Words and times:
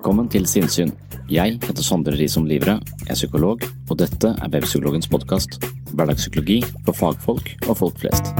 Velkommen 0.00 0.30
til 0.32 0.46
Sinnsyn. 0.48 0.94
Jeg 1.28 1.58
heter 1.60 1.84
Sondre 1.84 2.14
Risom 2.16 2.46
Livre, 2.48 2.78
er 3.04 3.18
psykolog, 3.18 3.60
og 3.92 3.98
dette 4.00 4.30
er 4.32 4.48
Webpsykologens 4.48 5.10
podkast. 5.12 5.58
Hverdagspsykologi 5.92 6.62
for 6.86 6.96
fagfolk 6.96 7.50
og 7.66 7.76
folk 7.82 8.00
flest. 8.00 8.32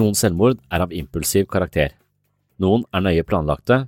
Noen 0.00 0.16
selvmord 0.16 0.56
er 0.72 0.88
av 0.88 0.96
impulsiv 0.96 1.44
karakter. 1.52 1.92
Noen 2.56 2.88
er 2.88 3.04
nøye 3.04 3.28
planlagte, 3.28 3.84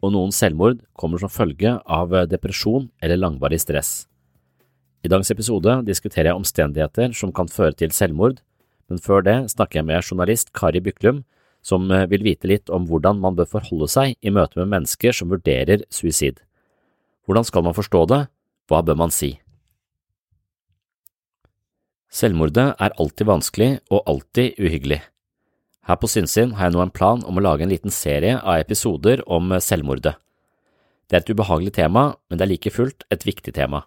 og 0.00 0.16
noen 0.16 0.32
selvmord 0.32 0.86
kommer 0.96 1.20
som 1.20 1.28
følge 1.28 1.82
av 1.84 2.22
depresjon 2.32 2.88
eller 3.04 3.28
langvarig 3.28 3.60
stress. 3.60 3.98
I 5.06 5.10
dagens 5.10 5.30
episode 5.30 5.74
diskuterer 5.86 6.32
jeg 6.32 6.40
omstendigheter 6.40 7.12
som 7.14 7.30
kan 7.34 7.50
føre 7.50 7.76
til 7.78 7.92
selvmord, 7.94 8.40
men 8.90 8.98
før 8.98 9.22
det 9.22 9.36
snakker 9.52 9.80
jeg 9.80 9.86
med 9.86 10.02
journalist 10.02 10.50
Kari 10.56 10.80
Byklum, 10.82 11.22
som 11.62 11.86
vil 12.10 12.24
vite 12.24 12.48
litt 12.48 12.70
om 12.72 12.86
hvordan 12.88 13.20
man 13.22 13.36
bør 13.38 13.50
forholde 13.52 13.88
seg 13.92 14.16
i 14.22 14.32
møte 14.34 14.58
med 14.58 14.70
mennesker 14.72 15.14
som 15.14 15.30
vurderer 15.30 15.84
suicid. 15.92 16.40
Hvordan 17.26 17.46
skal 17.46 17.66
man 17.66 17.76
forstå 17.76 18.04
det, 18.10 18.22
hva 18.68 18.80
bør 18.82 18.98
man 18.98 19.14
si? 19.14 19.36
Selvmordet 22.08 22.70
er 22.80 22.96
alltid 22.96 23.28
vanskelig 23.28 23.70
og 23.92 24.06
alltid 24.08 24.56
uhyggelig. 24.58 25.02
Her 25.88 25.98
på 26.00 26.08
Sinnsyn 26.08 26.54
har 26.56 26.68
jeg 26.68 26.76
nå 26.76 26.82
en 26.84 26.94
plan 26.94 27.20
om 27.28 27.38
å 27.38 27.44
lage 27.44 27.64
en 27.64 27.72
liten 27.72 27.92
serie 27.92 28.40
av 28.40 28.62
episoder 28.62 29.22
om 29.28 29.52
selvmordet. 29.60 30.16
Det 31.08 31.16
er 31.16 31.22
et 31.22 31.30
ubehagelig 31.32 31.76
tema, 31.78 32.10
men 32.28 32.40
det 32.40 32.44
er 32.44 32.52
like 32.54 32.72
fullt 32.72 33.06
et 33.12 33.24
viktig 33.28 33.54
tema. 33.56 33.84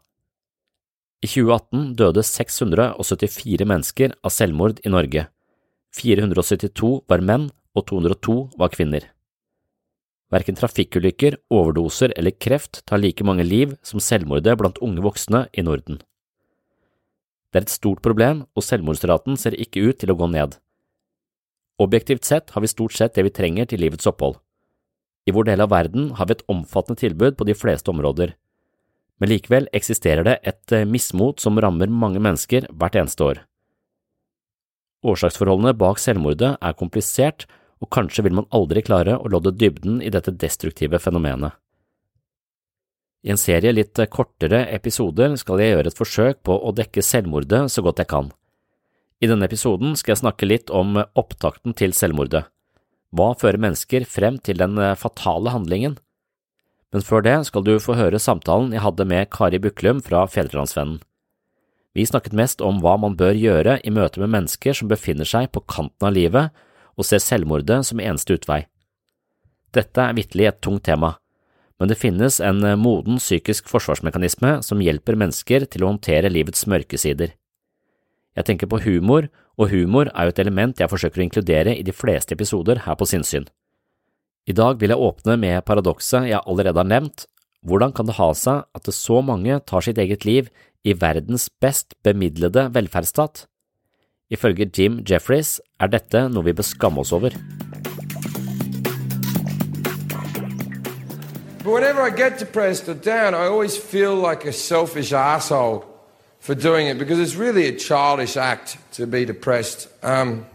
I 1.21 1.27
2018 1.29 1.91
døde 1.99 2.23
674 2.25 3.65
mennesker 3.69 4.13
av 4.25 4.33
selvmord 4.33 4.79
i 4.81 4.89
Norge. 4.89 5.27
472 5.93 6.89
var 7.11 7.21
menn 7.21 7.51
og 7.77 7.85
202 7.91 8.37
var 8.57 8.71
kvinner. 8.73 9.05
Verken 10.33 10.57
trafikkulykker, 10.57 11.37
overdoser 11.53 12.15
eller 12.17 12.33
kreft 12.33 12.81
tar 12.89 13.03
like 13.03 13.21
mange 13.27 13.45
liv 13.45 13.77
som 13.85 14.01
selvmordet 14.01 14.57
blant 14.57 14.81
unge 14.81 15.05
voksne 15.05 15.43
i 15.53 15.61
Norden. 15.61 16.01
Det 17.51 17.59
er 17.59 17.67
et 17.67 17.77
stort 17.77 18.01
problem, 18.01 18.47
og 18.57 18.65
selvmordsraten 18.65 19.37
ser 19.37 19.53
ikke 19.53 19.83
ut 19.91 20.01
til 20.01 20.15
å 20.15 20.17
gå 20.17 20.25
ned. 20.31 20.57
Objektivt 21.77 22.25
sett 22.25 22.49
har 22.55 22.65
vi 22.65 22.71
stort 22.71 22.97
sett 22.97 23.13
det 23.13 23.27
vi 23.27 23.35
trenger 23.35 23.69
til 23.69 23.83
livets 23.83 24.09
opphold. 24.09 24.39
I 25.29 25.35
vår 25.35 25.51
del 25.51 25.61
av 25.61 25.69
verden 25.69 26.15
har 26.17 26.25
vi 26.25 26.39
et 26.39 26.47
omfattende 26.49 26.97
tilbud 26.97 27.37
på 27.37 27.45
de 27.45 27.53
fleste 27.53 27.93
områder 27.93 28.33
men 29.21 29.29
likevel 29.29 29.67
eksisterer 29.77 30.25
det 30.25 30.39
et 30.49 30.73
eh, 30.73 30.87
mismot 30.89 31.39
som 31.39 31.59
rammer 31.61 31.91
mange 31.93 32.19
mennesker 32.19 32.65
hvert 32.73 32.97
eneste 32.97 33.25
år. 33.27 33.41
Årsaksforholdene 35.05 35.75
bak 35.77 36.01
selvmordet 36.01 36.55
er 36.57 36.77
komplisert, 36.77 37.45
og 37.81 37.89
kanskje 37.93 38.25
vil 38.25 38.35
man 38.37 38.49
aldri 38.53 38.81
klare 38.85 39.17
å 39.17 39.29
lodde 39.29 39.53
dybden 39.57 40.01
i 40.01 40.09
dette 40.13 40.33
destruktive 40.41 40.99
fenomenet. 41.01 41.53
I 43.21 43.33
en 43.33 43.37
serie 43.41 43.73
litt 43.73 43.97
kortere 44.09 44.63
episoder 44.73 45.35
skal 45.37 45.61
jeg 45.61 45.75
gjøre 45.75 45.91
et 45.93 45.97
forsøk 45.97 46.41
på 46.45 46.57
å 46.57 46.73
dekke 46.73 47.05
selvmordet 47.05 47.67
så 47.69 47.85
godt 47.85 48.01
jeg 48.01 48.09
kan. 48.09 48.31
I 49.21 49.29
denne 49.29 49.45
episoden 49.45 49.93
skal 49.97 50.15
jeg 50.15 50.23
snakke 50.23 50.49
litt 50.49 50.73
om 50.73 50.97
opptakten 50.97 51.77
til 51.77 51.93
selvmordet. 51.93 52.47
Hva 53.13 53.33
fører 53.37 53.61
mennesker 53.61 54.07
frem 54.09 54.41
til 54.41 54.57
den 54.57 54.81
fatale 54.97 55.53
handlingen? 55.53 55.99
Men 56.91 57.05
før 57.05 57.23
det 57.23 57.37
skal 57.47 57.63
du 57.63 57.77
få 57.79 57.95
høre 57.95 58.19
samtalen 58.19 58.73
jeg 58.75 58.83
hadde 58.83 59.07
med 59.07 59.29
Kari 59.31 59.59
Buklum 59.63 60.01
fra 60.03 60.25
Fedrelandsvennen. 60.27 60.99
Vi 61.95 62.05
snakket 62.07 62.35
mest 62.35 62.61
om 62.63 62.79
hva 62.83 62.95
man 62.99 63.17
bør 63.19 63.35
gjøre 63.35 63.79
i 63.83 63.91
møte 63.91 64.21
med 64.23 64.31
mennesker 64.31 64.75
som 64.75 64.91
befinner 64.91 65.27
seg 65.27 65.49
på 65.51 65.63
kanten 65.67 66.07
av 66.07 66.15
livet 66.15 66.55
og 66.95 67.07
ser 67.07 67.23
selvmordet 67.23 67.81
som 67.87 67.99
eneste 68.03 68.37
utvei. 68.37 68.63
Dette 69.75 70.03
er 70.03 70.15
vitterlig 70.15 70.47
et 70.49 70.61
tungt 70.63 70.85
tema, 70.87 71.15
men 71.79 71.91
det 71.91 71.99
finnes 71.99 72.39
en 72.43 72.59
moden 72.79 73.19
psykisk 73.19 73.71
forsvarsmekanisme 73.71 74.59
som 74.63 74.83
hjelper 74.83 75.19
mennesker 75.19 75.65
til 75.71 75.83
å 75.83 75.93
håndtere 75.93 76.31
livets 76.31 76.67
mørke 76.67 76.99
sider. 76.99 77.31
Jeg 78.37 78.47
tenker 78.47 78.69
på 78.71 78.79
humor, 78.85 79.27
og 79.59 79.71
humor 79.71 80.11
er 80.13 80.27
jo 80.27 80.33
et 80.35 80.43
element 80.43 80.79
jeg 80.79 80.91
forsøker 80.91 81.19
å 81.19 81.25
inkludere 81.25 81.75
i 81.75 81.83
de 81.83 81.95
fleste 81.95 82.35
episoder 82.37 82.83
her 82.85 82.95
på 82.99 83.07
Sinnsyn. 83.09 83.47
I 84.49 84.53
dag 84.57 84.79
vil 84.81 84.89
jeg 84.89 84.97
åpne 84.97 85.35
med 85.37 85.61
paradokset 85.67 86.25
jeg 86.25 86.41
allerede 86.49 86.81
har 86.81 86.87
nevnt. 86.89 87.27
Hvordan 87.61 87.91
kan 87.93 88.07
det 88.09 88.15
ha 88.17 88.31
seg 88.33 88.63
at 88.73 88.87
det 88.87 88.95
så 88.97 89.19
mange 89.21 89.59
tar 89.69 89.85
sitt 89.85 89.99
eget 90.01 90.25
liv 90.25 90.47
i 90.81 90.95
verdens 90.97 91.45
best 91.61 91.93
bemidlede 92.01 92.63
velferdsstat? 92.73 93.45
Ifølge 94.33 94.65
Jim 94.65 95.03
Jeffries 95.05 95.59
er 95.77 95.91
dette 95.93 96.23
noe 96.33 96.47
vi 96.47 96.55
bør 96.57 96.65
skamme 96.65 97.03
oss 97.03 97.13
over. 97.13 97.37
But 101.61 101.73
whenever 101.73 102.01
I 102.01 102.09
get 102.09 102.39
depressed 102.39 102.89
or 102.89 102.95
down, 102.95 103.35
I 103.35 103.45
always 103.45 103.77
feel 103.77 104.15
like 104.15 104.45
a 104.45 104.51
selfish 104.51 105.13
asshole 105.13 105.85
for 106.39 106.55
doing 106.55 106.87
it 106.87 106.97
because 106.97 107.19
it's 107.19 107.35
really 107.35 107.67
a 107.67 107.77
childish 107.77 108.35
act 108.35 108.77
to 108.93 109.05
be 109.05 109.23
depressed. 109.23 109.87
Um, 110.01 110.47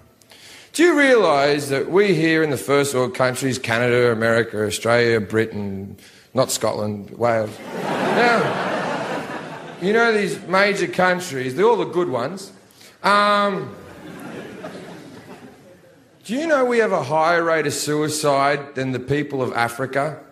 Do 0.77 0.83
you 0.83 0.99
realise 0.99 1.71
that 1.71 1.91
we 1.91 2.13
here 2.13 2.43
in 2.43 2.51
the 2.51 2.59
first 2.59 2.95
world 2.95 3.15
countries, 3.15 3.59
Canada, 3.59 4.13
America, 4.13 4.63
Australia, 4.67 5.19
Britain, 5.23 5.97
not 6.35 6.51
Scotland, 6.51 7.09
Wales, 7.13 7.59
now, 7.83 9.79
you 9.81 9.95
know 9.95 10.13
these 10.13 10.39
major 10.47 10.87
countries, 10.87 11.55
they're 11.55 11.65
all 11.65 11.79
the 11.79 11.87
good 11.87 12.11
ones. 12.11 12.53
Um, 13.03 13.75
do 16.27 16.35
you 16.35 16.47
know 16.47 16.67
we 16.67 16.77
have 16.77 16.93
a 16.93 17.03
higher 17.03 17.43
rate 17.43 17.67
of 17.67 17.73
suicide 17.73 18.75
than 18.75 18.93
the 18.93 19.01
people 19.01 19.41
of 19.41 19.55
Africa? 19.55 20.23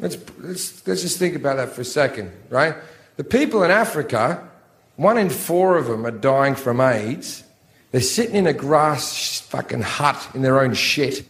Let's, 0.00 0.16
let's, 0.38 0.86
let's 0.86 1.02
just 1.02 1.18
think 1.18 1.36
about 1.36 1.58
that 1.58 1.72
for 1.74 1.82
a 1.82 1.84
second, 1.84 2.32
right? 2.48 2.74
The 3.18 3.24
people 3.24 3.64
in 3.64 3.70
Africa 3.70 4.48
one 4.96 5.18
in 5.18 5.28
four 5.28 5.76
of 5.76 5.88
them 5.88 6.06
are 6.06 6.10
dying 6.10 6.54
from 6.54 6.80
AIDS. 6.80 7.43
They're 7.94 8.02
sitting 8.02 8.34
in 8.34 8.48
a 8.48 8.52
grass 8.52 9.38
fucking 9.38 9.82
hut 9.82 10.18
in 10.34 10.42
their 10.42 10.58
own 10.58 10.74
shit. 10.74 11.24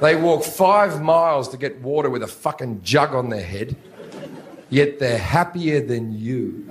They 0.00 0.14
walk 0.14 0.44
five 0.44 1.02
miles 1.02 1.48
to 1.48 1.56
get 1.56 1.80
water 1.80 2.08
with 2.08 2.22
a 2.22 2.28
fucking 2.28 2.82
jug 2.84 3.12
on 3.12 3.28
their 3.28 3.42
head, 3.42 3.74
yet 4.70 5.00
they're 5.00 5.18
happier 5.18 5.80
than 5.80 6.12
you. 6.16 6.70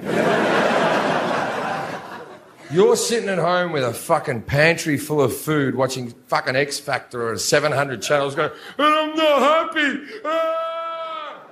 You're 2.72 2.96
sitting 2.96 3.28
at 3.28 3.38
home 3.38 3.74
with 3.74 3.84
a 3.84 3.92
fucking 3.92 4.44
pantry 4.44 4.98
full 4.98 5.20
of 5.20 5.36
food, 5.36 5.76
watching 5.76 6.14
fucking 6.30 6.56
X 6.56 6.80
Factor 6.80 7.28
or 7.28 7.38
700 7.38 8.02
channels, 8.02 8.36
going, 8.36 8.52
and 8.78 8.88
I'm 8.88 9.16
not 9.18 9.42
happy. 9.42 10.00
Ah! 10.24 11.44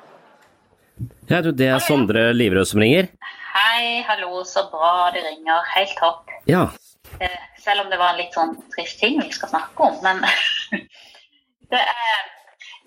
Ja, 1.28 1.42
du, 1.42 1.52
det 1.52 1.68
er 1.68 1.80
Sondre 1.84 2.32
Livrød 2.32 2.66
som 2.66 2.80
ringer. 2.80 3.12
Hei, 3.54 4.06
hallo, 4.08 4.46
så 4.48 4.70
bra 4.72 5.12
det 5.12 5.28
ringer. 5.28 5.68
Helt 5.76 5.98
topp. 6.00 6.32
Ja. 6.48 6.70
Eh, 7.20 7.28
selv 7.64 7.86
om 7.86 7.90
det 7.92 8.00
var 8.02 8.14
en 8.14 8.22
litt 8.22 8.36
sånn 8.36 8.54
trist 8.76 9.00
ting 9.02 9.20
vi 9.22 9.32
skal 9.34 9.52
snakke 9.54 9.90
om. 9.90 9.98
Men 10.04 10.22
det 11.74 11.82
er 11.82 12.22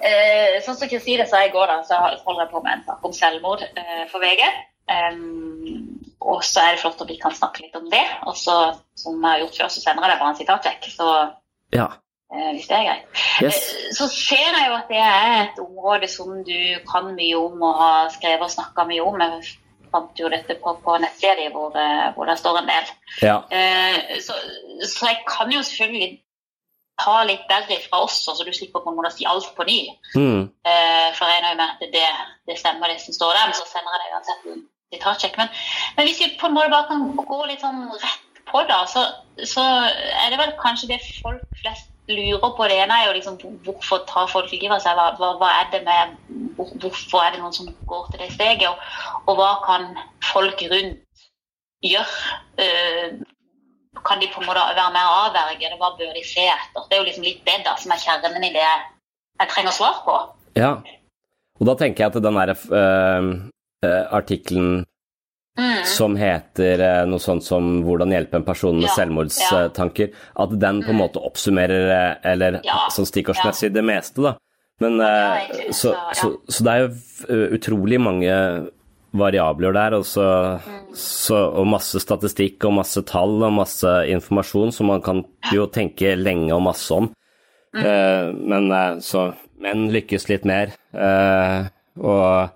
eh, 0.05 0.57
Sånn 0.65 0.79
som 0.79 0.89
Kristine 0.91 1.27
sa 1.29 1.43
i 1.47 1.53
går, 1.55 1.71
da, 1.73 1.81
så 1.89 1.99
holder 2.27 2.45
jeg 2.45 2.53
på 2.53 2.63
med 2.65 2.73
en 2.79 2.87
sak 2.89 3.05
om 3.09 3.15
selvmord 3.17 3.65
eh, 3.69 4.03
for 4.13 4.23
VG. 4.25 4.43
Um, 4.87 6.01
og 6.23 6.45
så 6.47 6.63
er 6.63 6.75
det 6.77 6.83
flott 6.83 7.01
at 7.03 7.09
vi 7.11 7.17
kan 7.23 7.35
snakke 7.35 7.65
litt 7.65 7.77
om 7.79 7.89
det. 7.91 8.05
Og 8.27 8.37
så, 8.39 8.57
som 8.99 9.17
jeg 9.19 9.31
har 9.33 9.43
gjort 9.45 9.61
før, 9.61 9.71
så 9.73 9.83
sender 9.83 10.07
jeg 10.07 10.13
deg 10.13 10.21
bare 10.23 10.35
en 10.35 10.41
sitatsjekk. 10.41 10.91
Så 10.95 11.09
Ja. 11.75 11.87
eh, 12.33 12.51
hvis 12.55 12.69
det 12.71 12.77
er 12.77 12.87
greit. 12.89 13.23
Yes. 13.43 13.61
Så 13.99 14.09
ser 14.13 14.49
jeg 14.59 14.69
jo 14.69 14.75
at 14.79 14.89
det 14.91 15.03
er 15.03 15.31
et 15.45 15.61
område 15.63 16.09
som 16.11 16.33
du 16.47 16.59
kan 16.91 17.11
mye 17.15 17.39
om 17.39 17.63
og 17.63 17.81
har 17.81 18.11
skrevet 18.15 18.47
og 18.49 18.55
snakka 18.55 18.87
mye 18.89 19.05
om. 19.07 19.21
Jeg 19.21 19.43
fant 19.97 20.21
jo 20.23 20.31
dette 20.33 20.59
på, 20.61 20.77
på 20.85 21.01
nettsida 21.03 21.49
hvor, 21.55 21.75
eh, 21.81 22.07
hvor 22.15 22.29
det 22.31 22.39
står 22.41 22.61
en 22.61 22.71
del. 22.71 22.95
Ja. 23.25 23.41
Eh, 23.51 24.17
så, 24.23 24.37
så 24.85 25.11
jeg 25.11 25.25
kan 25.29 25.53
jo 25.53 25.65
selvfølgelig 25.65 26.13
ta 26.97 27.17
litt 27.29 27.45
bedre 27.49 27.77
fra 27.85 28.03
oss, 28.07 28.23
så 28.25 28.37
du 28.41 28.53
slipper 28.57 28.85
på 28.85 28.93
en 28.93 28.97
måte 28.97 29.11
å 29.13 29.17
si 29.17 29.27
alt 29.29 29.51
på 29.57 29.67
ny. 29.69 29.81
Mm. 30.17 30.47
Eh, 30.69 31.09
for 31.17 31.29
jeg 31.29 31.35
regner 31.35 31.53
jo 31.53 31.59
med 31.61 31.75
at 31.75 31.97
det, 31.97 32.07
det 32.49 32.57
stemmer, 32.61 32.93
det 32.93 33.03
som 33.03 33.17
står 33.17 33.35
der. 33.37 33.51
Men 33.51 33.59
så 33.59 33.67
sender 33.69 33.97
jeg 33.97 34.05
deg 34.05 34.15
uansett 34.17 34.47
en 34.53 34.63
sitatsjekk. 34.95 35.37
Men, 35.43 35.53
men 35.99 36.09
hvis 36.09 36.23
vi 36.23 36.31
på 36.41 36.49
en 36.49 36.57
måte 36.57 36.73
bare 36.73 36.89
kan 36.89 37.05
gå 37.19 37.43
litt 37.51 37.65
sånn 37.65 37.85
rett 37.93 38.41
på, 38.49 38.63
da, 38.71 38.81
så, 38.89 39.05
så 39.45 39.67
er 39.67 40.33
det 40.33 40.41
vel 40.41 40.57
kanskje 40.63 40.95
det 40.95 41.03
folk 41.21 41.45
flest 41.61 41.93
lurer 42.09 42.53
på. 42.57 42.69
Det 42.71 42.79
ene 42.83 42.99
er 43.01 43.07
jo 43.09 43.15
liksom 43.17 43.39
hvorfor 43.67 44.05
tar 44.09 44.29
folk 44.31 44.51
livet 44.53 44.77
av 44.77 44.83
seg? 44.85 44.99
Hva, 44.99 45.07
hva, 45.21 45.33
hva 45.41 45.53
er 45.61 45.71
det 45.75 45.83
med 45.87 46.17
hvor, 46.57 46.73
Hvorfor 46.83 47.23
er 47.25 47.35
det 47.35 47.43
noen 47.43 47.55
som 47.57 47.71
går 47.91 48.11
til 48.11 48.23
det 48.23 48.33
steget? 48.35 48.69
Og, 48.71 48.77
og 49.27 49.41
hva 49.41 49.53
kan 49.65 49.89
folk 50.33 50.63
rundt 50.73 51.25
gjøre? 51.85 52.37
Uh, 52.61 53.25
kan 54.07 54.21
de 54.21 54.29
på 54.31 54.43
en 54.43 54.49
måte 54.49 54.63
være 54.77 54.93
med 54.95 55.09
å 55.09 55.17
avverge 55.27 55.71
det? 55.71 55.79
Hva 55.81 55.95
bør 55.99 56.13
de 56.15 56.25
se 56.27 56.45
etter? 56.47 56.87
Det 56.87 56.97
er 56.97 57.03
jo 57.03 57.09
liksom 57.09 57.27
litt 57.27 57.43
det 57.49 57.63
da 57.67 57.75
som 57.81 57.95
er 57.95 58.03
kjernen 58.03 58.45
i 58.45 58.53
det 58.55 58.65
jeg, 58.65 59.49
trenger 59.51 59.75
svar 59.75 60.01
på. 60.07 60.21
ja. 60.59 60.77
Og 61.57 61.65
da 61.65 61.73
tenker 61.81 62.05
jeg 62.05 62.13
at 62.13 62.17
den 62.21 62.37
derre 62.37 62.53
uh, 62.69 63.29
uh, 63.81 64.05
artikkelen 64.13 64.83
Mm. 65.57 65.85
som 65.89 66.17
heter 66.21 66.81
eh, 66.85 67.05
noe 67.09 67.19
sånt 67.19 67.43
som 67.45 67.83
'Hvordan 67.83 68.11
hjelpe 68.13 68.35
en 68.37 68.45
person 68.45 68.75
med 68.77 68.91
Ja, 68.91 68.95
selvmordstanker', 68.99 70.11
at 70.37 70.51
den 70.61 70.83
på 70.83 70.91
en 70.91 70.99
måte 71.01 71.17
oppsummerer, 71.25 71.89
eh, 71.91 72.33
eller 72.33 72.61
Ja, 72.65 72.89
sånn 72.93 73.07
stikkordsmessig, 73.09 73.73
det 73.73 73.85
meste, 73.85 74.21
da. 74.23 74.35
Men 74.81 75.01
eh, 75.01 75.71
så, 75.73 75.95
så, 76.13 76.37
så, 76.49 76.65
det 76.65 76.73
er 76.73 76.81
jo 76.83 76.91
eh, 77.33 77.55
utrolig 77.57 77.99
mange 78.01 78.69
variabler 79.17 79.73
der, 79.73 79.95
og, 79.97 80.05
så, 80.05 80.61
Mm. 80.61 80.93
så, 80.93 81.39
og 81.57 81.67
masse 81.67 81.97
statistikk 82.05 82.63
og 82.69 82.75
masse 82.75 83.01
tall 83.09 83.43
og 83.43 83.53
masse 83.57 83.89
informasjon 84.13 84.73
som 84.73 84.87
man 84.89 85.01
kan 85.01 85.25
jo 85.55 85.65
tenke 85.67 86.13
lenge 86.21 86.53
og 86.53 86.63
masse 86.69 86.91
om. 86.93 87.09
Mm. 87.75 87.81
Eh, 87.85 88.33
men 88.35 88.71
eh, 88.73 88.99
så 89.01 89.33
Menn 89.59 89.89
lykkes 89.91 90.29
litt 90.29 90.45
mer, 90.45 90.69
og 91.99 92.51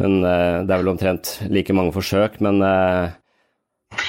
Men 0.00 0.22
eh, 0.24 0.62
det 0.64 0.72
er 0.72 0.80
vel 0.80 0.92
omtrent 0.94 1.34
like 1.52 1.74
mange 1.76 1.92
forsøk, 1.92 2.38
men 2.44 2.62
eh, 2.64 3.12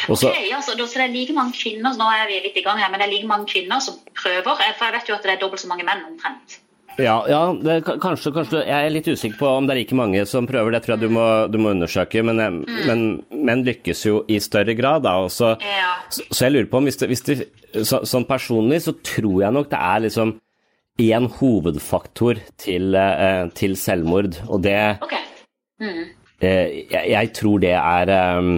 også, 0.08 0.30
Ok, 0.32 0.38
altså, 0.56 0.78
så 0.80 1.00
det 1.02 1.08
er 1.10 1.16
like 1.16 1.34
mange 1.36 1.56
kvinner 1.58 1.96
nå 2.00 2.06
er 2.08 2.28
vi 2.30 2.38
litt 2.46 2.60
i 2.60 2.64
gang 2.64 2.80
her, 2.80 2.92
men 2.92 3.02
det 3.02 3.10
er 3.10 3.16
like 3.18 3.28
mange 3.28 3.50
kvinner 3.52 3.82
som 3.84 3.98
prøver. 4.16 4.54
eh, 4.64 4.76
For 4.78 4.88
jeg 4.88 4.96
vet 4.96 5.10
jo 5.12 5.18
at 5.18 5.26
det 5.28 5.34
er 5.36 5.42
dobbelt 5.42 5.64
så 5.64 5.72
mange 5.72 5.84
menn 5.88 6.06
omtrent. 6.08 6.60
Ja, 7.02 7.18
ja 7.26 7.40
det, 7.58 7.80
kanskje, 7.88 8.30
kanskje 8.36 8.60
Jeg 8.68 8.86
er 8.86 8.92
litt 8.94 9.08
usikker 9.10 9.40
på 9.40 9.48
om 9.50 9.66
det 9.66 9.74
er 9.74 9.80
like 9.82 9.96
mange 9.98 10.24
som 10.30 10.46
prøver. 10.46 10.76
Det 10.76 10.84
tror 10.86 10.94
jeg 10.94 11.10
du 11.10 11.16
må, 11.16 11.26
du 11.50 11.58
må 11.58 11.72
undersøke. 11.74 12.22
Men, 12.22 12.38
mm. 12.38 12.84
men 12.86 13.02
menn 13.50 13.64
lykkes 13.66 14.06
jo 14.06 14.20
i 14.30 14.38
større 14.44 14.76
grad, 14.78 15.04
da. 15.08 15.18
Og 15.26 15.32
så, 15.34 15.56
Ja. 15.66 15.90
så, 16.14 16.22
så 16.30 16.46
jeg 16.46 16.54
lurer 16.54 16.70
på 16.70 16.78
om 16.78 16.86
hvis 16.88 17.02
det, 17.02 17.10
hvis 17.10 17.26
det 17.26 17.38
så, 17.82 18.04
Sånn 18.06 18.28
personlig 18.30 18.84
så 18.86 18.94
tror 19.02 19.42
jeg 19.42 19.56
nok 19.58 19.72
det 19.74 19.82
er 19.82 20.06
liksom 20.06 20.36
én 21.02 21.26
hovedfaktor 21.40 22.38
til, 22.62 22.94
til 23.58 23.74
selvmord, 23.82 24.38
og 24.46 24.62
det 24.62 24.78
Ok. 25.02 25.16
Mm. 25.84 26.04
eh, 26.40 26.70
jeg, 26.88 27.06
jeg 27.12 27.32
tror 27.36 27.64
det 27.64 27.76
er 27.76 28.12
eh, 28.16 28.52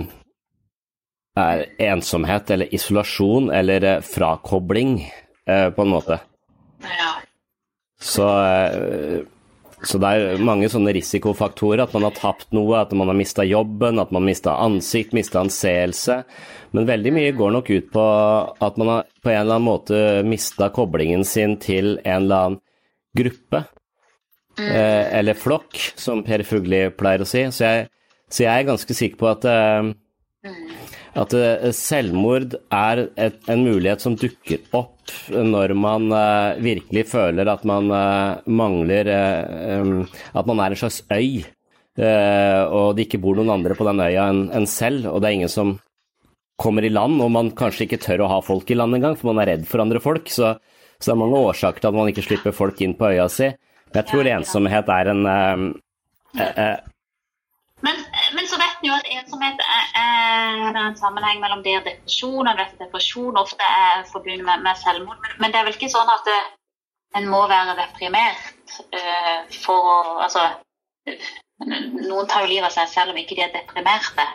er 1.35 1.65
ensomhet 1.91 2.51
eller 2.51 2.73
isolasjon 2.75 3.51
eller 3.51 3.83
eh, 3.83 4.01
frakobling, 4.05 4.99
eh, 5.47 5.69
på 5.69 5.83
en 5.83 5.91
måte. 5.91 6.19
Ja. 6.85 7.15
Så, 7.99 8.25
så 9.81 9.99
det 10.03 10.09
er 10.11 10.41
mange 10.43 10.67
sånne 10.69 10.91
risikofaktorer. 10.93 11.85
At 11.85 11.95
man 11.95 12.05
har 12.05 12.13
tapt 12.13 12.51
noe, 12.53 12.77
at 12.77 12.91
man 12.93 13.09
har 13.09 13.17
mista 13.17 13.45
jobben, 13.47 13.97
at 14.03 14.11
man 14.13 14.27
mista 14.27 14.53
ansikt, 14.61 15.15
mista 15.15 15.39
anseelse. 15.41 16.19
Men 16.75 16.89
veldig 16.89 17.13
mye 17.15 17.31
går 17.37 17.55
nok 17.55 17.71
ut 17.71 17.87
på 17.95 18.05
at 18.67 18.77
man 18.77 18.91
har 18.91 19.07
på 19.23 19.31
en 19.31 19.39
eller 19.39 19.57
annen 19.57 19.65
måte 19.65 20.01
mista 20.27 20.69
koblingen 20.75 21.25
sin 21.25 21.57
til 21.63 21.95
en 22.03 22.27
eller 22.27 22.49
annen 22.49 22.61
gruppe. 23.17 23.63
Eh, 24.59 25.05
eller 25.19 25.35
flokk, 25.35 25.75
som 25.99 26.23
Per 26.23 26.45
Fugli 26.47 26.85
pleier 26.95 27.25
å 27.25 27.27
si. 27.27 27.43
Så 27.51 27.65
jeg, 27.67 27.87
så 28.31 28.45
jeg 28.45 28.53
er 28.53 28.69
ganske 28.69 28.97
sikker 28.97 29.19
på 29.19 29.31
at 29.33 29.47
eh, 29.51 29.93
at 31.15 31.33
eh, 31.35 31.71
selvmord 31.75 32.57
er 32.73 33.05
et, 33.15 33.37
en 33.51 33.63
mulighet 33.63 34.03
som 34.03 34.17
dukker 34.19 34.65
opp 34.75 35.13
når 35.31 35.73
man 35.79 36.09
eh, 36.11 36.59
virkelig 36.63 37.05
føler 37.13 37.47
at 37.47 37.63
man 37.67 37.91
eh, 37.93 38.43
mangler 38.51 39.07
At 40.35 40.49
man 40.49 40.59
er 40.59 40.73
en 40.73 40.79
slags 40.79 41.01
øy, 41.13 41.45
og 41.95 42.95
det 42.97 43.05
ikke 43.05 43.21
bor 43.23 43.37
noen 43.37 43.53
andre 43.53 43.75
på 43.77 43.85
den 43.87 44.01
øya 44.03 44.25
enn 44.27 44.49
en 44.55 44.65
selv, 44.67 45.07
og 45.07 45.21
det 45.21 45.29
er 45.29 45.37
ingen 45.37 45.51
som 45.51 45.77
kommer 46.59 46.83
i 46.83 46.91
land, 46.91 47.21
og 47.23 47.31
man 47.31 47.51
kanskje 47.55 47.85
ikke 47.85 48.01
tør 48.03 48.25
å 48.25 48.31
ha 48.33 48.39
folk 48.43 48.71
i 48.71 48.75
land 48.75 48.97
engang, 48.97 49.15
for 49.19 49.31
man 49.31 49.39
er 49.43 49.53
redd 49.53 49.63
for 49.69 49.83
andre 49.83 50.01
folk. 50.03 50.27
Så, 50.31 50.53
så 50.99 51.07
det 51.07 51.13
er 51.13 51.21
mange 51.21 51.39
årsaker 51.51 51.83
til 51.83 51.91
at 51.91 51.97
man 51.97 52.11
ikke 52.11 52.25
slipper 52.25 52.55
folk 52.55 52.81
inn 52.83 52.97
på 52.99 53.13
øya 53.13 53.29
si. 53.31 53.49
Jeg 53.95 54.05
tror 54.09 54.27
ensomhet 54.27 54.91
er 54.91 55.09
en 55.11 55.23
uh, 55.25 56.41
eh, 56.43 56.77
Men, 57.85 58.01
men 58.35 58.47
så 58.49 58.57
vet 58.59 58.81
vi 58.81 58.89
jo 58.89 58.97
at 58.97 59.07
ensomhet 59.17 59.61
er 59.63 59.85
er 60.75 60.87
en 60.87 60.97
sammenheng 60.97 61.39
mellom 61.39 61.63
det 61.63 61.77
og 61.79 61.85
depresjon. 61.85 62.47
og 62.47 62.57
vet 62.57 62.73
at 62.73 62.83
Depresjon 62.85 63.37
ofte 63.37 63.63
er 63.63 64.03
forbundet 64.11 64.45
med, 64.45 64.63
med 64.67 64.75
selvmord. 64.83 65.19
Men, 65.23 65.31
men 65.39 65.51
det 65.51 65.59
er 65.59 65.67
vel 65.67 65.77
ikke 65.77 65.91
sånn 65.95 66.11
at 66.11 66.23
det, 66.29 66.39
en 67.15 67.29
må 67.31 67.45
være 67.47 67.77
deprimert 67.79 68.79
uh, 68.99 69.39
for 69.63 69.91
å 69.93 69.97
Altså 70.25 70.41
Noen 71.65 72.27
tar 72.27 72.43
jo 72.43 72.49
livet 72.49 72.67
av 72.67 72.73
seg 72.73 72.89
selv 72.91 73.13
om 73.13 73.19
ikke 73.21 73.37
de 73.37 73.45
er 73.45 73.53
deprimerte. 73.53 74.25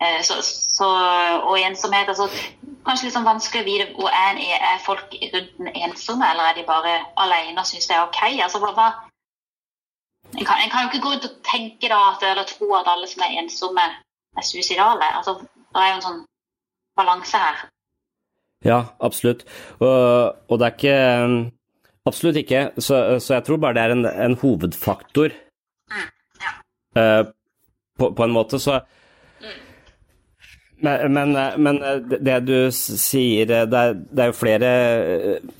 Eh, 0.00 0.20
så, 0.26 0.38
så, 0.42 0.88
og 1.46 1.60
ensomhet 1.60 2.08
altså, 2.08 2.28
Kanskje 2.82 3.06
litt 3.06 3.14
sånn 3.14 3.26
vanskelig 3.28 3.62
å 3.62 3.66
vite 3.68 3.84
hvor 3.94 4.10
er, 4.10 4.40
er 4.40 4.80
folk 4.82 5.12
rundt 5.12 5.52
den 5.58 5.68
ensomme, 5.86 6.26
eller 6.26 6.48
er 6.48 6.56
de 6.56 6.64
bare 6.66 6.96
alene 7.22 7.62
og 7.62 7.68
syns 7.68 7.86
det 7.86 7.94
er 7.94 8.08
ok? 8.08 8.22
Altså, 8.42 8.58
hva, 8.58 8.88
en, 10.32 10.42
kan, 10.42 10.56
en 10.58 10.72
kan 10.72 10.82
jo 10.82 10.90
ikke 10.90 11.02
gå 11.04 11.12
rundt 11.12 11.28
og 11.28 11.36
tenke 11.46 11.92
da, 11.92 12.00
at, 12.10 12.24
eller 12.26 12.48
tro 12.48 12.72
at 12.74 12.90
alle 12.90 13.06
som 13.06 13.22
er 13.22 13.36
ensomme, 13.38 13.84
er 14.34 14.48
suicidale. 14.48 15.12
Altså, 15.20 15.36
det 15.44 15.84
er 15.84 15.92
jo 15.92 16.00
en 16.00 16.04
sånn 16.08 16.20
balanse 16.98 17.38
her. 17.44 17.62
Ja, 18.66 18.80
absolutt. 18.98 19.46
Og, 19.78 20.34
og 20.48 20.58
det 20.58 20.66
er 20.66 20.78
ikke 20.78 20.98
Absolutt 22.06 22.36
ikke. 22.40 22.72
Så, 22.82 23.20
så 23.22 23.34
jeg 23.34 23.44
tror 23.46 23.60
bare 23.62 23.76
det 23.76 23.82
er 23.82 23.92
en, 23.94 24.06
en 24.06 24.34
hovedfaktor. 24.34 25.34
Eh, 26.98 27.22
på, 27.98 28.08
på 28.10 28.24
en 28.24 28.34
måte, 28.34 28.58
så 28.58 28.80
men, 30.82 31.12
men, 31.14 31.32
men 31.62 31.78
det 32.10 32.36
du 32.48 32.56
sier, 32.74 33.46
det 33.48 33.60
er, 33.78 33.94
det 33.94 34.24
er 34.24 34.30
jo 34.32 34.34
flere 34.36 34.70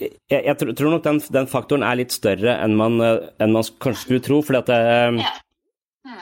Jeg, 0.03 0.41
jeg 0.45 0.57
tror- 0.59 0.91
nok 0.97 1.05
den, 1.07 1.21
den 1.39 1.49
faktoren 1.51 1.87
er 1.87 1.99
litt 2.03 2.13
større 2.15 2.59
enn 2.65 2.75
man, 2.79 2.99
enn 3.03 3.55
man 3.55 3.65
kanskje 3.83 4.03
skulle 4.05 4.25
tro. 4.27 4.43
Fordi 4.43 4.61
at 4.63 4.71
det, 4.73 5.25
Ja. 6.03 6.19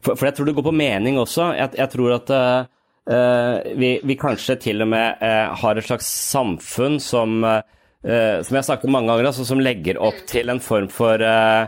for, 0.00 0.14
for 0.16 0.26
jeg 0.28 0.34
tror 0.38 0.46
det 0.48 0.54
går 0.56 0.66
på 0.70 0.74
mening 0.80 1.18
også. 1.20 1.50
Jeg, 1.58 1.74
jeg 1.76 1.90
tror 1.92 2.14
at 2.16 2.30
uh, 2.34 3.72
vi, 3.76 3.90
vi 4.04 4.16
kanskje 4.20 4.56
til 4.62 4.82
og 4.84 4.88
med 4.92 5.20
uh, 5.20 5.54
har 5.60 5.76
et 5.80 5.84
slags 5.88 6.08
samfunn 6.30 6.96
som 7.02 7.42
uh, 7.44 7.60
Som 8.00 8.54
jeg 8.54 8.60
har 8.62 8.66
sagt 8.68 8.84
mange 8.88 9.10
ganger, 9.10 9.26
altså, 9.26 9.44
som 9.44 9.58
legger 9.60 9.98
opp 10.00 10.20
til 10.30 10.48
en 10.52 10.60
form 10.62 10.86
for 10.88 11.18
eh, 11.18 11.66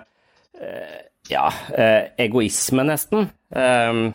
eh, 0.62 0.92
ja, 1.28 1.48
eh, 1.74 2.06
egoisme, 2.22 2.84
nesten. 2.86 3.26
Um, 3.50 4.12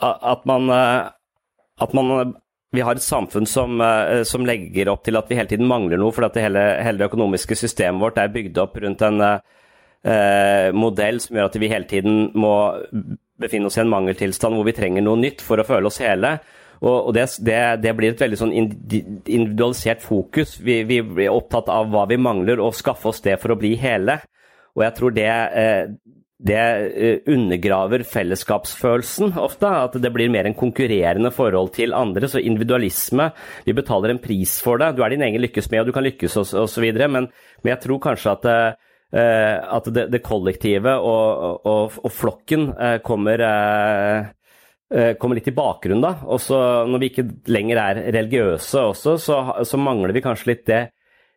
at 0.00 0.44
man, 0.48 0.70
at 0.70 1.94
man 1.96 2.34
vi 2.74 2.82
har 2.84 2.98
et 2.98 3.02
samfunn 3.02 3.46
som, 3.48 3.80
som, 4.28 4.44
legger 4.44 4.90
opp 4.92 5.06
til 5.06 5.16
at 5.16 5.30
vi 5.30 5.38
hele 5.38 5.48
tiden 5.48 5.68
mangler 5.70 6.00
noe, 6.00 6.12
fordi 6.12 6.34
det 6.34 6.44
hele, 6.44 6.64
hele, 6.84 7.00
det 7.00 7.08
økonomiske 7.08 7.56
systemet 7.56 8.02
vårt 8.02 8.20
er 8.20 8.34
bygd 8.34 8.60
opp 8.60 8.76
rundt 8.82 9.04
en 9.06 9.24
eh, 9.24 10.68
modell 10.76 11.20
som 11.24 11.38
gjør 11.38 11.48
at 11.48 11.58
vi 11.60 11.72
hele 11.72 11.88
tiden 11.88 12.28
må 12.36 12.52
befinne 13.38 13.70
oss 13.70 13.78
i 13.78 13.84
en 13.84 13.92
mangeltilstand 13.92 14.58
hvor 14.58 14.66
vi 14.68 14.76
trenger 14.76 15.04
noe 15.06 15.20
nytt 15.20 15.44
for 15.44 15.60
å 15.60 15.66
føle 15.66 15.90
oss 15.90 16.00
hele. 16.02 16.36
Og, 16.78 17.10
det, 17.14 17.24
det, 17.42 17.58
det, 17.82 17.92
blir 17.98 18.12
et 18.12 18.20
veldig 18.22 18.38
sånn 18.38 18.54
individualisert 18.54 20.02
fokus. 20.04 20.58
Vi, 20.62 20.82
vi, 20.86 21.00
blir 21.02 21.32
opptatt 21.32 21.70
av 21.74 21.88
hva 21.90 22.04
vi 22.10 22.20
mangler, 22.22 22.62
og 22.62 22.76
skaffe 22.78 23.10
oss 23.10 23.22
det 23.24 23.34
for 23.42 23.54
å 23.54 23.58
bli 23.58 23.72
hele. 23.80 24.20
Og 24.78 24.84
jeg 24.86 24.94
tror 24.94 25.16
det, 25.16 25.26
eh, 25.58 25.88
det 26.38 26.58
eh, 26.58 27.18
undergraver 27.26 28.04
fellesskapsfølelsen 28.06 29.34
ofte. 29.40 29.70
At 29.88 29.98
det 29.98 30.12
blir 30.14 30.30
mer 30.32 30.48
en 30.48 30.56
konkurrerende 30.58 31.32
forhold 31.34 31.72
til 31.76 31.96
andre. 31.96 32.28
Så 32.30 32.42
individualisme 32.42 33.30
Vi 33.66 33.76
betaler 33.76 34.14
en 34.14 34.22
pris 34.22 34.58
for 34.62 34.78
det. 34.78 34.94
Du 34.96 35.02
er 35.04 35.14
din 35.14 35.26
egen 35.26 35.42
lykkes 35.42 35.70
med, 35.70 35.82
og 35.82 35.90
du 35.90 35.96
kan 35.96 36.06
lykkes 36.06 36.38
osv. 36.38 36.88
Men, 37.08 37.30
men 37.62 37.74
jeg 37.74 37.82
tror 37.84 38.02
kanskje 38.10 38.36
at 38.36 38.50
eh, 38.52 38.68
at 39.08 39.86
det, 39.88 40.10
det 40.12 40.20
kollektive 40.20 40.92
og, 41.00 41.62
og, 41.64 41.94
og 42.04 42.12
flokken 42.12 42.66
kommer 43.00 43.40
Eh, 44.88 45.14
kommer 45.20 45.36
litt 45.36 45.50
i 45.50 45.52
bakgrunnen, 45.52 46.00
da. 46.00 46.14
Også 46.32 46.58
når 46.88 47.02
vi 47.02 47.10
ikke 47.10 47.26
lenger 47.52 47.80
er 47.82 47.98
religiøse 48.16 48.86
også, 48.88 49.18
så, 49.20 49.40
så 49.68 49.80
mangler 49.80 50.14
vi 50.16 50.22
kanskje 50.24 50.48
litt 50.48 50.64
det 50.68 50.86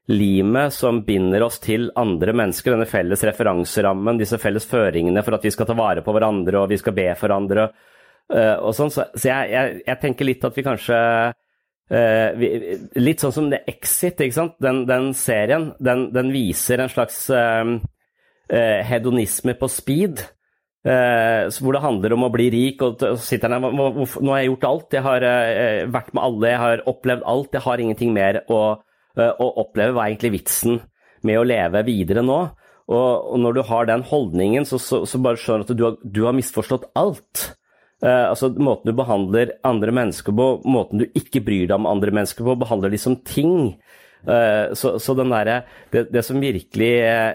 limet 0.10 0.74
som 0.74 1.04
binder 1.06 1.44
oss 1.46 1.60
til 1.62 1.92
andre 2.00 2.34
mennesker, 2.34 2.74
denne 2.74 2.90
felles 2.90 3.22
referanserammen, 3.28 4.18
disse 4.20 4.40
felles 4.42 4.66
føringene 4.68 5.22
for 5.24 5.38
at 5.38 5.46
vi 5.46 5.52
skal 5.54 5.70
ta 5.70 5.76
vare 5.78 6.04
på 6.06 6.16
hverandre 6.16 6.64
og 6.64 6.72
vi 6.72 6.80
skal 6.82 6.96
be 6.98 7.06
for 7.20 7.36
andre 7.36 7.68
uh, 7.70 8.58
og 8.58 8.74
sånn. 8.76 8.92
Så, 8.92 9.06
jeg, 9.22 9.54
jeg, 9.54 9.78
jeg, 9.86 10.00
tenker 10.02 10.28
litt 10.28 10.50
at 10.50 10.58
vi 10.58 10.66
kanskje 10.66 10.98
uh, 10.98 12.28
vi, 12.42 12.52
Litt 12.98 13.24
sånn 13.24 13.36
som 13.36 13.50
det 13.54 13.62
Exit, 13.70 14.26
ikke 14.26 14.40
sant. 14.40 14.58
Den, 14.64 14.84
den 14.90 15.12
serien, 15.18 15.72
den, 15.80 16.10
den, 16.16 16.34
viser 16.34 16.82
en 16.82 16.92
slags 16.92 17.24
uh, 17.30 17.78
hedonisme 18.50 19.56
på 19.60 19.70
speed. 19.72 20.26
Eh, 20.82 21.46
hvor 21.62 21.76
det 21.76 21.84
handler 21.84 22.16
om 22.16 22.24
å 22.26 22.32
bli 22.34 22.48
rik. 22.50 22.82
og 22.82 22.98
så 22.98 23.14
sitter 23.22 23.54
der, 23.54 23.60
Nå 23.62 24.32
har 24.32 24.40
jeg 24.42 24.50
gjort 24.50 24.70
alt. 24.70 24.94
Jeg 24.94 25.04
har 25.06 25.22
eh, 25.22 25.86
vært 25.86 26.14
med 26.14 26.24
alle, 26.24 26.48
jeg 26.50 26.58
har 26.58 26.84
opplevd 26.90 27.24
alt. 27.26 27.54
Jeg 27.54 27.62
har 27.62 27.80
ingenting 27.80 28.14
mer 28.14 28.42
å, 28.50 28.82
eh, 29.18 29.32
å 29.32 29.48
oppleve. 29.64 29.96
Hva 29.96 30.06
er 30.06 30.14
egentlig 30.14 30.36
vitsen 30.40 30.82
med 31.28 31.40
å 31.40 31.48
leve 31.48 31.84
videre 31.88 32.24
nå? 32.26 32.42
Og, 32.92 33.32
og 33.34 33.40
når 33.40 33.56
du 33.56 33.64
har 33.70 33.88
den 33.88 34.04
holdningen, 34.08 34.68
så, 34.68 34.80
så, 34.82 35.04
så 35.08 35.22
bare 35.24 35.40
skjønner 35.40 35.66
du 35.66 35.72
at 35.72 35.80
du 35.80 35.88
har, 35.88 35.98
du 36.04 36.22
har 36.28 36.38
misforstått 36.38 36.90
alt. 37.00 37.48
Eh, 38.04 38.26
altså 38.28 38.52
Måten 38.58 38.92
du 38.92 38.98
behandler 38.98 39.56
andre 39.68 39.94
mennesker 39.96 40.36
på, 40.36 40.52
måten 40.66 41.04
du 41.04 41.08
ikke 41.18 41.44
bryr 41.46 41.68
deg 41.70 41.78
om 41.78 41.90
andre 41.90 42.14
mennesker 42.18 42.48
på, 42.48 42.58
behandler 42.64 42.94
de 42.94 43.02
som 43.02 43.18
ting. 43.28 43.76
Eh, 44.28 44.74
så, 44.78 44.96
så 45.02 45.16
der, 45.18 45.52
det, 45.94 46.08
det, 46.14 46.24
som 46.26 46.42
virkelig, 46.42 46.92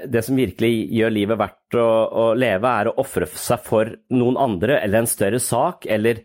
det, 0.06 0.22
som 0.26 0.38
virkelig, 0.38 0.72
gjør 0.98 1.14
livet 1.14 1.40
verdt 1.40 1.78
å, 1.80 1.88
å 2.06 2.26
leve, 2.38 2.72
er 2.72 2.90
å 2.90 2.96
ofre 3.02 3.28
seg 3.30 3.62
for 3.66 3.94
noen 4.14 4.38
andre 4.38 4.80
eller 4.82 5.04
en 5.04 5.10
større 5.10 5.42
sak, 5.42 5.86
eller 5.90 6.24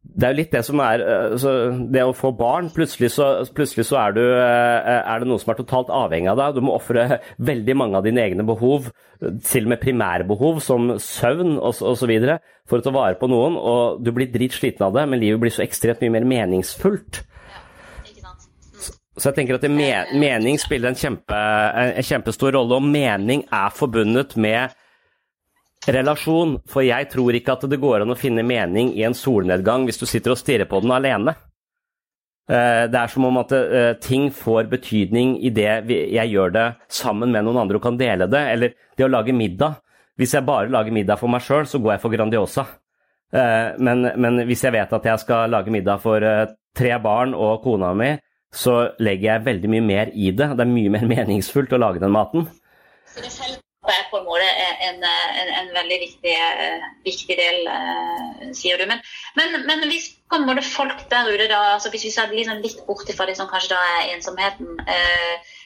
det 0.00 0.26
er 0.26 0.32
jo 0.32 0.38
litt 0.38 0.54
det 0.54 0.62
som 0.64 0.80
er 0.80 1.02
eh, 1.04 1.74
Det 1.92 2.02
å 2.08 2.14
få 2.16 2.30
barn 2.36 2.70
Plutselig 2.72 3.10
så, 3.14 3.26
plutselig 3.56 3.84
så 3.90 3.98
er, 4.00 4.14
du, 4.16 4.22
eh, 4.22 4.88
er, 4.96 5.20
det 5.20 5.28
noe 5.28 5.40
som 5.42 5.52
er 5.52 5.60
totalt 5.60 5.92
avhengig 5.92 6.30
av 6.32 6.40
deg. 6.40 6.56
Du 6.56 6.64
må 6.64 6.74
ofre 6.78 7.20
veldig 7.50 7.76
mange 7.76 8.00
av 8.00 8.06
dine 8.08 8.24
egne 8.24 8.46
behov, 8.48 8.90
til 9.44 9.68
og 9.68 9.74
med 9.74 9.82
primærbehov 9.82 10.62
som 10.64 10.94
søvn 11.02 11.58
osv., 11.60 12.14
for 12.70 12.80
å 12.80 12.84
ta 12.86 12.92
vare 12.94 13.18
på 13.20 13.28
noen. 13.30 13.58
Og 13.60 14.00
du 14.04 14.12
blir 14.16 14.30
dritsliten 14.32 14.86
av 14.86 14.96
det, 14.96 15.04
men 15.10 15.20
livet 15.20 15.42
blir 15.42 15.54
så 15.54 15.64
ekstremt 15.66 16.02
mye 16.04 16.16
mer 16.16 16.28
meningsfullt. 16.32 17.22
Så 19.20 19.28
jeg 19.28 19.36
tenker 19.36 19.58
at 19.58 19.66
mening 19.68 20.56
spiller 20.62 20.94
en, 20.94 20.96
kjempe, 20.96 21.36
en 21.36 22.06
kjempestor 22.06 22.54
rolle, 22.56 22.78
og 22.78 22.88
mening 22.88 23.44
er 23.52 23.74
forbundet 23.76 24.32
med 24.40 24.72
relasjon. 25.88 26.58
For 26.68 26.84
jeg 26.84 27.08
tror 27.12 27.36
ikke 27.36 27.56
at 27.56 27.68
det 27.70 27.80
går 27.80 28.04
an 28.04 28.12
å 28.14 28.18
finne 28.18 28.44
mening 28.46 28.92
i 28.98 29.04
en 29.06 29.16
solnedgang 29.16 29.86
hvis 29.88 30.00
du 30.00 30.06
sitter 30.08 30.34
og 30.34 30.40
stirrer 30.40 30.68
på 30.70 30.82
den 30.84 30.92
alene. 30.94 31.36
Eh, 32.50 32.84
det 32.90 32.98
er 32.98 33.12
som 33.12 33.28
om 33.28 33.38
at 33.42 33.52
eh, 33.54 33.92
ting 34.02 34.30
får 34.34 34.70
betydning 34.72 35.36
i 35.38 35.52
det 35.54 35.70
jeg 35.88 36.32
gjør 36.32 36.54
det 36.56 36.66
sammen 36.90 37.30
med 37.30 37.46
noen 37.46 37.62
andre 37.62 37.78
og 37.78 37.84
kan 37.84 38.00
dele 38.00 38.28
det. 38.30 38.42
Eller 38.54 38.74
det 38.96 39.06
å 39.06 39.12
lage 39.12 39.36
middag. 39.36 39.80
Hvis 40.20 40.34
jeg 40.36 40.44
bare 40.44 40.68
lager 40.68 40.92
middag 40.92 41.20
for 41.20 41.32
meg 41.32 41.44
sjøl, 41.46 41.68
så 41.68 41.80
går 41.80 41.94
jeg 41.94 42.02
for 42.02 42.12
Grandiosa. 42.12 42.66
Eh, 43.32 43.78
men, 43.78 44.10
men, 44.20 44.42
hvis 44.48 44.66
jeg 44.66 44.74
vet 44.74 44.98
at 44.98 45.06
jeg 45.12 45.22
skal 45.22 45.54
lage 45.54 45.72
middag 45.72 46.02
for 46.02 46.26
tre 46.76 46.98
barn 47.02 47.32
og 47.34 47.62
kona 47.64 47.94
mi, 47.96 48.12
så 48.50 48.90
legger 48.98 49.28
jeg 49.28 49.46
veldig 49.46 49.70
mye 49.70 49.86
mer 49.86 50.12
i 50.12 50.32
det. 50.34 50.52
Det 50.58 50.66
er 50.66 50.74
mye 50.74 50.92
mer 50.98 51.08
meningsfullt 51.14 51.76
å 51.76 51.82
lage 51.82 52.02
den 52.02 52.14
maten. 52.14 52.50
Så 53.14 53.22
det 53.22 53.60
på 54.10 54.20
en 54.20 54.26
måte 54.26 54.46
en, 54.88 55.04
en, 55.04 55.52
en 55.60 55.70
veldig 55.74 55.98
viktig, 56.04 56.34
viktig, 57.06 57.36
del, 57.38 57.62
eh, 57.70 58.50
sier 58.56 58.80
du. 58.80 58.86
Men, 58.90 59.02
men, 59.38 59.56
men, 59.68 59.86
hvis 59.90 60.10
på 60.30 60.40
en 60.40 60.62
folk 60.62 61.06
der 61.10 61.30
ute, 61.30 61.48
da, 61.50 61.60
altså 61.76 61.90
hvis 61.90 62.04
vi 62.08 62.12
ser 62.14 62.34
liksom 62.34 62.62
litt 62.64 62.84
bort 62.86 63.10
fra 63.16 63.26
det 63.26 63.38
som 63.38 63.50
kanskje 63.50 63.74
da 63.74 63.80
er 63.96 64.12
ensomheten 64.16 64.78
eh, 64.86 65.56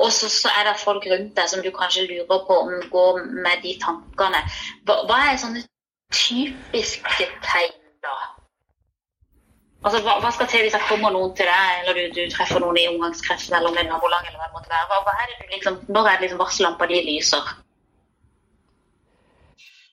og 0.00 0.12
så, 0.12 0.48
er 0.58 0.64
det 0.68 0.80
folk 0.80 1.04
rundt 1.12 1.36
deg 1.36 1.48
som 1.48 1.62
du 1.62 1.70
kanskje 1.76 2.06
lurer 2.08 2.44
på 2.48 2.56
om 2.64 2.72
går 2.94 3.24
med 3.44 3.62
de 3.64 3.76
tankene. 3.84 4.40
Hva, 4.88 5.02
hva 5.08 5.18
er 5.28 5.40
sånne 5.42 5.64
typiske 6.14 7.26
tegn 7.44 7.80
da? 8.04 8.14
Altså, 9.84 10.00
hva, 10.04 10.18
hva, 10.20 10.30
skal 10.32 10.48
til 10.48 10.64
hvis 10.64 10.76
det 10.76 10.82
kommer 10.88 11.12
noen 11.12 11.34
til 11.36 11.48
deg, 11.48 11.82
eller 11.82 11.96
du, 11.96 12.16
du 12.16 12.32
treffer 12.32 12.60
noen 12.60 12.76
i 12.80 12.88
omgangskretsen 12.90 13.56
eller 13.56 13.72
med 13.76 13.88
nabolag, 13.88 14.26
eller 14.28 14.40
hva 14.40 14.48
det 14.48 14.56
måtte 14.56 14.72
være? 14.72 14.88
Hva, 14.90 15.02
hva 15.06 15.16
er 15.16 15.30
det 15.30 15.38
du 15.40 15.54
liksom, 15.56 15.78
når 15.88 16.08
er 16.08 16.16
det 16.16 16.26
liksom 16.26 16.42
varsellampa 16.42 16.88
di 16.90 17.00
lyser? 17.06 17.52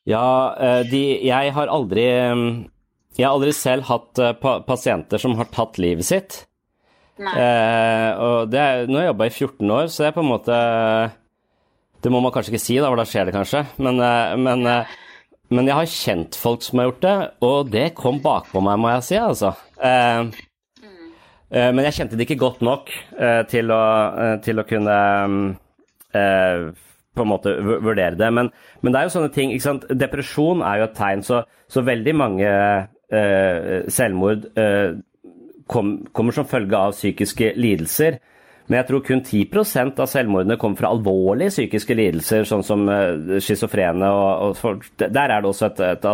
Ja, 0.08 0.56
eh, 0.56 0.82
de, 0.88 1.04
jeg 1.28 1.54
har 1.54 1.68
aldri 1.68 2.06
Jeg 2.08 3.26
har 3.26 3.34
aldri 3.34 3.54
selv 3.56 3.88
hatt 3.90 4.22
eh, 4.24 4.36
pasienter 4.68 5.20
som 5.20 5.36
har 5.40 5.50
tatt 5.52 5.80
livet 5.82 6.08
sitt. 6.08 6.44
Eh, 7.18 8.12
og 8.22 8.52
det 8.54 8.64
nå 8.86 9.00
har 9.00 9.08
jeg 9.08 9.12
jobba 9.12 9.28
i 9.28 9.34
14 9.34 9.72
år, 9.74 9.88
så 9.90 10.04
det 10.04 10.10
er 10.12 10.18
på 10.20 10.22
en 10.22 10.30
måte 10.30 10.58
Det 12.04 12.12
må 12.14 12.22
man 12.22 12.32
kanskje 12.32 12.54
ikke 12.54 12.62
si, 12.62 12.78
da, 12.78 12.92
for 12.92 13.02
da 13.02 13.08
skjer 13.10 13.28
det 13.28 13.36
kanskje. 13.36 13.64
Men, 13.82 14.00
eh, 14.06 14.36
men, 14.38 14.68
men 15.50 15.70
jeg 15.70 15.80
har 15.80 15.90
kjent 15.92 16.38
folk 16.40 16.66
som 16.66 16.80
har 16.80 16.92
gjort 16.92 17.06
det, 17.06 17.16
og 17.48 17.72
det 17.74 17.88
kom 17.98 18.22
bakpå 18.24 18.62
meg, 18.64 18.80
må 18.80 18.92
jeg 18.96 19.08
si. 19.10 19.18
altså. 19.20 19.54
Eh, 19.82 20.30
eh, 21.50 21.70
men 21.72 21.84
jeg 21.88 21.98
kjente 22.00 22.20
det 22.20 22.28
ikke 22.28 22.42
godt 22.46 22.64
nok 22.68 22.92
eh, 23.18 23.42
til 23.50 23.74
å, 23.74 23.84
til, 24.46 24.62
å, 24.62 24.68
kunne 24.68 25.00
på 27.18 27.26
en 27.26 27.32
måte 27.34 27.56
vurdere 27.66 28.16
det. 28.20 28.30
Men, 28.34 28.52
men, 28.82 28.94
det 28.94 29.02
er 29.02 29.10
jo 29.10 29.16
sånne 29.18 29.34
ting 29.36 29.52
ikke 29.56 29.68
sant? 29.68 29.90
Depresjon 29.90 30.64
er 30.66 30.84
jo 30.84 30.88
et 30.88 30.96
tegn, 30.98 31.26
så, 31.26 31.44
så 31.72 31.84
veldig 31.88 32.16
mange 32.18 32.54
selvmord 33.94 34.50
kom, 35.72 35.94
kommer 36.12 36.36
som 36.36 36.48
følge 36.48 36.80
av 36.80 36.96
psykiske 36.96 37.54
lidelser. 37.60 38.20
Men 38.68 38.82
jeg 38.82 38.88
tror 38.90 39.04
kun 39.08 39.22
10% 39.24 40.00
av 40.04 40.10
selvmordene 40.12 40.58
kommer 40.60 40.80
fra 40.82 40.90
alvorlige 40.92 41.54
psykiske 41.54 41.96
lidelser, 41.96 42.44
sånn 42.48 42.66
som 42.68 42.84
uh, 42.92 43.38
schizofrene. 43.44 44.10
Der 45.00 45.22
er 45.24 45.36
det 45.44 45.48
også 45.48 45.70
et, 45.70 45.80
et, 45.88 46.08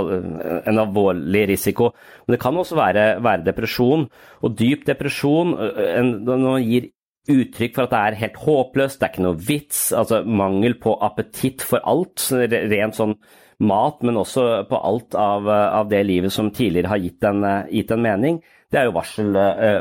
en 0.70 0.82
alvorlig 0.84 1.48
risiko. 1.50 1.90
Men 2.26 2.36
det 2.36 2.42
kan 2.44 2.60
også 2.62 2.78
være, 2.78 3.08
være 3.26 3.48
depresjon. 3.48 4.06
Og 4.46 4.60
dyp 4.60 4.86
depresjon 4.86 5.56
uh, 5.58 5.82
en, 5.96 6.14
når 6.28 6.46
man 6.46 6.68
gir 6.68 6.92
uttrykk 7.32 7.78
for 7.78 7.86
at 7.86 7.94
det 7.94 8.02
er 8.02 8.20
helt 8.24 8.42
håpløst, 8.44 9.00
det 9.00 9.08
er 9.08 9.14
ikke 9.14 9.26
noe 9.28 9.40
vits, 9.48 9.84
altså 9.96 10.24
mangel 10.28 10.76
på 10.82 10.96
appetitt 11.06 11.64
for 11.64 11.84
alt, 11.88 12.26
rent 12.52 13.00
sånn 13.00 13.16
mat, 13.64 14.02
men 14.04 14.20
også 14.20 14.66
på 14.68 14.80
alt 14.80 15.16
av, 15.16 15.48
av 15.48 15.92
det 15.92 16.02
livet 16.04 16.34
som 16.36 16.52
tidligere 16.52 16.92
har 16.92 17.00
gitt 17.00 17.24
en, 17.30 17.46
gitt 17.72 17.94
en 17.96 18.04
mening, 18.04 18.42
det 18.74 18.82
er 18.82 18.90
jo 18.90 18.98
varsel, 18.98 19.32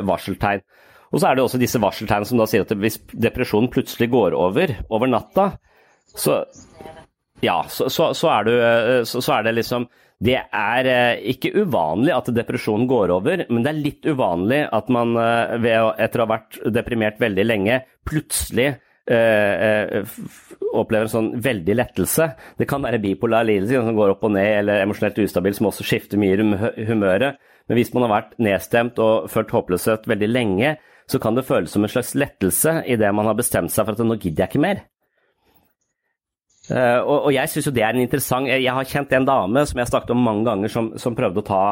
varseltegn. 0.06 0.62
Og 1.12 1.20
så 1.20 1.28
er 1.28 1.36
det 1.36 1.44
også 1.44 1.60
disse 1.60 1.80
varseltegnene 1.82 2.28
som 2.28 2.40
da 2.40 2.46
sier 2.48 2.64
at 2.64 2.72
hvis 2.78 3.00
depresjonen 3.12 3.70
plutselig 3.72 4.08
går 4.12 4.36
over 4.38 4.76
over 4.92 5.10
natta, 5.10 5.50
så 6.12 6.40
ja, 7.42 7.58
så, 7.68 7.88
så, 7.90 8.12
så, 8.14 8.28
er, 8.30 8.46
du, 8.46 8.52
eh, 8.54 9.02
så, 9.04 9.20
er, 9.34 9.48
det 9.48 9.56
liksom 9.56 9.88
Det 10.22 10.38
er 10.38 10.86
eh, 10.86 11.24
ikke 11.32 11.50
uvanlig 11.64 12.12
at 12.14 12.30
depresjonen 12.34 12.86
går 12.90 13.10
over, 13.14 13.42
men 13.48 13.64
det 13.64 13.72
er 13.72 13.80
litt 13.80 14.06
uvanlig 14.06 14.60
at 14.70 14.90
man 14.92 15.16
eh, 15.18 15.56
ved, 15.62 15.88
etter 16.04 16.22
å 16.22 16.26
ha 16.26 16.32
vært 16.36 16.60
deprimert 16.74 17.18
veldig 17.22 17.46
lenge, 17.46 17.80
plutselig 18.06 18.68
øh, 19.10 20.12
opplever 20.78 21.08
en 21.08 21.14
sånn 21.16 21.32
veldig 21.42 21.76
lettelse. 21.78 22.28
Det 22.60 22.68
kan 22.70 22.86
være 22.86 23.02
bipolar 23.02 23.48
lidelse 23.48 23.82
som 23.82 23.98
går 23.98 24.14
opp 24.14 24.22
og 24.28 24.34
ned, 24.36 24.50
eller 24.60 24.84
emosjonelt 24.84 25.18
ustabil 25.24 25.58
som 25.58 25.72
også 25.72 25.86
skifter 25.86 26.22
mye 26.22 26.38
i 26.38 26.86
humøret. 26.86 27.42
Men 27.66 27.78
hvis 27.78 27.92
man 27.94 28.06
har 28.06 28.14
vært 28.14 28.38
nedstemt 28.42 29.02
og 29.02 29.28
følt 29.32 29.54
håpløshet 29.54 30.06
veldig 30.10 30.30
lenge, 30.30 30.76
så 31.10 31.18
kan 31.22 31.34
det 31.34 31.46
føles 31.48 31.74
som 31.74 31.82
en 31.82 31.90
slags 31.90 32.14
lettelse 32.14 32.78
idet 32.90 33.10
man 33.14 33.26
har 33.26 33.38
bestemt 33.38 33.74
seg 33.74 33.88
for 33.88 33.98
at 33.98 34.06
nå 34.06 34.18
gidder 34.20 34.46
jeg 34.46 34.54
ikke 34.54 34.66
mer. 34.70 34.86
Uh, 36.70 37.00
og, 37.02 37.16
og, 37.16 37.30
jeg 37.34 37.50
syns 37.50 37.66
jo 37.66 37.72
det 37.74 37.82
er 37.82 37.96
en 37.96 38.04
interessant 38.04 38.46
Jeg 38.46 38.70
har 38.70 38.86
kjent 38.86 39.10
en 39.16 39.24
dame 39.26 39.64
som 39.66 39.80
jeg 39.80 39.90
snakket 39.90 40.12
om 40.14 40.20
mange 40.22 40.44
ganger, 40.46 40.70
som, 40.70 40.92
som 41.00 41.16
prøvde 41.18 41.42
å 41.42 41.46
ta 41.46 41.62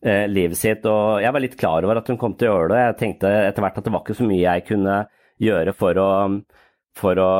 eh, 0.00 0.24
livet 0.30 0.58
sitt. 0.58 0.86
Og 0.88 1.20
jeg 1.20 1.34
var 1.34 1.44
litt 1.44 1.58
klar 1.60 1.84
over 1.84 2.00
at 2.00 2.08
hun 2.08 2.18
kom 2.20 2.36
til 2.38 2.48
å 2.48 2.54
gjøre 2.54 2.72
det. 2.72 2.80
Jeg 2.86 2.98
tenkte 3.02 3.32
etter 3.50 3.64
hvert 3.64 3.80
at 3.80 3.86
det 3.86 3.92
var 3.94 4.04
ikke 4.04 4.16
så 4.16 4.28
mye 4.28 4.46
jeg 4.46 4.66
kunne 4.70 4.96
gjøre 5.40 5.74
for 5.76 6.00
å, 6.00 6.10
for 6.96 7.20
å, 7.20 7.30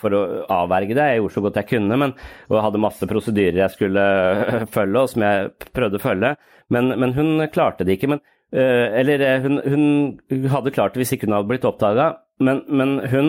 for 0.00 0.16
å 0.16 0.22
avverge 0.60 0.96
det. 0.96 1.08
Jeg 1.10 1.22
gjorde 1.22 1.36
så 1.36 1.44
godt 1.44 1.60
jeg 1.60 1.70
kunne, 1.74 1.98
men, 2.00 2.14
og 2.50 2.62
hadde 2.66 2.82
masse 2.82 3.08
prosedyrer 3.10 3.64
jeg 3.64 3.74
skulle 3.76 4.04
følge, 4.76 5.02
og 5.02 5.12
som 5.12 5.26
jeg 5.26 5.50
prøvde 5.74 6.00
å 6.00 6.04
følge. 6.04 6.34
Men, 6.74 6.94
men 7.00 7.16
hun 7.18 7.34
klarte 7.54 7.86
det 7.86 7.98
ikke. 7.98 8.14
Men, 8.14 8.22
uh, 8.56 8.86
eller 9.00 9.26
hun, 9.44 9.60
hun, 9.66 10.46
hadde 10.50 10.74
klart 10.74 10.94
det 10.94 11.04
hvis 11.04 11.16
ikke 11.16 11.28
hun 11.28 11.38
hadde 11.38 11.50
blitt 11.50 11.68
oppdaga. 11.68 12.12
Men, 12.42 12.64
men, 12.66 12.96
hun 13.12 13.28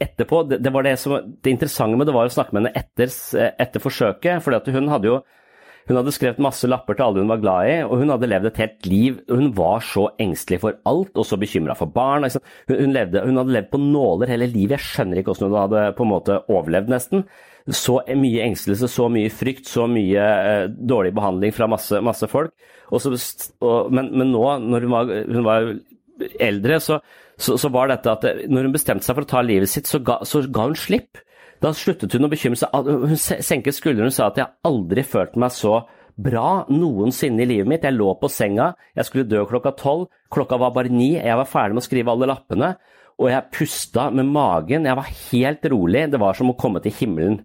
etterpå 0.00 0.46
det, 0.48 0.62
det, 0.64 0.72
var 0.72 0.86
det, 0.86 0.94
som, 0.96 1.18
det 1.44 1.52
interessante 1.52 1.98
med 1.98 2.08
det 2.08 2.14
var 2.16 2.30
å 2.30 2.32
snakke 2.32 2.56
med 2.56 2.64
henne 2.64 2.78
etter, 2.80 3.12
etter 3.60 3.82
forsøket. 3.82 4.40
for 4.44 4.72
hun 4.72 4.92
hadde 4.92 5.10
jo 5.10 5.18
hun 5.84 5.98
hadde 5.98 6.14
skrevet 6.16 6.40
masse 6.40 6.68
lapper 6.68 6.96
til 6.96 7.04
alle 7.04 7.20
hun 7.20 7.28
var 7.28 7.40
glad 7.42 7.66
i, 7.68 7.72
og 7.84 7.98
hun 8.00 8.12
hadde 8.14 8.28
levd 8.30 8.48
et 8.48 8.60
helt 8.62 8.86
liv. 8.88 9.18
Hun 9.28 9.50
var 9.56 9.82
så 9.84 10.06
engstelig 10.22 10.62
for 10.62 10.78
alt, 10.88 11.12
og 11.12 11.26
så 11.28 11.36
bekymra 11.40 11.76
for 11.76 11.92
barn. 11.92 12.24
Hun, 12.24 12.40
hun, 12.70 12.94
levde, 12.96 13.20
hun, 13.26 13.36
hadde 13.36 13.56
levd 13.58 13.68
på 13.72 13.80
nåler 13.82 14.32
hele 14.32 14.48
livet. 14.48 14.78
Jeg 14.78 14.86
skjønner 14.86 15.20
ikke 15.20 15.34
hvordan 15.34 15.52
hun 15.52 15.60
hadde 15.60 15.82
på 15.98 16.06
en 16.06 16.12
måte 16.14 16.38
overlevd, 16.48 16.88
nesten. 16.92 17.26
Så 17.68 17.98
mye 18.16 18.46
engstelse, 18.46 18.88
så 18.92 19.10
mye 19.12 19.32
frykt, 19.32 19.68
så 19.68 19.84
mye 19.88 20.24
eh, 20.24 20.64
dårlig 20.72 21.12
behandling 21.16 21.52
fra 21.56 21.68
masse, 21.68 22.00
masse 22.04 22.28
folk. 22.32 22.52
Så, 23.00 23.12
og, 23.64 23.92
men, 23.92 24.08
men, 24.16 24.32
nå, 24.32 24.44
når 24.64 24.88
hun 24.88 24.96
var, 24.96 25.14
hun 25.36 25.46
var 25.46 25.68
eldre, 26.42 26.78
så, 26.80 27.00
så, 27.36 27.56
så, 27.60 27.70
var 27.74 27.90
dette 27.90 28.12
at 28.12 28.26
når 28.50 28.68
hun 28.68 28.74
bestemte 28.74 29.06
seg 29.06 29.16
for 29.16 29.26
å 29.26 29.30
ta 29.30 29.42
livet 29.44 29.70
sitt, 29.70 29.90
så 29.90 30.00
ga, 30.04 30.20
så 30.26 30.44
ga 30.46 30.68
hun 30.68 30.78
slipp. 30.78 31.20
Da 31.62 31.72
sluttet 31.76 32.14
hun 32.14 32.26
å 32.26 32.32
bekymre 32.32 32.60
seg. 32.60 32.88
Hun 33.04 33.18
senket 33.18 33.76
skuldrene 33.76 34.10
og 34.10 34.16
sa 34.16 34.28
at 34.28 34.40
jeg 34.40 34.52
aldri 34.68 35.04
følt 35.06 35.38
meg 35.40 35.54
så 35.54 35.80
bra 36.14 36.64
noensinne 36.70 37.42
i 37.42 37.48
livet 37.48 37.70
mitt. 37.70 37.86
Jeg 37.86 37.96
lå 37.96 38.12
på 38.20 38.30
senga, 38.30 38.72
jeg 38.94 39.08
skulle 39.08 39.28
dø 39.28 39.44
klokka 39.50 39.74
tolv, 39.78 40.08
klokka 40.34 40.58
var 40.60 40.74
bare 40.76 40.92
ni, 40.92 41.14
jeg 41.16 41.40
var 41.40 41.48
ferdig 41.50 41.78
med 41.78 41.84
å 41.84 41.88
skrive 41.88 42.14
alle 42.14 42.28
lappene, 42.30 42.74
og 43.18 43.30
jeg 43.30 43.50
pusta 43.54 44.08
med 44.14 44.30
magen. 44.34 44.86
Jeg 44.88 44.98
var 44.98 45.10
helt 45.10 45.68
rolig, 45.72 46.06
det 46.12 46.22
var 46.22 46.38
som 46.38 46.52
å 46.52 46.58
komme 46.58 46.82
til 46.84 46.94
himmelen. 47.00 47.42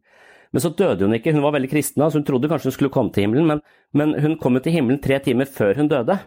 Men 0.50 0.64
så 0.64 0.72
døde 0.74 1.06
hun 1.06 1.14
ikke, 1.14 1.34
hun 1.36 1.46
var 1.46 1.54
veldig 1.58 1.70
kristen, 1.70 2.04
så 2.04 2.18
hun 2.18 2.26
trodde 2.26 2.50
kanskje 2.50 2.72
hun 2.72 2.78
skulle 2.78 2.94
komme 2.94 3.14
til 3.14 3.28
himmelen, 3.28 3.50
men, 3.52 3.66
men 3.94 4.16
hun 4.22 4.38
kom 4.42 4.58
jo 4.58 4.66
til 4.66 4.80
himmelen 4.80 5.02
tre 5.02 5.22
timer 5.22 5.50
før 5.50 5.78
hun 5.78 5.92
døde. 5.92 6.18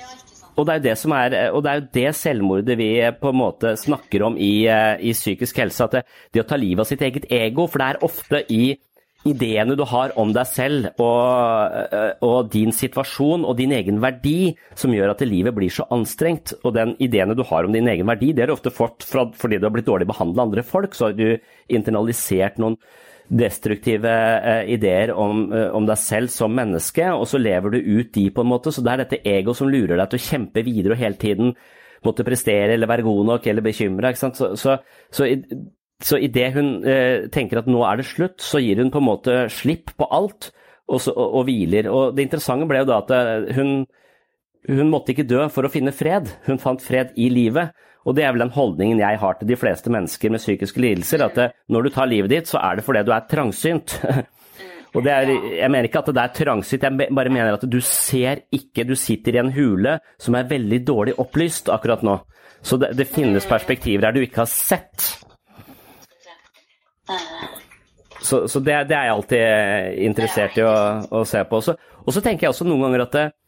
Ja, 0.00 0.08
og 0.54 0.66
det 0.66 0.72
er 0.72 0.78
jo 0.78 0.86
det, 0.86 0.96
som 1.00 1.14
er, 1.16 1.36
og 1.50 1.62
det, 1.64 1.70
er 1.70 1.80
jo 1.80 1.86
det 1.96 2.08
selvmordet 2.18 2.78
vi 2.78 2.88
på 3.20 3.30
en 3.32 3.40
måte 3.40 3.74
snakker 3.80 4.22
om 4.26 4.38
i, 4.38 4.66
i 4.68 5.14
psykisk 5.14 5.58
helse. 5.62 5.86
At 5.86 5.96
det, 5.98 6.02
det, 6.30 6.44
å 6.44 6.48
ta 6.48 6.58
livet 6.60 6.84
av 6.84 6.90
sitt 6.90 7.02
eget 7.02 7.26
ego, 7.32 7.66
for 7.66 7.82
det 7.82 7.88
er 7.90 8.04
ofte 8.06 8.42
i 8.54 8.64
ideene 9.24 9.72
du 9.76 9.84
har 9.88 10.12
om 10.20 10.34
deg 10.36 10.48
selv 10.48 11.00
og, 11.00 11.94
og, 12.20 12.50
din 12.52 12.74
situasjon 12.76 13.46
og 13.48 13.56
din 13.56 13.72
egen 13.72 14.02
verdi 14.02 14.52
som 14.76 14.92
gjør 14.92 15.14
at 15.14 15.24
livet 15.24 15.56
blir 15.56 15.72
så 15.72 15.86
anstrengt. 15.94 16.52
Og 16.62 16.74
den 16.76 16.94
ideene 17.02 17.36
du 17.36 17.44
har 17.48 17.64
om 17.64 17.72
din 17.74 17.88
egen 17.90 18.08
verdi, 18.10 18.34
det 18.36 18.46
er 18.46 18.54
ofte 18.54 18.74
fått 18.74 19.06
fordi 19.08 19.58
du 19.58 19.66
har 19.66 19.74
blitt 19.74 19.88
dårlig 19.88 20.08
behandla 20.10 20.42
av 20.42 20.50
andre 20.50 20.66
folk. 20.66 20.94
Så 20.94 21.08
har 21.08 21.16
du 21.18 21.28
internalisert 21.72 22.60
noen 22.60 22.76
destruktive 23.28 24.10
eh, 24.10 24.72
ideer 24.74 25.12
om, 25.16 25.46
eh, 25.52 25.70
om, 25.72 25.86
deg 25.88 26.00
selv 26.00 26.32
som 26.32 26.52
menneske, 26.54 27.06
og 27.12 27.24
så 27.28 27.40
lever 27.40 27.74
du 27.74 27.78
ut 28.00 28.12
de 28.14 28.28
på 28.34 28.44
en 28.44 28.50
måte. 28.50 28.72
Så 28.74 28.84
det 28.84 28.92
er 28.92 29.04
dette 29.04 29.22
ego 29.28 29.54
som 29.56 29.70
lurer 29.72 29.96
deg 29.96 30.10
til 30.12 30.20
å 30.20 30.26
kjempe 30.26 30.64
videre 30.66 30.96
og 30.96 31.00
hele 31.00 31.20
tiden 31.20 31.54
måtte 32.04 32.26
prestere 32.26 32.74
eller 32.74 32.90
være 32.90 33.06
god 33.06 33.24
nok 33.30 33.48
eller 33.48 33.64
bekymra. 33.64 34.12
Så, 34.18 34.30
så, 34.36 34.76
så, 35.08 35.28
så 36.04 36.20
idet 36.20 36.52
hun 36.56 36.76
eh, 36.84 37.30
tenker 37.32 37.62
at 37.62 37.70
nå 37.70 37.80
er 37.88 38.00
det 38.00 38.08
slutt, 38.10 38.44
så 38.44 38.60
gir 38.62 38.82
hun 38.82 38.92
på 38.92 39.00
en 39.00 39.08
måte 39.08 39.38
slipp 39.52 39.94
på 39.96 40.08
alt 40.12 40.50
og, 40.88 41.00
så, 41.00 41.14
og, 41.14 41.40
og 41.40 41.48
hviler. 41.48 41.88
Og 41.88 42.16
det 42.16 42.26
interessante 42.26 42.68
ble 42.68 42.82
jo 42.82 42.90
da 42.92 43.00
at 43.00 43.14
eh, 43.16 43.48
hun, 43.56 43.74
hun 44.68 44.92
måtte 44.92 45.14
ikke 45.14 45.28
dø 45.28 45.46
for 45.52 45.66
å 45.66 45.72
finne 45.72 45.96
fred, 45.96 46.28
hun 46.48 46.60
fant 46.60 46.84
fred 46.84 47.16
i 47.16 47.30
livet. 47.32 47.72
Og 48.04 48.16
det 48.16 48.24
er 48.24 48.34
vel 48.34 48.44
den 48.44 48.52
holdningen 48.52 49.00
jeg 49.00 49.18
har 49.20 49.36
til 49.38 49.48
de 49.48 49.56
fleste 49.56 49.92
mennesker 49.92 50.32
med 50.32 50.42
psykiske 50.42 50.80
lidelser, 50.82 51.24
at 51.24 51.38
det, 51.38 51.48
når 51.72 51.86
du 51.86 51.94
tar 51.94 52.10
livet 52.10 52.32
ditt, 52.32 52.50
så 52.50 52.60
er 52.60 52.76
det 52.76 52.84
fordi 52.84 53.04
du 53.06 53.12
er 53.16 53.28
trangsynt. 53.30 53.96
Og 54.94 55.08
er, 55.10 55.26
Jeg 55.26 55.70
mener 55.72 55.88
ikke 55.88 56.04
at 56.04 56.12
det 56.14 56.22
er 56.22 56.34
trangsynt, 56.36 56.84
jeg 56.86 57.14
bare 57.16 57.32
mener 57.32 57.56
at 57.56 57.64
du 57.66 57.80
ser 57.82 58.44
ikke 58.54 58.84
Du 58.86 58.94
sitter 58.94 59.34
i 59.34 59.40
en 59.40 59.50
hule 59.50 59.96
som 60.22 60.36
er 60.38 60.46
veldig 60.46 60.78
dårlig 60.86 61.16
opplyst 61.18 61.72
akkurat 61.72 62.04
nå. 62.06 62.20
Så 62.62 62.78
det, 62.78 62.92
det 62.94 63.08
finnes 63.10 63.48
perspektiver 63.48 64.06
her 64.06 64.14
du 64.14 64.22
ikke 64.22 64.44
har 64.44 64.52
sett. 64.52 65.08
Så, 68.24 68.46
så 68.48 68.60
det, 68.60 68.76
det, 68.88 68.96
er 68.96 69.08
jeg 69.08 69.16
alltid 69.16 69.98
interessert 70.06 70.60
i 70.60 70.64
å, 70.64 70.76
å 71.10 71.24
se 71.28 71.42
på. 71.44 71.60
Og 72.04 72.14
så 72.14 72.22
tenker 72.22 72.46
jeg 72.46 72.54
også 72.54 72.68
noen 72.68 72.86
ganger 72.86 73.04
at 73.04 73.18
det, 73.18 73.26
Eh, 73.34 73.43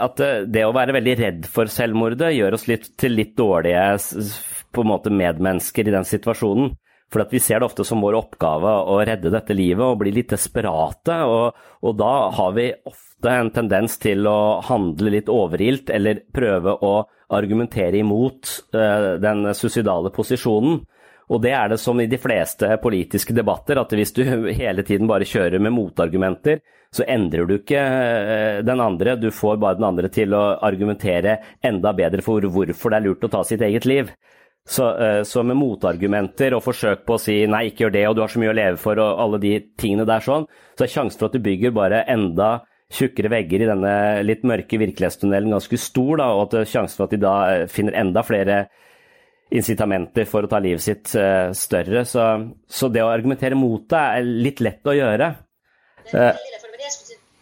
at 0.00 0.20
eh, 0.24 0.44
det 0.48 0.64
å 0.64 0.74
være 0.74 0.94
veldig 0.96 1.16
redd 1.20 1.48
for 1.50 1.70
selvmordet 1.70 2.32
gjør 2.34 2.56
oss 2.56 2.68
litt, 2.70 2.92
til 3.00 3.18
litt 3.18 3.36
dårlige 3.38 3.98
på 4.70 4.84
en 4.84 4.90
måte 4.92 5.12
medmennesker 5.12 5.88
i 5.88 5.94
den 5.94 6.06
situasjonen. 6.06 6.72
For 7.10 7.26
vi 7.30 7.40
ser 7.42 7.58
det 7.58 7.66
ofte 7.66 7.84
som 7.86 8.02
vår 8.04 8.16
oppgave 8.20 8.72
å 8.86 9.00
redde 9.02 9.32
dette 9.34 9.54
livet 9.56 9.82
og 9.82 9.98
bli 9.98 10.12
litt 10.14 10.30
desperate. 10.30 11.16
Og, 11.26 11.56
og 11.82 11.96
da 11.98 12.12
har 12.36 12.52
vi 12.54 12.68
ofte 12.86 13.32
en 13.34 13.50
tendens 13.50 13.98
til 13.98 14.28
å 14.30 14.60
handle 14.62 15.10
litt 15.16 15.30
overilt 15.32 15.90
eller 15.90 16.22
prøve 16.30 16.76
å 16.86 16.94
argumentere 17.34 17.98
imot 17.98 18.52
uh, 18.76 19.18
den 19.22 19.50
suicidale 19.58 20.14
posisjonen. 20.14 20.78
Og 21.30 21.42
det 21.42 21.52
er 21.54 21.70
det 21.70 21.80
som 21.82 21.98
i 22.02 22.08
de 22.10 22.18
fleste 22.18 22.70
politiske 22.82 23.34
debatter, 23.34 23.78
at 23.82 23.90
hvis 23.94 24.14
du 24.14 24.22
hele 24.62 24.86
tiden 24.86 25.10
bare 25.10 25.26
kjører 25.26 25.62
med 25.62 25.74
motargumenter, 25.74 26.62
så 26.90 27.06
endrer 27.06 27.46
du 27.46 27.54
ikke 27.54 27.78
eh, 27.78 28.60
den 28.66 28.82
andre, 28.82 29.14
du 29.16 29.28
får 29.34 29.60
bare 29.62 29.78
den 29.78 29.86
andre 29.86 30.10
til 30.10 30.34
å 30.34 30.42
argumentere 30.66 31.36
enda 31.62 31.92
bedre 31.94 32.24
for 32.26 32.42
hvorfor 32.42 32.90
det 32.90 32.98
er 32.98 33.06
lurt 33.06 33.26
å 33.26 33.30
ta 33.30 33.44
sitt 33.46 33.62
eget 33.62 33.86
liv. 33.86 34.10
Så, 34.68 34.88
eh, 34.98 35.20
så, 35.26 35.44
med 35.46 35.58
motargumenter 35.58 36.54
og 36.56 36.64
forsøk 36.66 37.04
på 37.06 37.14
å 37.14 37.22
si 37.22 37.38
nei, 37.50 37.68
ikke 37.70 37.86
gjør 37.86 37.94
det, 37.94 38.02
og 38.08 38.16
du 38.16 38.24
har 38.24 38.32
så 38.32 38.42
mye 38.42 38.50
å 38.50 38.58
leve 38.58 38.80
for, 38.82 38.98
og 38.98 39.22
alle 39.22 39.40
de 39.42 39.54
tingene 39.78 40.06
der 40.08 40.24
sånn, 40.24 40.48
så 40.74 40.86
er 40.86 40.92
sjansen 40.92 41.22
for 41.22 41.30
at 41.30 41.38
du 41.38 41.46
bygger 41.46 41.74
bare 41.74 42.04
enda 42.10 42.50
tjukkere 42.90 43.30
vegger 43.30 43.62
i 43.62 43.68
denne 43.70 43.94
litt 44.26 44.42
mørke 44.46 44.80
virkelighetstunnelen 44.82 45.54
ganske 45.54 45.78
stor, 45.78 46.16
da, 46.18 46.26
og 46.34 46.48
at 46.48 46.70
sjansen 46.72 46.98
for 46.98 47.06
at 47.06 47.14
de 47.14 47.20
da 47.22 47.34
eh, 47.52 47.66
finner 47.70 47.98
enda 48.02 48.24
flere 48.26 48.64
incitamenter 49.50 50.26
for 50.30 50.46
å 50.46 50.50
ta 50.50 50.60
livet 50.62 50.82
sitt 50.82 51.08
større. 51.10 52.04
Så, 52.06 52.26
så, 52.70 52.86
det 52.86 53.02
å 53.02 53.10
argumentere 53.10 53.58
mot 53.58 53.82
det 53.90 54.02
er 54.18 54.28
litt 54.46 54.62
lett 54.62 54.86
å 54.86 54.94
gjøre. 54.94 55.32
Uh, 56.14 56.30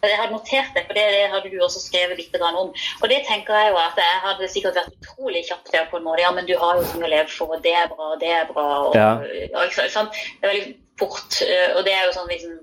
jeg 0.07 0.19
har 0.19 0.31
notert 0.31 0.71
det, 0.75 0.85
for 0.87 0.95
det, 0.95 1.05
det 1.11 1.25
hadde 1.33 1.49
du 1.51 1.57
også 1.63 1.81
skrevet 1.83 2.19
litt 2.21 2.35
om. 2.39 2.71
Og 2.71 3.05
det 3.11 3.19
tenker 3.27 3.57
jeg 3.57 3.73
jo 3.73 3.79
at 3.81 3.99
jeg 3.99 4.21
hadde 4.23 4.51
sikkert 4.53 4.79
vært 4.79 4.95
utrolig 4.95 5.43
kjapp 5.49 5.65
til 5.67 5.89
på 5.91 5.99
en 5.99 6.07
måte. 6.07 6.23
Ja, 6.23 6.31
men 6.35 6.47
du 6.47 6.55
har 6.61 6.79
jo 6.79 6.85
som 6.87 7.03
elev 7.03 7.27
for, 7.33 7.57
og 7.57 7.63
det 7.65 7.75
er 7.75 7.91
bra, 7.91 8.13
og 8.13 8.23
det 8.23 8.31
er 8.31 8.47
bra. 8.47 8.67
Og, 8.87 8.95
ja. 8.95 9.11
og, 9.59 9.75
sant? 9.91 10.15
Det 10.39 10.47
er 10.47 10.53
veldig 10.53 10.73
fort. 11.01 11.41
Eh, 11.43 11.75
og 11.75 11.83
det 11.87 11.95
er 11.97 12.07
jo 12.07 12.15
sånn 12.15 12.31
liksom 12.31 12.55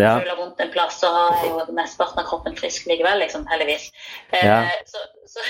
ja. 0.00 0.16
føler 0.18 0.36
vondt 0.38 0.60
en 0.64 0.72
plass, 0.74 0.98
så 1.02 1.10
har 1.12 1.38
jeg 1.38 1.52
jo 1.52 1.76
mesteparten 1.76 2.22
av 2.22 2.28
kroppen 2.28 2.58
frisk 2.58 2.86
likevel, 2.90 3.22
liksom, 3.22 3.46
heldigvis. 3.50 3.90
Ja. 4.34 4.62
Så, 4.88 5.06
så, 5.28 5.46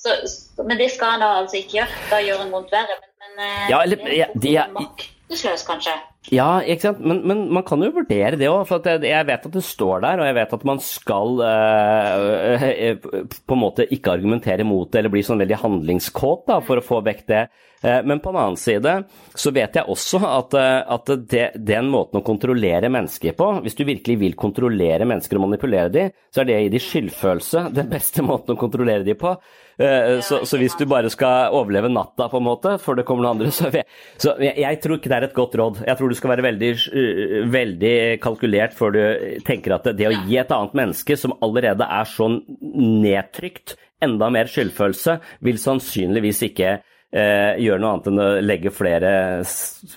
så, 0.00 0.64
men 0.64 0.78
det 0.80 0.90
skal 0.94 1.16
han 1.16 1.24
da 1.24 1.32
altså 1.42 1.60
ikke 1.60 1.82
gjøre. 1.82 2.04
Da 2.12 2.20
gjør 2.24 2.44
han 2.44 2.54
vondt 2.54 2.72
verre. 2.74 3.00
Men, 3.02 3.34
men 3.36 3.48
eh, 3.48 3.64
ja, 3.74 3.82
eller, 3.84 4.04
det 4.04 4.14
er 4.14 4.22
ja, 4.22 4.66
de, 4.72 5.10
maktesløs, 5.30 5.62
kanskje. 5.66 5.92
Ja, 6.30 6.60
ikke 6.60 6.90
sant. 6.90 7.00
Men, 7.00 7.22
men, 7.26 7.46
man 7.54 7.64
kan 7.64 7.80
jo 7.82 7.92
vurdere 7.94 8.36
det 8.36 8.48
òg. 8.50 8.66
For 8.68 8.84
jeg 8.84 9.26
vet 9.26 9.46
at 9.46 9.54
det 9.54 9.62
står 9.64 10.02
der, 10.04 10.20
og 10.20 10.28
jeg 10.28 10.36
vet 10.36 10.52
at 10.52 10.66
man 10.68 10.82
skal 10.82 11.40
eh, 11.46 12.94
på 13.00 13.56
en 13.56 13.62
måte 13.62 13.86
ikke 13.88 14.12
argumentere 14.18 14.66
mot 14.66 14.90
det 14.90 15.00
eller 15.00 15.12
bli 15.12 15.24
sånn 15.24 15.40
veldig 15.40 15.60
handlingskåt 15.62 16.46
da, 16.50 16.60
for 16.64 16.80
å 16.80 16.84
få 16.84 17.00
vekk 17.06 17.24
det. 17.30 17.44
Eh, 17.82 18.02
men 18.04 18.20
på 18.20 18.34
den 18.34 18.42
annen 18.42 18.60
side 18.60 18.96
så 19.32 19.54
vet 19.56 19.78
jeg 19.78 19.88
også 19.88 20.20
at, 20.28 20.58
at 20.98 21.14
det, 21.30 21.46
den 21.56 21.88
måten 21.92 22.20
å 22.20 22.26
kontrollere 22.26 22.92
mennesker 22.92 23.36
på, 23.38 23.52
hvis 23.64 23.78
du 23.78 23.86
virkelig 23.88 24.20
vil 24.20 24.38
kontrollere 24.38 25.08
mennesker 25.08 25.40
og 25.40 25.46
manipulere 25.48 25.94
dem, 25.94 26.14
så 26.30 26.42
er 26.42 26.50
det 26.50 26.58
å 26.58 26.62
gi 26.66 26.74
dem 26.76 26.86
skyldfølelse 26.90 27.66
den 27.80 27.90
beste 27.90 28.26
måten 28.26 28.56
å 28.56 28.60
kontrollere 28.60 29.06
dem 29.06 29.18
på. 29.20 29.38
Eh, 29.80 30.20
så, 30.20 30.42
så, 30.44 30.58
hvis 30.60 30.74
du 30.76 30.84
bare 30.88 31.08
skal 31.12 31.54
overleve 31.56 31.88
natta, 31.88 32.26
på 32.28 32.36
en 32.36 32.44
måte, 32.44 32.74
før 32.82 32.98
det 32.98 33.06
kommer 33.08 33.24
noen 33.24 33.38
andre, 33.38 33.52
så, 33.56 33.70
jeg, 33.72 33.86
så 34.20 34.34
jeg, 34.42 34.52
jeg, 34.60 34.80
tror 34.84 34.98
ikke 34.98 35.12
det 35.12 35.16
er 35.16 35.26
et 35.30 35.36
godt 35.36 35.56
råd. 35.56 35.82
Jeg 35.88 35.96
tror 35.96 36.10
du 36.12 36.16
skal 36.18 36.34
være 36.34 36.46
veldig, 36.50 36.72
eh, 37.00 37.36
veldig 37.54 37.94
kalkulert 38.20 38.76
før 38.76 38.96
du 38.96 39.00
tenker 39.46 39.76
at 39.78 39.88
det 39.96 40.10
å 40.10 40.16
gi 40.26 40.36
et 40.40 40.52
annet 40.52 40.76
menneske 40.76 41.16
som 41.16 41.32
allerede 41.40 41.86
er 41.86 42.10
så 42.10 42.28
nedtrykt, 42.60 43.78
enda 44.04 44.28
mer 44.32 44.48
skyldfølelse, 44.48 45.16
vil 45.44 45.60
sannsynligvis 45.60 46.42
ikke 46.50 46.74
eh, 46.76 47.56
gjøre 47.60 47.80
noe 47.80 47.94
annet 47.94 48.10
enn 48.10 48.20
å 48.20 48.28
legge 48.44 48.72
flere 48.72 49.14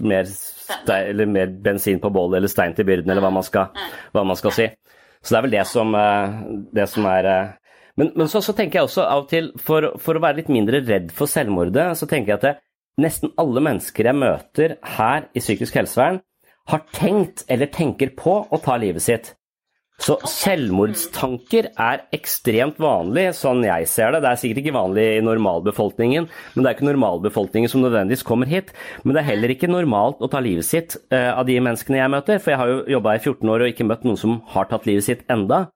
mer, 0.03 0.31
stein, 0.31 1.25
mer 1.31 1.51
bensin 1.65 1.99
på 2.03 2.11
bålet 2.13 2.39
eller 2.39 2.51
stein 2.51 2.75
til 2.77 2.87
byrden, 2.87 3.11
eller 3.11 3.23
hva 3.25 3.33
man 3.35 3.47
skal, 3.47 3.75
hva 4.15 4.23
man 4.27 4.39
skal 4.39 4.55
si. 4.55 4.69
Så 5.23 5.31
det 5.31 5.39
er 5.39 5.45
vel 5.45 5.57
det 5.57 5.67
som, 5.67 5.91
eh, 5.99 6.39
det 6.79 6.87
som 6.91 7.11
er 7.11 7.29
men, 7.99 8.11
men 8.17 8.29
så, 8.29 8.41
så, 8.41 8.55
tenker 8.57 8.79
jeg 8.79 8.89
også 8.89 9.05
av 9.05 9.25
og 9.25 9.29
til, 9.29 9.51
for, 9.61 9.91
for, 10.01 10.17
å 10.17 10.23
være 10.23 10.41
litt 10.41 10.51
mindre 10.53 10.81
redd 10.85 11.11
for 11.13 11.29
selvmordet, 11.29 11.91
så 11.99 12.09
tenker 12.09 12.33
jeg 12.33 12.39
at 12.39 12.47
det, 12.47 12.53
nesten 13.03 13.33
alle 13.41 13.61
mennesker 13.65 14.09
jeg 14.09 14.17
møter 14.17 14.75
her 14.97 15.29
i 15.33 15.41
psykisk 15.41 15.77
helsevern, 15.77 16.21
har 16.71 16.83
tenkt 16.95 17.43
eller 17.51 17.71
tenker 17.73 18.13
på 18.17 18.37
å 18.47 18.59
ta 18.63 18.77
livet 18.79 19.03
sitt. 19.03 19.33
Så 20.01 20.15
selvmordstanker 20.25 21.69
er 21.79 22.01
ekstremt 22.15 22.79
vanlig, 22.81 23.27
sånn 23.37 23.61
jeg 23.63 23.85
ser 23.87 24.15
det. 24.15 24.23
Det 24.23 24.31
er 24.31 24.39
sikkert 24.41 24.63
ikke 24.63 24.75
vanlig 24.75 25.03
i 25.19 25.21
normalbefolkningen, 25.23 26.25
men 26.27 26.65
det 26.65 26.69
er 26.71 26.75
ikke 26.75 26.87
normalbefolkningen 26.89 27.71
som 27.71 27.83
nødvendigvis 27.85 28.25
kommer 28.25 28.49
hit. 28.49 28.73
Men 29.03 29.13
det 29.13 29.21
er 29.21 29.29
heller 29.29 29.53
ikke 29.53 29.69
normalt 29.69 30.23
å 30.23 30.31
ta 30.33 30.41
livet 30.43 30.67
sitt 30.67 30.97
uh, 31.13 31.37
av 31.37 31.45
de 31.47 31.59
menneskene 31.61 32.01
jeg 32.01 32.13
møter, 32.15 32.41
for 32.41 32.55
jeg 32.55 32.61
har 32.63 32.73
jo 32.73 32.81
jobba 32.97 33.15
i 33.15 33.21
14 33.21 33.53
år 33.53 33.63
og 33.63 33.73
ikke 33.75 33.87
møtt 33.87 34.03
noen 34.07 34.19
som 34.19 34.41
har 34.55 34.67
tatt 34.71 34.89
livet 34.89 35.07
sitt 35.07 35.23
enda. 35.31 35.67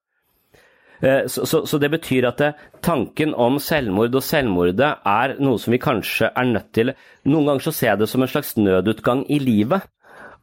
Uh, 1.03 1.27
så, 1.29 1.45
så, 1.45 1.61
så, 1.69 1.77
det 1.77 1.91
betyr 1.93 2.25
at 2.29 2.39
det, 2.41 2.53
tanken 2.85 3.35
om 3.37 3.59
selvmord 3.61 4.15
og 4.17 4.25
selvmordet 4.25 4.95
er 5.05 5.35
noe 5.37 5.61
som 5.61 5.75
vi 5.75 5.81
kanskje 5.81 6.31
er 6.33 6.49
nødt 6.49 6.71
til 6.73 6.95
Noen 7.27 7.51
ganger 7.51 7.67
så 7.67 7.75
ser 7.75 7.91
jeg 7.91 8.01
det 8.01 8.09
som 8.09 8.23
en 8.23 8.31
slags 8.31 8.55
nødutgang 8.57 9.25
i 9.29 9.37
livet. 9.43 9.85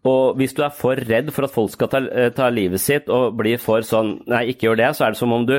Og 0.05 0.37
hvis 0.37 0.53
du 0.53 0.61
er 0.67 0.73
for 0.77 1.01
redd 1.01 1.31
for 1.33 1.47
at 1.47 1.55
folk 1.55 1.73
skal 1.73 1.89
ta, 1.89 2.03
eh, 2.05 2.29
ta, 2.37 2.51
livet 2.53 2.83
sitt 2.83 3.09
og 3.09 3.39
blir 3.39 3.57
for 3.61 3.85
sånn 3.87 4.19
nei, 4.29 4.43
ikke 4.53 4.69
gjør 4.69 4.81
det, 4.83 4.91
så 4.97 5.07
er 5.07 5.15
det 5.15 5.21
som 5.21 5.33
om 5.33 5.47
du 5.49 5.55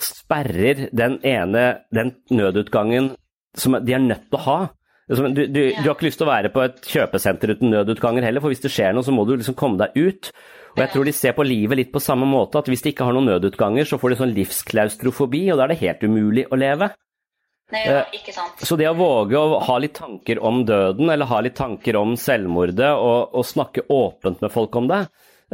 sperrer 0.00 0.86
den 0.96 1.18
ene, 1.20 1.64
den 1.92 2.14
nødutgangen 2.32 3.12
som 3.56 3.76
de 3.76 3.96
er 3.96 4.00
nødt 4.00 4.30
til 4.30 4.40
å 4.40 4.44
ha. 4.46 4.60
Du, 5.10 5.26
du, 5.34 5.42
du, 5.50 5.60
har 5.74 5.92
ikke 5.92 6.06
lyst 6.06 6.20
til 6.22 6.28
å 6.28 6.30
være 6.30 6.52
på 6.54 6.62
et 6.62 6.80
kjøpesenter 6.86 7.52
uten 7.56 7.72
nødutganger 7.74 8.24
heller, 8.24 8.40
for 8.40 8.54
hvis 8.54 8.62
det 8.62 8.70
skjer 8.72 8.94
noe, 8.94 9.04
så 9.04 9.12
må 9.12 9.26
du 9.26 9.34
liksom 9.34 9.58
komme 9.58 9.80
deg 9.82 9.98
ut. 9.98 10.30
Og 10.76 10.82
jeg 10.84 10.92
tror 10.92 11.06
de 11.08 11.14
ser 11.16 11.34
på 11.36 11.46
livet 11.46 11.80
litt 11.80 11.92
på 11.92 12.02
samme 12.02 12.28
måte, 12.30 12.60
at 12.60 12.68
hvis 12.70 12.84
de 12.84 12.92
ikke 12.92 13.06
har 13.08 13.16
noen 13.16 13.30
nødutganger, 13.32 13.88
så 13.88 13.98
får 14.00 14.12
de 14.12 14.18
sånn 14.20 14.34
livsklaustrofobi, 14.36 15.46
og 15.50 15.58
da 15.58 15.66
er 15.66 15.74
det 15.74 15.80
helt 15.82 16.04
umulig 16.06 16.46
å 16.50 16.58
leve. 16.60 16.92
Nei, 17.70 17.82
ja, 17.86 18.02
eh, 18.02 18.14
ikke 18.18 18.34
sant. 18.34 18.62
Så 18.66 18.76
det 18.78 18.88
å 18.90 18.96
våge 18.98 19.38
å 19.38 19.58
ha 19.66 19.78
litt 19.82 19.94
tanker 19.98 20.40
om 20.42 20.64
døden, 20.66 21.10
eller 21.10 21.30
ha 21.30 21.40
litt 21.44 21.58
tanker 21.58 21.98
om 22.00 22.16
selvmordet, 22.18 22.92
og, 22.98 23.34
og 23.34 23.46
snakke 23.46 23.86
åpent 23.94 24.42
med 24.42 24.52
folk 24.54 24.78
om 24.80 24.88
det, 24.90 25.00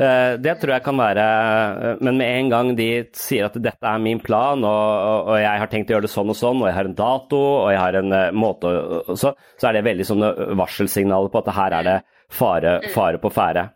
eh, 0.00 0.36
det 0.40 0.56
tror 0.60 0.76
jeg 0.76 0.84
kan 0.86 1.00
være 1.00 1.26
eh, 1.26 2.00
Men 2.00 2.20
med 2.20 2.32
en 2.38 2.50
gang 2.54 2.72
de 2.78 2.88
sier 3.16 3.48
at 3.50 3.60
dette 3.60 3.92
er 3.92 4.02
min 4.02 4.20
plan, 4.24 4.64
og, 4.64 5.30
og 5.32 5.40
jeg 5.42 5.62
har 5.62 5.72
tenkt 5.72 5.92
å 5.92 5.96
gjøre 5.96 6.08
det 6.08 6.14
sånn 6.14 6.32
og 6.32 6.40
sånn, 6.40 6.64
og 6.64 6.70
jeg 6.70 6.78
har 6.78 6.90
en 6.90 6.98
dato, 7.04 7.42
og 7.66 7.70
jeg 7.74 7.82
har 7.84 8.00
en 8.00 8.18
måte 8.36 8.74
Så, 9.12 9.34
så 9.36 9.68
er 9.68 9.76
det 9.76 9.86
veldig 9.90 10.08
sånne 10.08 10.34
varselsignaler 10.60 11.32
på 11.32 11.44
at 11.44 11.56
her 11.60 11.80
er 11.80 11.90
det 11.90 11.98
fare, 12.32 12.78
fare 12.94 13.20
på 13.22 13.30
ferde. 13.30 13.68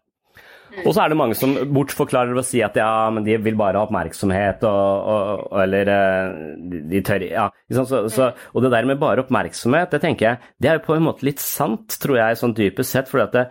Og 0.84 0.92
så 0.94 1.02
er 1.02 1.12
det 1.12 1.18
mange 1.18 1.36
som 1.38 1.54
bortforklarer 1.74 2.36
og 2.36 2.46
sier 2.46 2.68
at 2.68 2.78
ja, 2.78 2.90
men 3.12 3.26
de 3.26 3.36
vil 3.42 3.58
bare 3.58 3.80
ha 3.80 3.86
oppmerksomhet, 3.86 4.64
og, 4.68 5.10
og, 5.14 5.46
eller 5.64 5.92
eh, 5.94 6.82
de 6.90 7.04
tør 7.06 7.26
Ja. 7.26 7.48
Så, 7.70 7.86
så, 8.10 8.30
og 8.54 8.64
det 8.64 8.72
der 8.72 8.88
med 8.88 9.00
bare 9.00 9.24
oppmerksomhet, 9.24 9.92
det 9.94 10.02
tenker 10.04 10.26
jeg, 10.26 10.52
det 10.62 10.70
er 10.70 10.78
jo 10.78 10.86
på 10.88 10.96
en 10.96 11.06
måte 11.08 11.26
litt 11.26 11.42
sant, 11.42 11.98
tror 12.02 12.20
jeg, 12.20 12.38
sånn 12.40 12.56
dypest 12.56 12.96
sett. 12.96 13.10
fordi 13.10 13.26
at 13.28 13.36
det, 13.36 13.46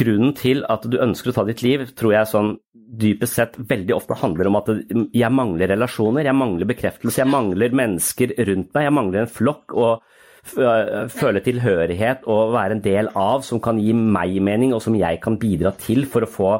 grunnen 0.00 0.34
til 0.38 0.62
at 0.70 0.86
du 0.88 0.96
ønsker 1.02 1.32
å 1.32 1.36
ta 1.36 1.44
ditt 1.48 1.62
liv, 1.64 1.84
tror 1.98 2.14
jeg 2.14 2.30
sånn 2.30 2.54
dypest 3.00 3.36
sett 3.38 3.58
veldig 3.70 3.94
ofte 3.94 4.16
handler 4.18 4.50
om 4.50 4.58
at 4.58 4.70
jeg 5.14 5.34
mangler 5.34 5.70
relasjoner, 5.70 6.26
jeg 6.26 6.36
mangler 6.38 6.70
bekreftelse, 6.70 7.20
jeg 7.22 7.30
mangler 7.30 7.76
mennesker 7.76 8.34
rundt 8.48 8.72
meg, 8.74 8.86
jeg 8.86 8.96
mangler 8.96 9.24
en 9.24 9.34
flokk. 9.34 9.76
og 9.76 10.06
føle 10.44 11.42
tilhørighet 11.44 12.26
og 12.30 12.54
være 12.54 12.78
en 12.78 12.82
del 12.84 13.10
av, 13.18 13.44
som 13.46 13.60
kan 13.62 13.80
gi 13.80 13.94
meg 13.94 14.38
mening, 14.42 14.74
og 14.74 14.82
som 14.84 14.96
jeg 14.98 15.20
kan 15.22 15.38
bidra 15.40 15.74
til 15.78 16.06
for 16.10 16.26
å 16.26 16.30
få, 16.30 16.52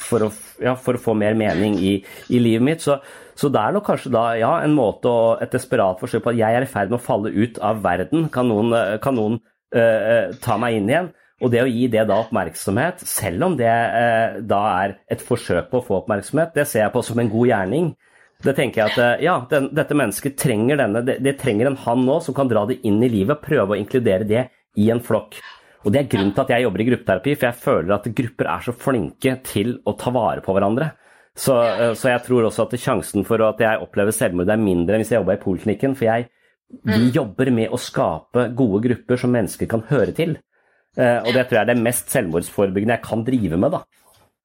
for 0.00 0.26
å, 0.26 0.30
ja, 0.64 0.74
for 0.80 0.96
å 0.96 1.02
få 1.02 1.14
mer 1.18 1.34
mening 1.36 1.76
i, 1.76 1.94
i 2.32 2.40
livet 2.40 2.64
mitt. 2.64 2.84
Så, 2.84 2.98
så, 3.36 3.50
det 3.52 3.60
er 3.60 3.76
nok 3.76 3.86
kanskje 3.88 4.12
da 4.14 4.24
ja, 4.40 4.52
en 4.64 4.76
måte 4.76 5.10
å 5.12 5.22
et 5.40 5.52
desperat 5.52 6.00
forsøk 6.00 6.24
på 6.24 6.34
at 6.34 6.40
jeg 6.40 6.58
er 6.58 6.64
i 6.66 6.70
ferd 6.70 6.92
med 6.92 7.00
å 7.00 7.04
falle 7.04 7.32
ut 7.32 7.60
av 7.64 7.82
verden. 7.84 8.28
Kan 8.32 8.48
noen, 8.52 8.76
kan 9.04 9.16
noen 9.18 9.40
uh, 9.76 10.30
ta 10.44 10.60
meg 10.60 10.80
inn 10.80 10.92
igjen? 10.92 11.10
Og 11.40 11.52
det 11.52 11.62
å 11.64 11.68
gi 11.70 11.86
det 11.88 12.04
da 12.08 12.18
oppmerksomhet, 12.20 13.00
selv 13.08 13.46
om 13.46 13.56
det 13.56 13.70
eh, 13.70 14.40
da 14.44 14.60
er 14.82 14.98
et 15.10 15.22
forsøk 15.24 15.70
på 15.70 15.80
å 15.80 15.86
få 15.86 15.98
oppmerksomhet, 16.02 16.52
det 16.56 16.66
ser 16.68 16.84
jeg 16.84 16.92
på 16.92 17.02
som 17.04 17.20
en 17.22 17.30
god 17.32 17.48
gjerning. 17.48 17.86
Det 18.40 18.54
tenker 18.56 18.80
jeg 18.80 18.92
at 18.94 19.00
eh, 19.04 19.24
ja, 19.26 19.36
den, 19.50 19.68
dette 19.76 19.96
mennesket 19.96 20.38
trenger 20.40 20.80
denne, 20.80 21.02
det, 21.04 21.18
det, 21.24 21.36
trenger 21.40 21.68
en 21.68 21.80
han 21.84 22.04
nå 22.06 22.20
som 22.24 22.36
kan 22.36 22.48
dra 22.48 22.64
det 22.68 22.80
inn 22.88 23.00
i 23.04 23.10
livet, 23.12 23.42
prøve 23.44 23.76
å 23.76 23.80
inkludere 23.80 24.28
det 24.28 24.46
i 24.80 24.88
en 24.92 25.02
flokk. 25.04 25.36
Og 25.84 25.92
Det 25.92 26.02
er 26.02 26.08
grunnen 26.12 26.32
til 26.36 26.44
at 26.44 26.52
jeg 26.54 26.64
jobber 26.66 26.82
i 26.82 26.88
gruppeterapi, 26.90 27.34
for 27.36 27.48
jeg 27.48 27.60
føler 27.62 27.94
at 27.96 28.08
grupper 28.16 28.48
er 28.52 28.64
så 28.64 28.74
flinke 28.76 29.36
til 29.48 29.78
å 29.88 29.94
ta 30.00 30.12
vare 30.12 30.44
på 30.44 30.56
hverandre. 30.56 30.90
Så, 31.36 31.56
eh, 31.56 31.94
så 31.96 32.12
jeg 32.12 32.24
tror 32.26 32.48
også 32.48 32.66
at 32.66 32.76
sjansen 32.80 33.24
for 33.28 33.42
at 33.46 33.60
jeg 33.62 33.80
opplever 33.84 34.14
selvmord 34.14 34.50
er 34.52 34.60
mindre 34.60 34.96
enn 34.96 35.04
hvis 35.04 35.12
jeg 35.14 35.22
jobber 35.22 35.38
i 35.38 35.44
poliklinikken. 35.44 35.96
For 35.96 36.08
jeg, 36.08 36.28
vi 36.84 37.00
mm. 37.06 37.10
jobber 37.16 37.52
med 37.54 37.72
å 37.72 37.80
skape 37.80 38.50
gode 38.56 38.82
grupper 38.88 39.20
som 39.20 39.32
mennesker 39.36 39.70
kan 39.70 39.84
høre 39.92 40.16
til. 40.16 40.36
Eh, 40.98 41.18
og 41.22 41.32
det 41.32 41.46
tror 41.46 41.60
jeg 41.60 41.64
er 41.64 41.72
det 41.72 41.82
mest 41.84 42.10
selvmordsforebyggende 42.12 42.98
jeg 42.98 43.06
kan 43.06 43.24
drive 43.26 43.60
med. 43.60 43.76
da. 43.76 43.84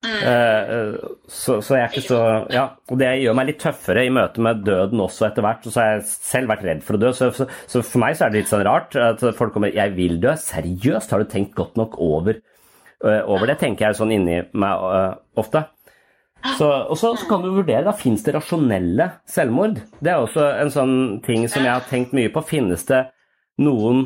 Mm. 0.06 0.96
Så, 1.28 1.58
så, 1.66 1.76
jeg 1.76 1.84
er 1.84 1.92
ikke 1.92 2.04
så 2.06 2.20
Ja, 2.54 2.66
og 2.92 3.00
det 3.02 3.10
gjør 3.24 3.38
meg 3.38 3.50
litt 3.50 3.60
tøffere 3.64 4.06
i 4.06 4.12
møte 4.14 4.44
med 4.44 4.64
døden 4.68 5.02
også 5.04 5.28
etter 5.30 5.46
hvert. 5.46 5.66
Så 5.66 5.82
har 5.82 5.94
jeg 5.96 6.08
selv 6.14 6.52
vært 6.54 6.66
redd 6.68 6.84
for 6.86 6.98
å 6.98 7.02
dø, 7.02 7.12
så, 7.16 7.32
så, 7.36 7.48
så, 7.66 7.82
for 7.82 8.04
meg 8.04 8.18
så 8.18 8.28
er 8.28 8.34
det 8.34 8.44
litt 8.44 8.52
sånn 8.52 8.66
rart 8.68 8.98
at 9.00 9.24
folk 9.38 9.56
kommer 9.56 9.74
'Jeg 9.74 9.96
vil 9.98 10.20
dø'. 10.24 10.36
Seriøst, 10.40 11.12
har 11.12 11.24
du 11.24 11.32
tenkt 11.32 11.56
godt 11.58 11.80
nok 11.80 11.98
over, 11.98 12.42
over 13.04 13.50
det? 13.50 13.60
tenker 13.62 13.88
jeg 13.88 14.00
sånn 14.00 14.14
inni 14.16 14.42
meg 14.54 14.86
uh, 14.86 15.16
ofte. 15.36 15.66
Så, 16.54 16.68
og 16.70 16.98
så, 17.00 17.14
kan 17.30 17.42
du 17.42 17.50
vurdere, 17.56 17.84
da 17.88 17.94
fins 17.98 18.24
det 18.26 18.36
rasjonelle 18.36 19.10
selvmord? 19.30 19.80
Det 20.00 20.14
er 20.14 20.22
også 20.22 20.46
en 20.62 20.72
sånn 20.74 20.96
ting 21.26 21.48
som 21.50 21.66
jeg 21.66 21.74
har 21.74 21.88
tenkt 21.90 22.14
mye 22.16 22.32
på. 22.34 22.44
Finnes 22.46 22.86
det 22.90 23.02
noen 23.66 24.06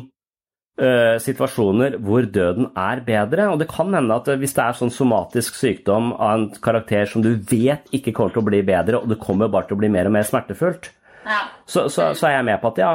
situasjoner 1.20 1.98
hvor 2.00 2.24
døden 2.24 2.70
er 2.78 3.02
bedre. 3.04 3.50
Og 3.52 3.60
det 3.60 3.68
kan 3.68 3.92
hende 3.94 4.16
at 4.16 4.30
hvis 4.40 4.54
det 4.56 4.64
er 4.64 4.78
sånn 4.78 4.92
somatisk 4.94 5.58
sykdom 5.58 6.14
av 6.16 6.32
en 6.32 6.46
karakter 6.64 7.08
som 7.10 7.24
du 7.24 7.34
vet 7.50 7.90
ikke 7.96 8.14
kommer 8.16 8.34
til 8.34 8.42
å 8.42 8.48
bli 8.48 8.62
bedre, 8.66 9.02
og 9.02 9.12
det 9.12 9.20
kommer 9.20 9.52
bare 9.52 9.68
til 9.68 9.76
å 9.76 9.82
bli 9.82 9.92
mer 9.92 10.08
og 10.08 10.16
mer 10.16 10.26
smertefullt, 10.28 10.90
ja. 11.26 11.42
så, 11.66 11.88
så, 11.92 12.10
så, 12.16 12.30
er 12.30 12.38
jeg 12.38 12.48
med 12.48 12.62
på 12.62 12.72
at 12.72 12.80
ja, 12.80 12.92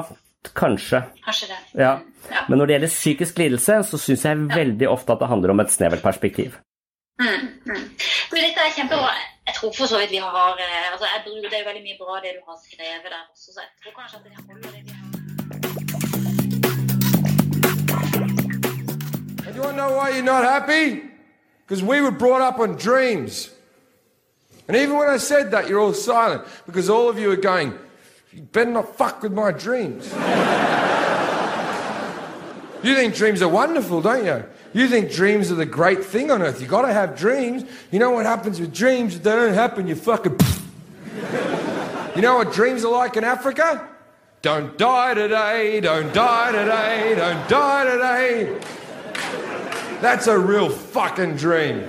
kanskje. 0.58 1.04
Kanskje 1.26 1.52
det. 1.54 1.62
Ja. 1.86 1.96
Ja. 2.32 2.46
Men 2.50 2.58
når 2.58 2.66
det 2.66 2.78
gjelder 2.78 2.94
psykisk 2.94 3.38
lidelse, 3.42 3.80
så 3.90 4.00
syns 4.02 4.26
jeg 4.26 4.48
veldig 4.50 4.90
ofte 4.90 5.14
at 5.14 5.22
det 5.22 5.30
handler 5.30 5.54
om 5.54 5.62
et 5.62 5.74
snevert 5.74 6.04
perspektiv. 6.06 6.58
Mm, 7.22 7.48
mm. 7.70 7.84
Dette 8.34 8.66
er 8.66 8.74
kjempebra. 8.76 9.14
Jeg 9.48 9.56
tror 9.60 9.74
for 9.78 9.88
så 9.88 10.02
vidt 10.02 10.12
vi 10.12 10.20
har 10.20 10.58
eh, 10.60 10.92
altså, 10.92 11.06
Det 11.26 11.60
er 11.60 11.68
veldig 11.70 11.84
mye 11.86 11.98
bra 12.02 12.20
det 12.24 12.34
du 12.38 12.42
har 12.50 12.58
skrevet 12.66 13.06
der 13.06 13.22
også, 13.30 13.54
så 13.54 13.60
jeg 13.62 13.72
tror 13.84 14.00
kanskje 14.00 14.18
at 14.18 14.24
det 14.26 14.34
holder 14.42 14.72
det 14.72 14.82
vi 14.84 14.98
har. 14.98 15.05
You 19.56 19.62
want 19.62 19.78
to 19.78 19.78
know 19.78 19.96
why 19.96 20.10
you're 20.10 20.22
not 20.22 20.44
happy? 20.44 21.02
Because 21.66 21.82
we 21.82 22.02
were 22.02 22.12
brought 22.12 22.42
up 22.42 22.60
on 22.60 22.76
dreams. 22.76 23.50
And 24.68 24.76
even 24.76 24.98
when 24.98 25.08
I 25.08 25.16
said 25.16 25.52
that, 25.52 25.70
you're 25.70 25.80
all 25.80 25.94
silent 25.94 26.44
because 26.66 26.90
all 26.90 27.08
of 27.08 27.18
you 27.18 27.32
are 27.32 27.38
going, 27.38 27.74
You 28.34 28.42
better 28.42 28.72
not 28.72 28.98
fuck 28.98 29.24
with 29.24 29.32
my 29.32 29.54
dreams. 29.54 30.08
you 32.84 32.96
think 32.96 33.16
dreams 33.16 33.42
are 33.42 33.48
wonderful, 33.48 34.02
don't 34.02 34.26
you? 34.26 34.44
You 34.74 34.90
think 34.90 35.10
dreams 35.10 35.50
are 35.54 35.56
the 35.56 35.66
great 35.66 36.04
thing 36.04 36.32
on 36.32 36.42
earth. 36.42 36.60
you 36.60 36.68
got 36.68 36.82
to 36.82 36.92
have 36.92 37.18
dreams. 37.18 37.64
You 37.92 38.00
know 38.00 38.12
what 38.12 38.26
happens 38.26 38.60
with 38.60 38.74
dreams? 38.74 39.16
If 39.16 39.24
they 39.24 39.32
don't 39.32 39.54
happen, 39.54 39.88
you 39.88 39.96
fucking. 39.96 40.38
you 42.16 42.22
know 42.22 42.36
what 42.36 42.52
dreams 42.52 42.84
are 42.84 42.92
like 42.92 43.16
in 43.16 43.24
Africa? 43.24 43.88
Don't 44.42 44.78
die 44.78 45.14
today, 45.14 45.80
don't 45.80 46.14
die 46.14 46.52
today, 46.52 47.16
don't 47.16 47.50
die 47.50 47.86
today. 47.86 48.60
That's 50.02 50.28
a 50.28 50.38
real 50.38 50.70
fucking 50.70 51.38
dream. 51.38 51.84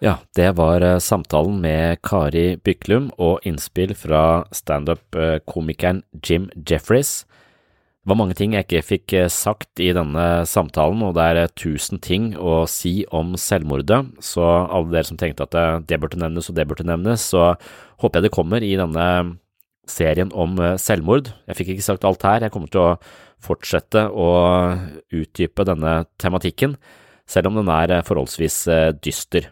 Ja, 0.00 0.16
det 0.34 0.56
var 0.56 0.80
eh, 0.80 0.98
samtalen 0.98 1.60
med 1.60 2.00
Kari 2.02 2.56
Byklum 2.56 3.10
og 3.20 3.44
innspill 3.44 3.92
fra 3.94 4.46
standup-komikeren 4.48 6.00
Jim 6.24 6.48
Jeffries. 6.56 7.26
Det 8.00 8.08
var 8.08 8.16
mange 8.16 8.34
ting 8.34 8.56
jeg 8.56 8.64
ikke 8.64 8.82
fikk 8.88 9.14
eh, 9.18 9.28
sagt 9.28 9.82
i 9.84 9.90
denne 9.92 10.46
samtalen, 10.48 11.04
og 11.04 11.14
det 11.18 11.26
er 11.28 11.42
eh, 11.42 11.52
tusen 11.52 12.00
ting 12.00 12.32
å 12.34 12.64
si 12.64 13.04
om 13.12 13.36
selvmordet, 13.36 14.00
så 14.24 14.48
alle 14.64 14.96
dere 14.96 15.10
som 15.12 15.20
tenkte 15.20 15.46
at 15.46 15.86
det 15.86 16.00
burde 16.00 16.18
nevnes 16.18 16.48
og 16.48 16.56
det 16.56 16.66
burde 16.70 16.88
nevnes, 16.88 17.28
så 17.34 17.52
håper 18.00 18.18
jeg 18.18 18.30
det 18.30 18.34
kommer 18.34 18.64
i 18.64 18.72
denne 18.80 19.06
serien 19.84 20.32
om 20.32 20.56
selvmord. 20.80 21.28
Jeg 21.44 21.60
fikk 21.60 21.74
ikke 21.76 21.90
sagt 21.92 22.08
alt 22.08 22.24
her, 22.24 22.40
jeg 22.40 22.56
kommer 22.56 22.72
til 22.72 22.86
å 22.88 22.94
fortsette 23.44 24.06
å 24.08 24.28
utdype 25.14 25.66
denne 25.68 26.04
tematikken, 26.20 26.76
selv 27.30 27.50
om 27.50 27.60
den 27.60 27.70
er 27.72 27.96
eh, 27.96 28.04
forholdsvis 28.06 28.60
eh, 28.70 28.90
dyster. 28.96 29.50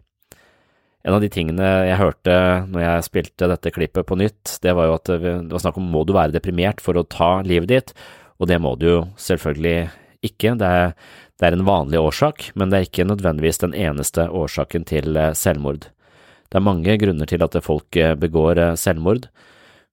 En 1.07 1.15
av 1.15 1.23
de 1.23 1.31
tingene 1.33 1.67
jeg 1.87 2.01
hørte 2.01 2.35
når 2.69 2.83
jeg 2.83 3.07
spilte 3.07 3.49
dette 3.49 3.73
klippet 3.73 4.09
på 4.09 4.19
nytt, 4.19 4.59
det 4.65 4.75
var 4.77 4.89
jo 4.89 4.97
at 4.99 5.13
det 5.13 5.55
var 5.55 5.63
snakk 5.63 5.79
om 5.81 5.87
må 5.93 6.03
du 6.05 6.13
være 6.17 6.35
deprimert 6.35 6.83
for 6.85 6.99
å 6.99 7.07
ta 7.07 7.39
livet 7.47 7.71
ditt, 7.71 7.95
og 8.39 8.51
det 8.51 8.59
må 8.61 8.75
du 8.77 8.89
jo 8.89 8.99
selvfølgelig 9.19 9.89
ikke. 10.27 10.57
Det 10.59 10.69
er, 10.83 10.93
det 11.39 11.49
er 11.49 11.57
en 11.57 11.69
vanlig 11.69 12.03
årsak, 12.03 12.51
men 12.59 12.69
det 12.69 12.79
er 12.81 12.89
ikke 12.89 13.07
nødvendigvis 13.09 13.63
den 13.63 13.77
eneste 13.79 14.27
årsaken 14.27 14.85
til 14.91 15.17
eh, 15.17 15.33
selvmord. 15.39 15.89
Det 16.49 16.59
er 16.59 16.65
mange 16.67 16.99
grunner 17.01 17.29
til 17.29 17.45
at 17.45 17.57
folk 17.61 17.97
begår 18.17 18.59
selvmord. 18.81 19.27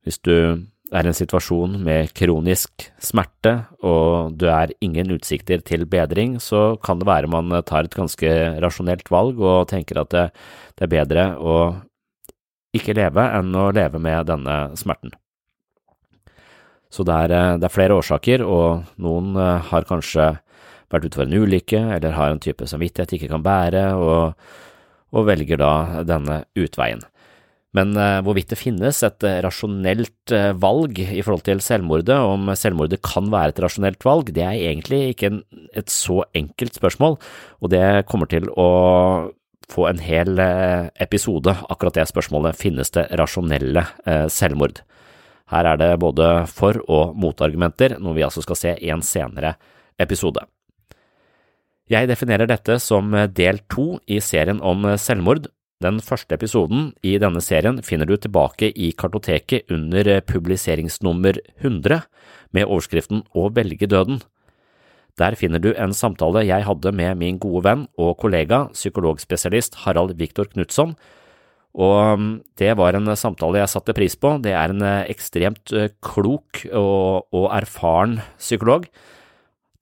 Hvis 0.07 0.21
du 0.23 0.63
er 0.95 1.07
en 1.09 1.17
situasjon 1.17 1.75
med 1.83 2.13
kronisk 2.15 2.87
smerte 3.03 3.55
og 3.85 4.35
du 4.39 4.47
er 4.51 4.73
ingen 4.85 5.11
utsikter 5.15 5.63
til 5.65 5.85
bedring, 5.89 6.37
så 6.39 6.77
kan 6.83 7.01
det 7.01 7.09
være 7.09 7.31
man 7.31 7.51
tar 7.67 7.89
et 7.89 7.97
ganske 7.97 8.31
rasjonelt 8.63 9.11
valg 9.11 9.41
og 9.41 9.67
tenker 9.71 10.01
at 10.01 10.13
det, 10.15 10.25
det 10.77 10.87
er 10.87 10.93
bedre 10.95 11.27
å 11.37 11.57
ikke 12.75 12.95
leve 12.97 13.23
enn 13.37 13.53
å 13.55 13.69
leve 13.75 14.01
med 14.03 14.27
denne 14.29 14.57
smerten. 14.79 15.13
Så 16.91 17.03
det 17.07 17.15
er, 17.25 17.57
det 17.59 17.67
er 17.67 17.73
flere 17.73 17.97
årsaker, 17.97 18.43
og 18.45 18.85
noen 19.03 19.35
eh, 19.39 19.71
har 19.71 19.87
kanskje 19.89 20.29
vært 20.93 21.07
ute 21.07 21.17
for 21.17 21.25
en 21.25 21.41
ulykke 21.43 21.81
eller 21.97 22.15
har 22.15 22.31
en 22.31 22.41
type 22.41 22.67
samvittighet 22.69 23.11
de 23.11 23.19
ikke 23.19 23.31
kan 23.33 23.43
bære, 23.43 23.85
og, 23.99 24.37
og 25.15 25.27
velger 25.27 25.59
da 25.59 26.03
denne 26.07 26.43
utveien. 26.59 27.03
Men 27.75 27.91
uh, 27.99 28.21
hvorvidt 28.23 28.53
det 28.53 28.59
finnes 28.59 29.01
et 29.03 29.25
uh, 29.25 29.39
rasjonelt 29.43 30.31
uh, 30.31 30.53
valg 30.61 30.99
i 31.03 31.21
forhold 31.25 31.43
til 31.47 31.63
selvmordet, 31.63 32.15
om 32.15 32.47
selvmordet 32.55 33.01
kan 33.03 33.27
være 33.33 33.51
et 33.51 33.61
rasjonelt 33.65 34.05
valg, 34.07 34.31
det 34.35 34.45
er 34.45 34.59
egentlig 34.69 35.01
ikke 35.11 35.31
en, 35.31 35.41
et 35.75 35.91
så 35.91 36.21
enkelt 36.37 36.77
spørsmål, 36.79 37.17
og 37.59 37.73
det 37.73 38.05
kommer 38.07 38.31
til 38.31 38.47
å 38.55 38.69
få 39.71 39.87
en 39.89 39.99
hel 40.05 40.37
episode, 41.01 41.49
akkurat 41.73 41.95
det 41.97 42.03
spørsmålet, 42.11 42.57
finnes 42.59 42.91
det 42.93 43.07
rasjonelle 43.17 43.81
selvmord? 44.29 44.83
Her 45.49 45.71
er 45.71 45.79
det 45.81 45.87
både 46.03 46.27
for- 46.45 46.83
og 46.85 47.15
motargumenter, 47.17 47.95
noe 47.97 48.13
vi 48.13 48.21
altså 48.27 48.43
skal 48.45 48.59
se 48.59 48.75
i 48.77 48.91
en 48.93 49.01
senere 49.01 49.55
episode. 49.97 50.45
Jeg 51.89 52.11
definerer 52.13 52.45
dette 52.45 52.77
som 52.81 53.09
del 53.33 53.63
to 53.73 53.95
i 54.05 54.21
serien 54.21 54.61
om 54.61 54.85
selvmord. 55.01 55.49
Den 55.83 55.97
første 55.99 56.37
episoden 56.37 56.93
i 57.03 57.17
denne 57.19 57.41
serien 57.43 57.81
finner 57.83 58.07
du 58.07 58.15
tilbake 58.15 58.69
i 58.71 58.93
kartoteket 58.95 59.67
under 59.73 60.21
publiseringsnummer 60.23 61.41
100 61.59 62.05
med 62.55 62.69
overskriften 62.69 63.25
Å 63.35 63.49
velge 63.51 63.89
døden. 63.91 64.21
Der 65.19 65.35
finner 65.35 65.59
du 65.59 65.73
en 65.75 65.91
samtale 65.95 66.45
jeg 66.47 66.63
hadde 66.67 66.91
med 66.95 67.19
min 67.19 67.37
gode 67.39 67.63
venn 67.67 67.83
og 67.99 68.15
kollega, 68.23 68.65
psykologspesialist 68.71 69.81
Harald 69.83 70.15
Viktor 70.19 70.47
Knutson, 70.51 70.95
og 71.75 71.95
um, 72.15 72.27
det 72.55 72.71
var 72.79 72.95
en 72.95 73.11
samtale 73.19 73.59
jeg 73.59 73.71
satte 73.73 73.95
pris 73.95 74.15
på. 74.15 74.37
Det 74.39 74.53
er 74.55 74.71
en 74.71 74.83
ekstremt 75.11 75.73
eh, 75.75 75.91
klok 75.99 76.61
og, 76.71 77.27
og 77.35 77.49
erfaren 77.51 78.21
psykolog 78.39 78.87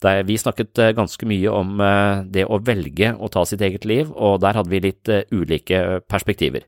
der 0.04 0.24
vi 0.28 0.38
snakket 0.40 0.80
eh, 0.80 0.94
ganske 0.96 1.28
mye 1.28 1.52
om 1.52 1.80
eh, 1.82 2.24
det 2.36 2.46
å 2.46 2.60
velge 2.64 3.14
å 3.16 3.30
ta 3.32 3.46
sitt 3.48 3.64
eget 3.64 3.88
liv, 3.88 4.12
og 4.12 4.42
der 4.44 4.60
hadde 4.60 4.72
vi 4.72 4.82
litt 4.84 5.10
eh, 5.12 5.26
ulike 5.32 6.02
perspektiver. 6.12 6.66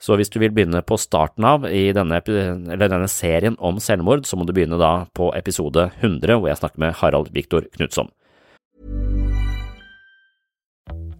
Så 0.00 0.18
hvis 0.18 0.28
du 0.28 0.38
vil 0.42 0.52
begynne 0.52 0.82
på 0.84 0.98
starten 1.00 1.46
av 1.48 1.64
i 1.70 1.86
denne, 1.96 2.18
denne 2.20 3.08
serien 3.08 3.56
om 3.58 3.78
selvmord, 3.80 4.26
så 4.28 4.36
må 4.36 4.44
du 4.44 4.52
begynne 4.52 4.78
da 4.80 5.06
på 5.16 5.30
episode 5.38 5.88
100, 6.02 6.34
hvor 6.36 6.50
jeg 6.50 6.60
snakker 6.60 6.82
med 6.82 6.98
Harald 7.00 7.30
Viktor 7.32 7.64
Knutson. 7.78 8.10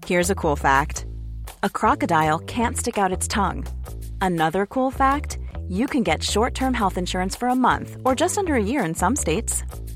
Here's 0.04 0.28
a 0.28 0.34
cool 0.34 0.56
fact. 0.56 1.06
A 1.62 1.70
crocodile 1.70 2.40
can't 2.40 2.76
stick 2.76 2.98
out 2.98 3.12
its 3.12 3.26
tongue. 3.26 3.64
Another 4.20 4.66
cool 4.66 4.90
fact, 4.90 5.38
you 5.66 5.86
can 5.86 6.02
get 6.02 6.22
short-term 6.22 6.74
health 6.74 6.98
insurance 6.98 7.34
for 7.34 7.48
a 7.48 7.54
month 7.54 7.96
or 8.04 8.14
just 8.14 8.36
under 8.36 8.54
a 8.54 8.62
year 8.62 8.84
in 8.84 8.94
some 8.94 9.16
states. 9.16 9.64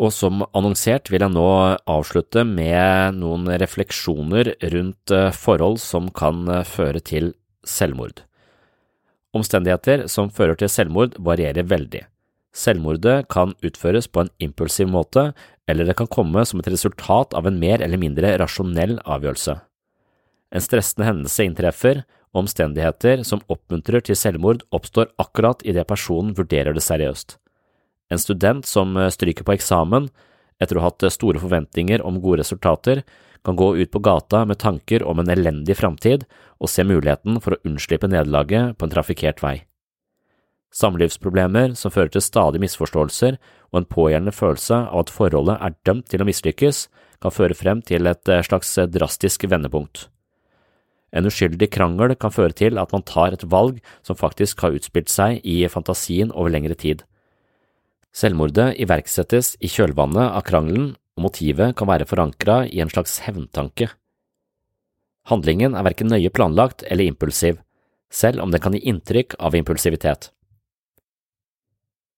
Og 0.00 0.14
som 0.16 0.40
annonsert 0.56 1.10
vil 1.12 1.20
jeg 1.20 1.34
nå 1.34 1.48
avslutte 1.90 2.46
med 2.48 3.18
noen 3.20 3.48
refleksjoner 3.60 4.54
rundt 4.72 5.12
eh, 5.12 5.28
forhold 5.36 5.76
som 5.82 6.08
kan 6.16 6.46
eh, 6.48 6.64
føre 6.64 7.02
til 7.04 7.34
selvmord. 7.68 8.22
Omstendigheter 9.36 10.06
som 10.10 10.30
fører 10.32 10.56
til 10.58 10.72
selvmord 10.72 11.18
varierer 11.20 11.68
veldig. 11.68 12.06
Selvmordet 12.56 13.28
kan 13.30 13.52
utføres 13.62 14.08
på 14.10 14.24
en 14.24 14.32
impulsiv 14.42 14.88
måte, 14.90 15.30
eller 15.70 15.86
det 15.86 15.98
kan 16.00 16.08
komme 16.10 16.42
som 16.48 16.62
et 16.62 16.70
resultat 16.72 17.36
av 17.36 17.46
en 17.46 17.60
mer 17.60 17.84
eller 17.84 18.00
mindre 18.00 18.32
rasjonell 18.40 18.96
avgjørelse. 19.04 19.60
En 20.50 20.64
stressende 20.64 21.06
hendelse 21.06 21.46
inntreffer, 21.46 22.02
og 22.30 22.44
omstendigheter 22.44 23.24
som 23.26 23.42
oppmuntrer 23.50 24.02
til 24.06 24.18
selvmord 24.18 24.64
oppstår 24.74 25.10
akkurat 25.22 25.62
idet 25.66 25.86
personen 25.90 26.34
vurderer 26.38 26.74
det 26.74 26.82
seriøst. 26.86 27.39
En 28.10 28.18
student 28.18 28.66
som 28.66 28.96
eh, 28.96 29.10
stryker 29.14 29.46
på 29.46 29.54
eksamen 29.56 30.10
etter 30.60 30.76
å 30.76 30.84
ha 30.84 30.90
hatt 30.90 31.06
eh, 31.06 31.14
store 31.14 31.40
forventninger 31.42 32.02
om 32.06 32.20
gode 32.22 32.42
resultater, 32.42 33.02
kan 33.44 33.56
gå 33.56 33.72
ut 33.78 33.90
på 33.90 34.02
gata 34.04 34.44
med 34.44 34.60
tanker 34.60 35.02
om 35.08 35.22
en 35.22 35.30
elendig 35.32 35.78
framtid 35.78 36.26
og 36.60 36.68
se 36.68 36.84
muligheten 36.84 37.40
for 37.40 37.56
å 37.56 37.62
unnslippe 37.64 38.10
nederlaget 38.10 38.76
på 38.76 38.84
en 38.84 38.92
trafikkert 38.92 39.40
vei. 39.40 39.54
Samlivsproblemer 40.76 41.72
som 41.74 41.90
fører 41.90 42.12
til 42.14 42.22
stadig 42.22 42.60
misforståelser 42.62 43.38
og 43.72 43.80
en 43.80 43.88
pågjeldende 43.90 44.34
følelse 44.36 44.82
av 44.84 45.06
at 45.06 45.14
forholdet 45.14 45.56
er 45.56 45.78
dømt 45.88 46.10
til 46.12 46.22
å 46.22 46.28
mislykkes, 46.28 46.86
kan 47.20 47.34
føre 47.34 47.56
frem 47.56 47.80
til 47.84 48.08
et 48.10 48.28
eh, 48.28 48.44
slags 48.44 48.76
drastisk 48.92 49.48
vendepunkt. 49.48 50.08
En 51.10 51.26
uskyldig 51.26 51.72
krangel 51.74 52.14
kan 52.14 52.30
føre 52.30 52.54
til 52.54 52.78
at 52.78 52.92
man 52.94 53.02
tar 53.02 53.34
et 53.34 53.48
valg 53.50 53.80
som 54.06 54.18
faktisk 54.18 54.60
har 54.62 54.76
utspilt 54.76 55.10
seg 55.10 55.40
i 55.42 55.64
fantasien 55.72 56.30
over 56.30 56.52
lengre 56.54 56.76
tid. 56.78 57.02
Selvmordet 58.10 58.74
iverksettes 58.82 59.54
i 59.62 59.70
kjølvannet 59.70 60.34
av 60.34 60.42
krangelen, 60.46 60.92
og 61.18 61.26
motivet 61.28 61.76
kan 61.78 61.88
være 61.90 62.08
forankra 62.08 62.64
i 62.66 62.80
en 62.82 62.90
slags 62.90 63.20
hevntanke. 63.26 63.90
Handlingen 65.30 65.76
er 65.76 65.86
verken 65.86 66.10
nøye 66.10 66.32
planlagt 66.34 66.82
eller 66.88 67.06
impulsiv, 67.06 67.60
selv 68.10 68.42
om 68.42 68.50
den 68.50 68.62
kan 68.62 68.74
gi 68.74 68.82
inntrykk 68.90 69.36
av 69.38 69.54
impulsivitet. 69.54 70.30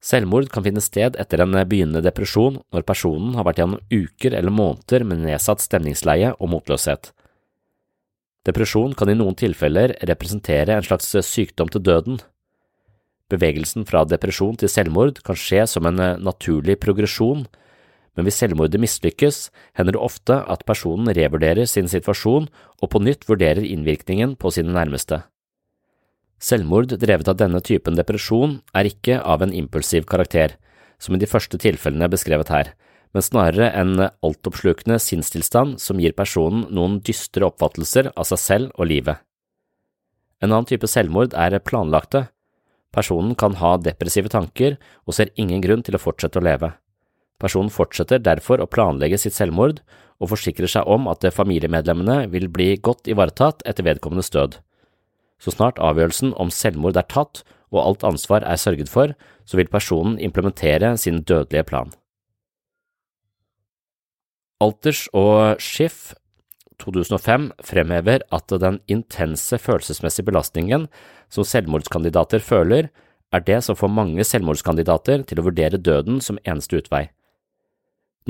Selvmord 0.03 0.49
kan 0.51 0.65
finne 0.67 0.83
sted 0.83 1.15
etter 1.21 1.45
en 1.45 1.55
begynnende 1.61 2.03
depresjon 2.03 2.57
når 2.75 2.87
personen 2.89 3.37
har 3.39 3.47
vært 3.47 3.61
gjennom 3.61 3.83
uker 3.93 4.35
eller 4.35 4.55
måneder 4.55 5.05
med 5.07 5.23
nedsatt 5.29 5.63
stemningsleie 5.63 6.33
og 6.39 6.51
motløshet. 6.51 7.13
Depresjon 8.43 8.97
kan 8.99 9.13
i 9.13 9.15
noen 9.15 9.37
tilfeller 9.39 9.95
representere 10.09 10.75
en 10.75 10.87
slags 10.87 11.13
sykdom 11.29 11.71
til 11.71 11.85
døden, 11.87 12.19
Bevegelsen 13.33 13.87
fra 13.89 14.05
depresjon 14.05 14.59
til 14.61 14.69
selvmord 14.69 15.23
kan 15.25 15.39
skje 15.39 15.65
som 15.71 15.89
en 15.89 16.01
eh, 16.03 16.21
naturlig 16.21 16.77
progresjon, 16.83 17.47
men 18.13 18.27
hvis 18.29 18.43
selvmordet 18.43 18.81
mislykkes, 18.83 19.47
hender 19.79 19.97
det 19.97 20.05
ofte 20.05 20.37
at 20.53 20.67
personen 20.69 21.09
revurderer 21.17 21.65
sin 21.69 21.89
situasjon 21.89 22.51
og 22.53 22.91
på 22.93 23.01
nytt 23.01 23.25
vurderer 23.29 23.65
innvirkningen 23.65 24.37
på 24.37 24.53
sine 24.53 24.75
nærmeste. 24.77 25.23
Selvmord 26.43 26.93
drevet 26.99 27.31
av 27.31 27.39
denne 27.41 27.63
typen 27.65 27.97
depresjon 27.97 28.59
er 28.77 28.91
ikke 28.91 29.21
av 29.23 29.45
en 29.45 29.55
impulsiv 29.55 30.05
karakter, 30.11 30.59
som 31.01 31.17
i 31.17 31.23
de 31.23 31.31
første 31.31 31.57
tilfellene 31.63 32.11
beskrevet 32.13 32.51
her, 32.53 32.73
men 33.15 33.25
snarere 33.25 33.71
en 33.79 34.09
altoppslukende 34.11 34.99
sinnstilstand 35.01 35.79
som 35.81 36.01
gir 36.03 36.17
personen 36.19 36.67
noen 36.75 36.99
dystre 37.07 37.47
oppfattelser 37.49 38.11
av 38.13 38.29
seg 38.29 38.43
selv 38.43 38.77
og 38.77 38.91
livet. 38.93 39.23
En 40.43 40.51
annen 40.51 40.67
type 40.67 40.89
selvmord 40.91 41.37
er 41.39 41.61
planlagte, 41.63 42.27
Personen 42.93 43.35
kan 43.39 43.57
ha 43.61 43.77
depressive 43.81 44.29
tanker 44.33 44.77
og 45.07 45.17
ser 45.17 45.33
ingen 45.41 45.63
grunn 45.65 45.85
til 45.85 45.97
å 45.97 46.03
fortsette 46.03 46.41
å 46.41 46.45
leve. 46.45 46.75
Personen 47.43 47.73
fortsetter 47.73 48.21
derfor 48.23 48.61
å 48.63 48.69
planlegge 48.71 49.19
sitt 49.19 49.35
selvmord, 49.35 49.81
og 50.23 50.31
forsikrer 50.31 50.71
seg 50.71 50.87
om 50.87 51.09
at 51.11 51.25
familiemedlemmene 51.35 52.29
vil 52.31 52.47
bli 52.53 52.77
godt 52.79 53.09
ivaretatt 53.11 53.65
etter 53.67 53.83
vedkommendes 53.89 54.31
død. 54.31 54.61
Så 55.43 55.51
snart 55.57 55.81
avgjørelsen 55.83 56.31
om 56.39 56.53
selvmord 56.55 57.01
er 57.01 57.09
tatt 57.11 57.43
og 57.73 57.81
alt 57.83 58.05
ansvar 58.07 58.47
er 58.47 58.61
sørget 58.61 58.93
for, 58.93 59.17
så 59.49 59.59
vil 59.59 59.71
personen 59.73 60.21
implementere 60.23 60.93
sin 61.01 61.25
dødelige 61.27 61.67
plan. 61.67 61.91
Alters 64.63 65.09
og 65.11 65.59
Schiff 65.59 66.13
2005 66.83 67.49
fremhever 67.65 68.27
at 68.35 68.55
den 68.63 68.81
intense 68.91 69.59
følelsesmessige 69.63 70.27
belastningen 70.29 70.89
som 71.33 71.47
selvmordskandidater 71.47 72.43
føler, 72.45 72.91
er 73.33 73.45
det 73.47 73.63
som 73.65 73.79
får 73.79 73.91
mange 73.95 74.27
selvmordskandidater 74.29 75.25
til 75.29 75.41
å 75.41 75.47
vurdere 75.47 75.81
døden 75.81 76.21
som 76.21 76.41
eneste 76.45 76.83
utvei. 76.83 77.07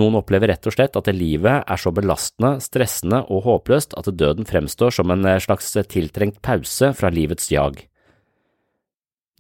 Noen 0.01 0.17
opplever 0.17 0.49
rett 0.49 0.67
og 0.69 0.73
slett 0.73 0.95
at 0.97 1.11
livet 1.13 1.67
er 1.69 1.81
så 1.81 1.93
belastende, 1.93 2.55
stressende 2.65 3.25
og 3.29 3.45
håpløst 3.45 3.97
at 3.99 4.09
døden 4.17 4.49
fremstår 4.49 4.95
som 4.97 5.13
en 5.13 5.27
slags 5.43 5.75
tiltrengt 5.93 6.41
pause 6.45 6.95
fra 6.97 7.11
livets 7.13 7.51
jag. 7.53 7.83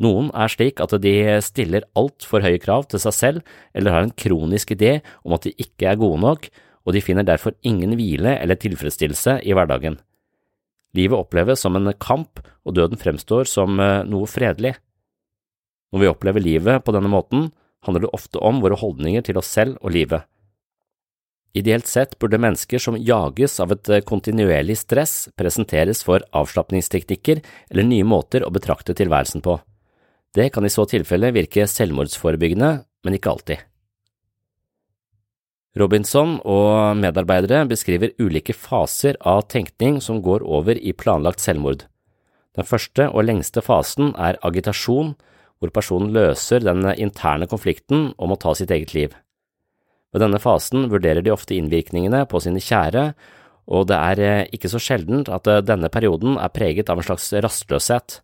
Noen 0.02 0.28
er 0.34 0.50
slik 0.50 0.80
at 0.82 0.92
de 1.00 1.14
stiller 1.44 1.86
altfor 1.98 2.44
høye 2.44 2.60
krav 2.60 2.88
til 2.90 3.00
seg 3.00 3.16
selv 3.16 3.56
eller 3.72 3.94
har 3.94 4.06
en 4.06 4.14
kronisk 4.24 4.74
idé 4.74 4.98
om 5.22 5.36
at 5.36 5.46
de 5.46 5.54
ikke 5.62 5.88
er 5.88 6.00
gode 6.00 6.20
nok, 6.20 6.48
og 6.86 6.96
de 6.96 7.02
finner 7.04 7.26
derfor 7.26 7.54
ingen 7.66 7.94
hvile 7.98 8.36
eller 8.38 8.58
tilfredsstillelse 8.58 9.38
i 9.46 9.54
hverdagen. 9.56 9.98
Livet 10.96 11.16
oppleves 11.16 11.62
som 11.64 11.76
en 11.78 11.92
kamp, 11.96 12.42
og 12.66 12.76
døden 12.76 13.00
fremstår 13.00 13.48
som 13.48 13.80
eh, 13.80 14.02
noe 14.08 14.28
fredelig. 14.28 14.74
Når 15.92 16.02
vi 16.02 16.10
opplever 16.10 16.44
livet 16.44 16.84
på 16.84 16.92
denne 16.94 17.10
måten, 17.12 17.50
handler 17.86 18.04
det 18.04 18.12
ofte 18.16 18.40
om 18.44 18.60
våre 18.62 18.78
holdninger 18.78 19.24
til 19.26 19.40
oss 19.40 19.50
selv 19.52 19.80
og 19.80 19.94
livet. 19.96 20.28
Ideelt 21.56 21.88
sett 21.88 22.14
burde 22.20 22.40
mennesker 22.40 22.80
som 22.80 22.96
jages 22.96 23.58
av 23.60 23.74
et 23.74 23.88
eh, 23.92 24.04
kontinuerlig 24.08 24.78
stress, 24.80 25.28
presenteres 25.36 26.04
for 26.04 26.24
avslapningsteknikker 26.32 27.42
eller 27.72 27.88
nye 27.88 28.06
måter 28.08 28.44
å 28.44 28.52
betrakte 28.52 28.96
tilværelsen 28.96 29.44
på. 29.44 29.58
Det 30.32 30.48
kan 30.52 30.64
i 30.64 30.72
så 30.72 30.86
tilfelle 30.88 31.32
virke 31.36 31.66
selvmordsforebyggende, 31.68 32.72
men 33.04 33.16
ikke 33.18 33.34
alltid. 33.34 33.68
Robinson 35.78 36.36
og 36.44 36.98
medarbeidere 37.00 37.64
beskriver 37.70 38.12
ulike 38.20 38.52
faser 38.52 39.16
av 39.24 39.46
tenkning 39.48 40.02
som 40.04 40.20
går 40.24 40.44
over 40.44 40.76
i 40.76 40.92
planlagt 40.92 41.40
selvmord. 41.40 41.86
Den 42.52 42.68
første 42.68 43.06
og 43.08 43.24
lengste 43.24 43.62
fasen 43.64 44.12
er 44.20 44.36
agitasjon, 44.44 45.14
hvor 45.62 45.72
personen 45.72 46.12
løser 46.12 46.60
den 46.60 46.84
interne 47.00 47.48
konflikten 47.48 48.10
om 48.20 48.34
å 48.34 48.40
ta 48.40 48.52
sitt 48.58 48.74
eget 48.74 48.92
liv. 48.92 49.14
Ved 50.12 50.20
denne 50.20 50.42
fasen 50.42 50.90
vurderer 50.92 51.24
de 51.24 51.32
ofte 51.32 51.56
innvirkningene 51.56 52.26
på 52.28 52.42
sine 52.44 52.60
kjære, 52.60 53.12
og 53.72 53.86
det 53.88 53.96
er 53.96 54.20
eh, 54.20 54.48
ikke 54.52 54.68
så 54.68 54.80
sjeldent 54.82 55.30
at 55.32 55.48
eh, 55.48 55.62
denne 55.64 55.88
perioden 55.88 56.36
er 56.36 56.52
preget 56.52 56.90
av 56.92 57.00
en 57.00 57.06
slags 57.06 57.30
rastløshet. 57.32 58.18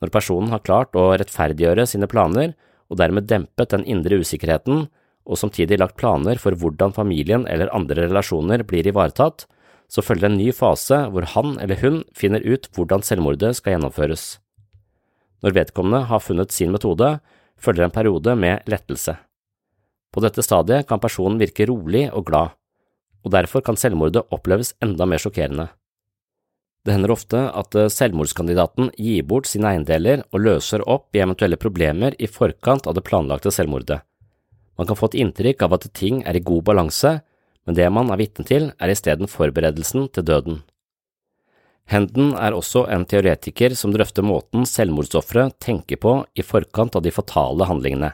Når 0.00 0.10
personen 0.10 0.50
har 0.50 0.64
klart 0.64 0.96
å 0.98 1.12
rettferdiggjøre 1.12 1.84
sine 1.86 2.08
planer 2.10 2.56
og 2.90 2.98
dermed 2.98 3.28
dempet 3.30 3.70
den 3.70 3.84
indre 3.84 4.18
usikkerheten, 4.24 4.88
og 5.28 5.38
samtidig 5.38 5.78
lagt 5.80 5.98
planer 6.00 6.40
for 6.40 6.56
hvordan 6.56 6.94
familien 6.96 7.46
eller 7.48 7.72
andre 7.76 8.06
relasjoner 8.06 8.64
blir 8.66 8.88
ivaretatt, 8.88 9.46
så 9.90 10.04
følger 10.06 10.30
en 10.30 10.38
ny 10.38 10.50
fase 10.54 11.02
hvor 11.10 11.26
han 11.34 11.56
eller 11.62 11.80
hun 11.82 12.02
finner 12.16 12.44
ut 12.46 12.68
hvordan 12.76 13.02
selvmordet 13.06 13.56
skal 13.58 13.76
gjennomføres. 13.76 14.38
Når 15.42 15.56
vedkommende 15.56 16.04
har 16.10 16.22
funnet 16.22 16.54
sin 16.54 16.72
metode, 16.72 17.18
følger 17.60 17.86
en 17.86 17.94
periode 17.94 18.36
med 18.36 18.66
lettelse. 18.70 19.16
På 20.10 20.22
dette 20.22 20.42
stadiet 20.44 20.88
kan 20.88 21.02
personen 21.02 21.38
virke 21.40 21.66
rolig 21.70 22.08
og 22.12 22.26
glad, 22.30 22.56
og 23.24 23.34
derfor 23.34 23.64
kan 23.64 23.78
selvmordet 23.78 24.26
oppleves 24.34 24.74
enda 24.82 25.06
mer 25.06 25.22
sjokkerende. 25.22 25.68
Det 26.80 26.94
hender 26.94 27.12
ofte 27.12 27.40
at 27.52 27.76
eh, 27.76 27.90
selvmordskandidaten 27.92 28.88
gir 28.96 29.26
bort 29.28 29.48
sine 29.50 29.74
eiendeler 29.74 30.22
og 30.32 30.40
løser 30.46 30.84
opp 30.88 31.12
i 31.12 31.20
eventuelle 31.20 31.58
problemer 31.60 32.16
i 32.16 32.28
forkant 32.30 32.88
av 32.88 32.96
det 32.96 33.04
planlagte 33.04 33.52
selvmordet. 33.52 34.00
Man 34.78 34.88
kan 34.88 34.98
få 34.98 35.10
et 35.10 35.18
inntrykk 35.22 35.64
av 35.66 35.76
at 35.76 35.88
ting 35.96 36.22
er 36.28 36.38
i 36.38 36.44
god 36.44 36.64
balanse, 36.68 37.18
men 37.66 37.76
det 37.76 37.88
man 37.92 38.10
er 38.12 38.20
vitne 38.20 38.46
til, 38.48 38.70
er 38.80 38.92
isteden 38.92 39.30
forberedelsen 39.30 40.08
til 40.14 40.26
døden. 40.26 40.62
Henden 41.90 42.32
er 42.38 42.54
også 42.54 42.84
en 42.94 43.04
teoretiker 43.08 43.74
som 43.74 43.92
drøfter 43.92 44.24
måten 44.24 44.64
selvmordsofre 44.68 45.48
tenker 45.58 45.98
på 46.00 46.14
i 46.38 46.46
forkant 46.46 46.96
av 46.96 47.02
de 47.02 47.12
fatale 47.12 47.66
handlingene. 47.66 48.12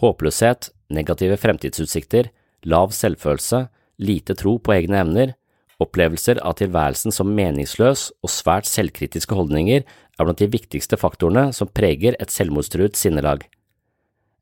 Håpløshet, 0.00 0.70
negative 0.92 1.38
fremtidsutsikter, 1.40 2.28
lav 2.68 2.92
selvfølelse, 2.92 3.66
lite 4.00 4.36
tro 4.36 4.58
på 4.60 4.74
egne 4.76 5.00
evner, 5.00 5.34
Opplevelser 5.80 6.42
av 6.44 6.58
tilværelsen 6.60 7.14
som 7.14 7.30
meningsløs 7.32 8.10
og 8.20 8.32
svært 8.32 8.68
selvkritiske 8.68 9.36
holdninger 9.36 9.80
er 9.80 10.26
blant 10.26 10.42
de 10.42 10.50
viktigste 10.52 10.98
faktorene 11.00 11.54
som 11.56 11.70
preger 11.72 12.18
et 12.20 12.32
selvmordstruet 12.32 12.98
sinnelag. 13.00 13.46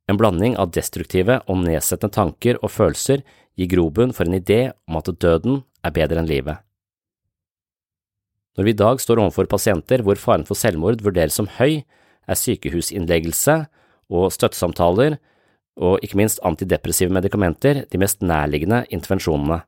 En 0.09 0.17
blanding 0.17 0.57
av 0.57 0.73
destruktive 0.73 1.43
og 1.47 1.61
nedsettende 1.67 2.15
tanker 2.15 2.59
og 2.63 2.73
følelser 2.73 3.25
gir 3.59 3.69
grobunn 3.69 4.15
for 4.17 4.29
en 4.29 4.39
idé 4.39 4.71
om 4.89 4.97
at 5.01 5.11
døden 5.21 5.63
er 5.85 5.95
bedre 5.95 6.23
enn 6.23 6.31
livet. 6.31 6.57
Når 8.57 8.67
vi 8.67 8.75
i 8.75 8.79
dag 8.81 9.01
står 9.03 9.21
overfor 9.23 9.47
pasienter 9.51 10.03
hvor 10.03 10.19
faren 10.19 10.47
for 10.49 10.59
selvmord 10.59 11.05
vurderes 11.05 11.37
som 11.39 11.51
høy, 11.59 11.85
er 12.29 12.39
sykehusinnleggelse 12.39 13.61
og 14.11 14.33
støttesamtaler 14.35 15.19
og 15.79 16.03
ikke 16.03 16.19
minst 16.19 16.41
antidepressive 16.43 17.13
medikamenter 17.15 17.85
de 17.87 18.01
mest 18.03 18.25
nærliggende 18.25 18.83
intervensjonene. 18.91 19.61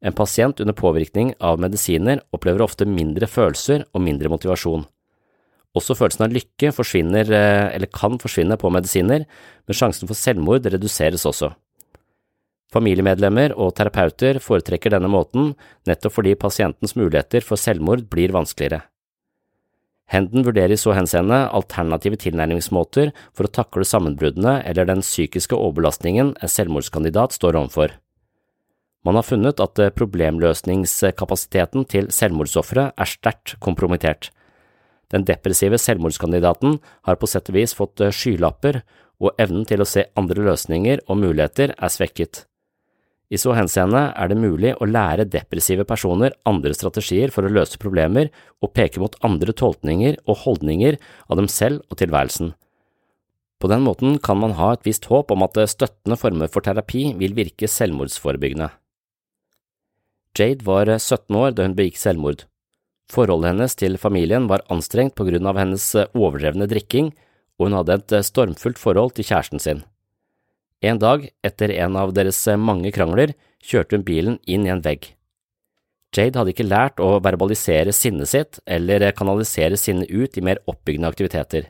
En 0.00 0.14
pasient 0.14 0.60
under 0.62 0.76
påvirkning 0.78 1.34
av 1.42 1.58
medisiner 1.60 2.22
opplever 2.32 2.62
ofte 2.64 2.86
mindre 2.86 3.26
følelser 3.26 3.84
og 3.92 4.04
mindre 4.06 4.30
motivasjon. 4.30 4.86
Også 5.76 5.96
følelsen 5.98 6.24
av 6.26 6.34
lykke 6.34 6.72
forsvinner 6.72 7.28
eh, 7.28 7.68
eller 7.76 7.90
kan 7.92 8.16
forsvinne 8.20 8.56
på 8.60 8.70
medisiner, 8.72 9.26
men 9.68 9.76
sjansen 9.76 10.08
for 10.08 10.16
selvmord 10.16 10.66
reduseres 10.66 11.26
også. 11.28 11.52
Familiemedlemmer 12.72 13.54
og 13.56 13.72
terapeuter 13.78 14.40
foretrekker 14.44 14.92
denne 14.92 15.08
måten 15.12 15.54
nettopp 15.88 16.18
fordi 16.18 16.34
pasientens 16.36 16.94
muligheter 16.98 17.44
for 17.44 17.60
selvmord 17.60 18.04
blir 18.12 18.34
vanskeligere. 18.36 18.82
Henden 20.08 20.44
vurderer 20.44 20.72
i 20.72 20.80
så 20.80 20.94
henseende 20.96 21.42
alternative 21.52 22.16
tilnærmingsmåter 22.20 23.10
for 23.36 23.44
å 23.44 23.52
takle 23.52 23.84
sammenbruddene 23.88 24.58
eller 24.68 24.88
den 24.88 25.04
psykiske 25.04 25.56
overbelastningen 25.56 26.32
en 26.40 26.52
selvmordskandidat 26.52 27.36
står 27.36 27.60
overfor. 27.60 27.92
Man 29.04 29.16
har 29.16 29.24
funnet 29.24 29.60
at 29.60 29.80
problemløsningskapasiteten 29.96 31.84
til 31.92 32.08
selvmordsofre 32.12 32.90
er 32.96 33.08
sterkt 33.08 33.56
kompromittert. 33.64 34.32
Den 35.12 35.24
depressive 35.24 35.78
selvmordskandidaten 35.80 36.78
har 37.08 37.16
på 37.16 37.28
sett 37.30 37.48
og 37.48 37.56
vis 37.56 37.74
fått 37.76 38.02
eh, 38.04 38.12
skylapper, 38.12 38.82
og 39.18 39.34
evnen 39.42 39.64
til 39.66 39.82
å 39.82 39.88
se 39.88 40.04
andre 40.20 40.44
løsninger 40.46 41.00
og 41.08 41.18
muligheter 41.18 41.72
er 41.74 41.90
svekket. 41.90 42.44
I 43.28 43.36
så 43.40 43.52
henseende 43.56 44.06
er 44.16 44.30
det 44.30 44.38
mulig 44.40 44.70
å 44.78 44.86
lære 44.88 45.26
depressive 45.28 45.84
personer 45.88 46.36
andre 46.48 46.72
strategier 46.76 47.32
for 47.34 47.44
å 47.44 47.50
løse 47.52 47.80
problemer 47.80 48.30
og 48.64 48.72
peke 48.78 49.02
mot 49.02 49.18
andre 49.26 49.52
tolkninger 49.52 50.20
og 50.24 50.44
holdninger 50.44 50.96
av 51.28 51.40
dem 51.40 51.50
selv 51.52 51.82
og 51.90 51.98
tilværelsen. 52.00 52.54
På 53.58 53.68
den 53.68 53.82
måten 53.82 54.20
kan 54.22 54.38
man 54.38 54.54
ha 54.54 54.70
et 54.76 54.86
visst 54.86 55.10
håp 55.10 55.32
om 55.34 55.42
at 55.44 55.58
eh, 55.58 55.68
støttende 55.68 56.20
former 56.20 56.52
for 56.52 56.64
terapi 56.64 57.10
vil 57.18 57.34
virke 57.36 57.68
selvmordsforebyggende. 57.68 58.70
Jade 60.38 60.62
var 60.62 60.86
17 60.86 61.34
år 61.34 61.56
da 61.56 61.66
hun 61.66 61.74
begikk 61.74 61.98
selvmord. 61.98 62.46
Forholdet 63.08 63.54
hennes 63.54 63.76
til 63.80 63.96
familien 64.00 64.48
var 64.50 64.66
anstrengt 64.72 65.16
på 65.16 65.24
grunn 65.28 65.48
av 65.48 65.56
hennes 65.60 65.84
eh, 65.96 66.10
overdrevne 66.12 66.68
drikking, 66.68 67.14
og 67.58 67.68
hun 67.68 67.76
hadde 67.78 67.96
et 67.96 68.16
eh, 68.18 68.26
stormfullt 68.26 68.80
forhold 68.80 69.14
til 69.16 69.28
kjæresten 69.30 69.62
sin. 69.62 69.84
En 70.84 71.00
dag, 71.00 71.24
etter 71.42 71.72
en 71.80 71.96
av 71.98 72.12
deres 72.14 72.40
eh, 72.46 72.60
mange 72.60 72.92
krangler, 72.94 73.32
kjørte 73.64 73.96
hun 73.96 74.04
bilen 74.06 74.36
inn 74.46 74.68
i 74.68 74.74
en 74.74 74.84
vegg. 74.84 75.14
Jade 76.14 76.40
hadde 76.40 76.52
ikke 76.54 76.68
lært 76.68 77.00
å 77.04 77.18
verbalisere 77.24 77.92
sinnet 77.92 78.30
sitt 78.30 78.60
eller 78.64 79.10
kanalisere 79.16 79.76
sinnet 79.76 80.08
ut 80.08 80.38
i 80.38 80.44
mer 80.44 80.60
oppbyggende 80.68 81.10
aktiviteter. 81.10 81.68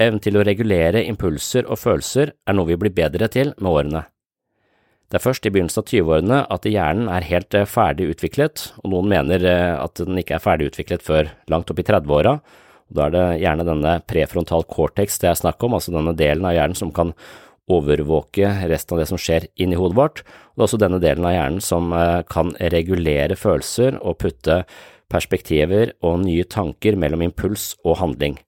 Evnen 0.00 0.22
til 0.24 0.38
å 0.38 0.44
regulere 0.46 1.04
impulser 1.04 1.68
og 1.68 1.80
følelser 1.80 2.32
er 2.32 2.56
noe 2.56 2.70
vi 2.70 2.78
blir 2.80 2.94
bedre 2.96 3.28
til 3.32 3.52
med 3.58 3.72
årene. 3.72 4.06
Det 5.12 5.18
er 5.18 5.26
først 5.26 5.44
i 5.44 5.50
begynnelsen 5.52 5.82
av 5.82 5.90
20-årene 5.90 6.36
at 6.54 6.66
hjernen 6.72 7.08
er 7.12 7.26
helt 7.28 7.52
eh, 7.52 7.68
ferdig 7.68 8.06
utviklet, 8.14 8.62
og 8.80 8.94
noen 8.94 9.10
mener 9.12 9.42
eh, 9.44 9.74
at 9.76 10.00
den 10.00 10.16
ikke 10.16 10.38
er 10.38 10.40
ferdig 10.40 10.70
utviklet 10.70 11.04
før 11.04 11.28
langt 11.52 11.68
opp 11.68 11.82
i 11.82 11.84
30-åra. 11.84 12.38
Da 12.96 13.04
er 13.04 13.12
det 13.12 13.24
gjerne 13.42 13.66
denne 13.68 13.92
prefrontal 14.08 14.64
cortex 14.72 15.20
det 15.20 15.28
er 15.28 15.36
snakk 15.36 15.60
om, 15.68 15.76
altså 15.76 15.92
denne 15.92 16.14
delen 16.16 16.48
av 16.48 16.56
hjernen 16.56 16.78
som 16.80 16.94
kan 16.96 17.12
overvåke 17.72 18.54
resten 18.70 18.96
av 18.96 19.02
det 19.02 19.08
som 19.10 19.20
skjer 19.20 19.50
inni 19.60 19.76
hodet 19.76 19.98
vårt. 20.00 20.24
Og 20.24 20.56
det 20.56 20.64
er 20.64 20.68
også 20.70 20.80
denne 20.80 21.02
delen 21.04 21.28
av 21.28 21.36
hjernen 21.36 21.66
som 21.68 21.92
eh, 21.92 22.22
kan 22.32 22.56
regulere 22.72 23.36
følelser 23.36 24.00
og 24.00 24.16
putte 24.24 24.62
perspektiver 25.12 25.92
og 26.00 26.22
nye 26.24 26.48
tanker 26.48 26.96
mellom 26.96 27.28
impuls 27.28 27.74
og 27.84 28.00
handling. 28.00 28.40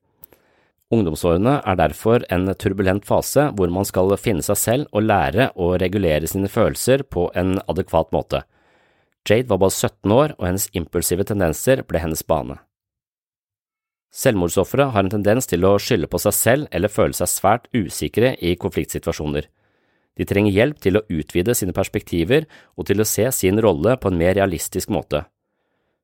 Ungdomsårene 0.93 1.61
er 1.65 1.79
derfor 1.81 2.27
en 2.35 2.51
turbulent 2.61 3.07
fase 3.09 3.49
hvor 3.57 3.71
man 3.73 3.87
skal 3.89 4.13
finne 4.21 4.45
seg 4.45 4.59
selv 4.61 4.93
og 4.93 5.07
lære 5.09 5.49
å 5.57 5.73
regulere 5.81 6.29
sine 6.29 6.51
følelser 6.53 7.07
på 7.09 7.31
en 7.35 7.57
adekvat 7.65 8.13
måte. 8.13 8.43
Jade 9.25 9.49
var 9.49 9.63
bare 9.63 9.73
17 9.73 10.13
år, 10.13 10.35
og 10.37 10.45
hennes 10.45 10.69
impulsive 10.77 11.25
tendenser 11.25 11.81
ble 11.89 12.03
hennes 12.03 12.21
bane. 12.29 12.59
Selvmordsofre 14.15 14.91
har 14.93 15.03
en 15.03 15.11
tendens 15.11 15.49
til 15.51 15.65
å 15.67 15.75
skylde 15.81 16.11
på 16.13 16.21
seg 16.23 16.37
selv 16.37 16.69
eller 16.71 16.93
føle 16.93 17.17
seg 17.17 17.33
svært 17.33 17.71
usikre 17.75 18.35
i 18.39 18.53
konfliktsituasjoner. 18.61 19.49
De 20.15 20.27
trenger 20.29 20.55
hjelp 20.55 20.79
til 20.85 21.01
å 21.01 21.07
utvide 21.11 21.57
sine 21.59 21.75
perspektiver 21.75 22.45
og 22.77 22.87
til 22.87 23.03
å 23.03 23.09
se 23.09 23.27
sin 23.35 23.59
rolle 23.59 23.97
på 23.99 24.13
en 24.13 24.21
mer 24.21 24.37
realistisk 24.39 24.93
måte. 24.95 25.25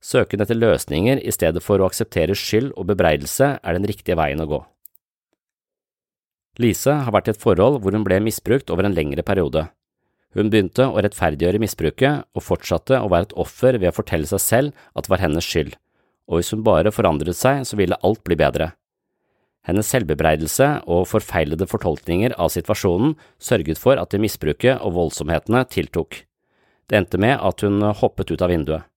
Søken 0.01 0.41
etter 0.41 0.57
løsninger 0.57 1.21
i 1.21 1.33
stedet 1.35 1.61
for 1.65 1.81
å 1.81 1.89
akseptere 1.91 2.37
skyld 2.37 2.73
og 2.73 2.89
bebreidelse 2.89 3.53
er 3.61 3.77
den 3.77 3.89
riktige 3.89 4.17
veien 4.17 4.41
å 4.41 4.49
gå. 4.49 4.61
Lise 6.61 6.95
har 7.05 7.13
vært 7.15 7.29
i 7.29 7.35
et 7.35 7.41
forhold 7.41 7.79
hvor 7.81 7.95
hun 7.95 8.05
ble 8.05 8.19
misbrukt 8.25 8.73
over 8.73 8.89
en 8.89 8.97
lengre 8.97 9.25
periode. 9.25 9.69
Hun 10.37 10.51
begynte 10.51 10.87
å 10.87 11.01
rettferdiggjøre 11.03 11.61
misbruket 11.63 12.27
og 12.37 12.45
fortsatte 12.47 12.99
å 13.01 13.09
være 13.13 13.31
et 13.31 13.39
offer 13.45 13.79
ved 13.79 13.91
å 13.91 13.97
fortelle 13.97 14.29
seg 14.31 14.43
selv 14.43 14.85
at 14.95 15.07
det 15.07 15.13
var 15.13 15.25
hennes 15.25 15.47
skyld, 15.47 15.75
og 16.31 16.41
hvis 16.41 16.53
hun 16.55 16.65
bare 16.67 16.93
forandret 16.95 17.37
seg, 17.37 17.65
så 17.67 17.79
ville 17.81 17.99
alt 18.07 18.23
bli 18.27 18.39
bedre. 18.39 18.73
Hennes 19.69 19.89
selvbebreidelse 19.93 20.69
og 20.89 21.09
forfeilede 21.11 21.69
fortolkninger 21.69 22.33
av 22.41 22.53
situasjonen 22.55 23.17
sørget 23.43 23.81
for 23.81 24.01
at 24.01 24.17
misbruket 24.17 24.81
og 24.81 24.95
voldsomhetene 24.97 25.67
tiltok. 25.69 26.23
Det 26.89 26.97
endte 26.97 27.21
med 27.21 27.37
at 27.37 27.67
hun 27.67 27.83
hoppet 28.01 28.33
ut 28.33 28.43
av 28.43 28.51
vinduet. 28.51 28.90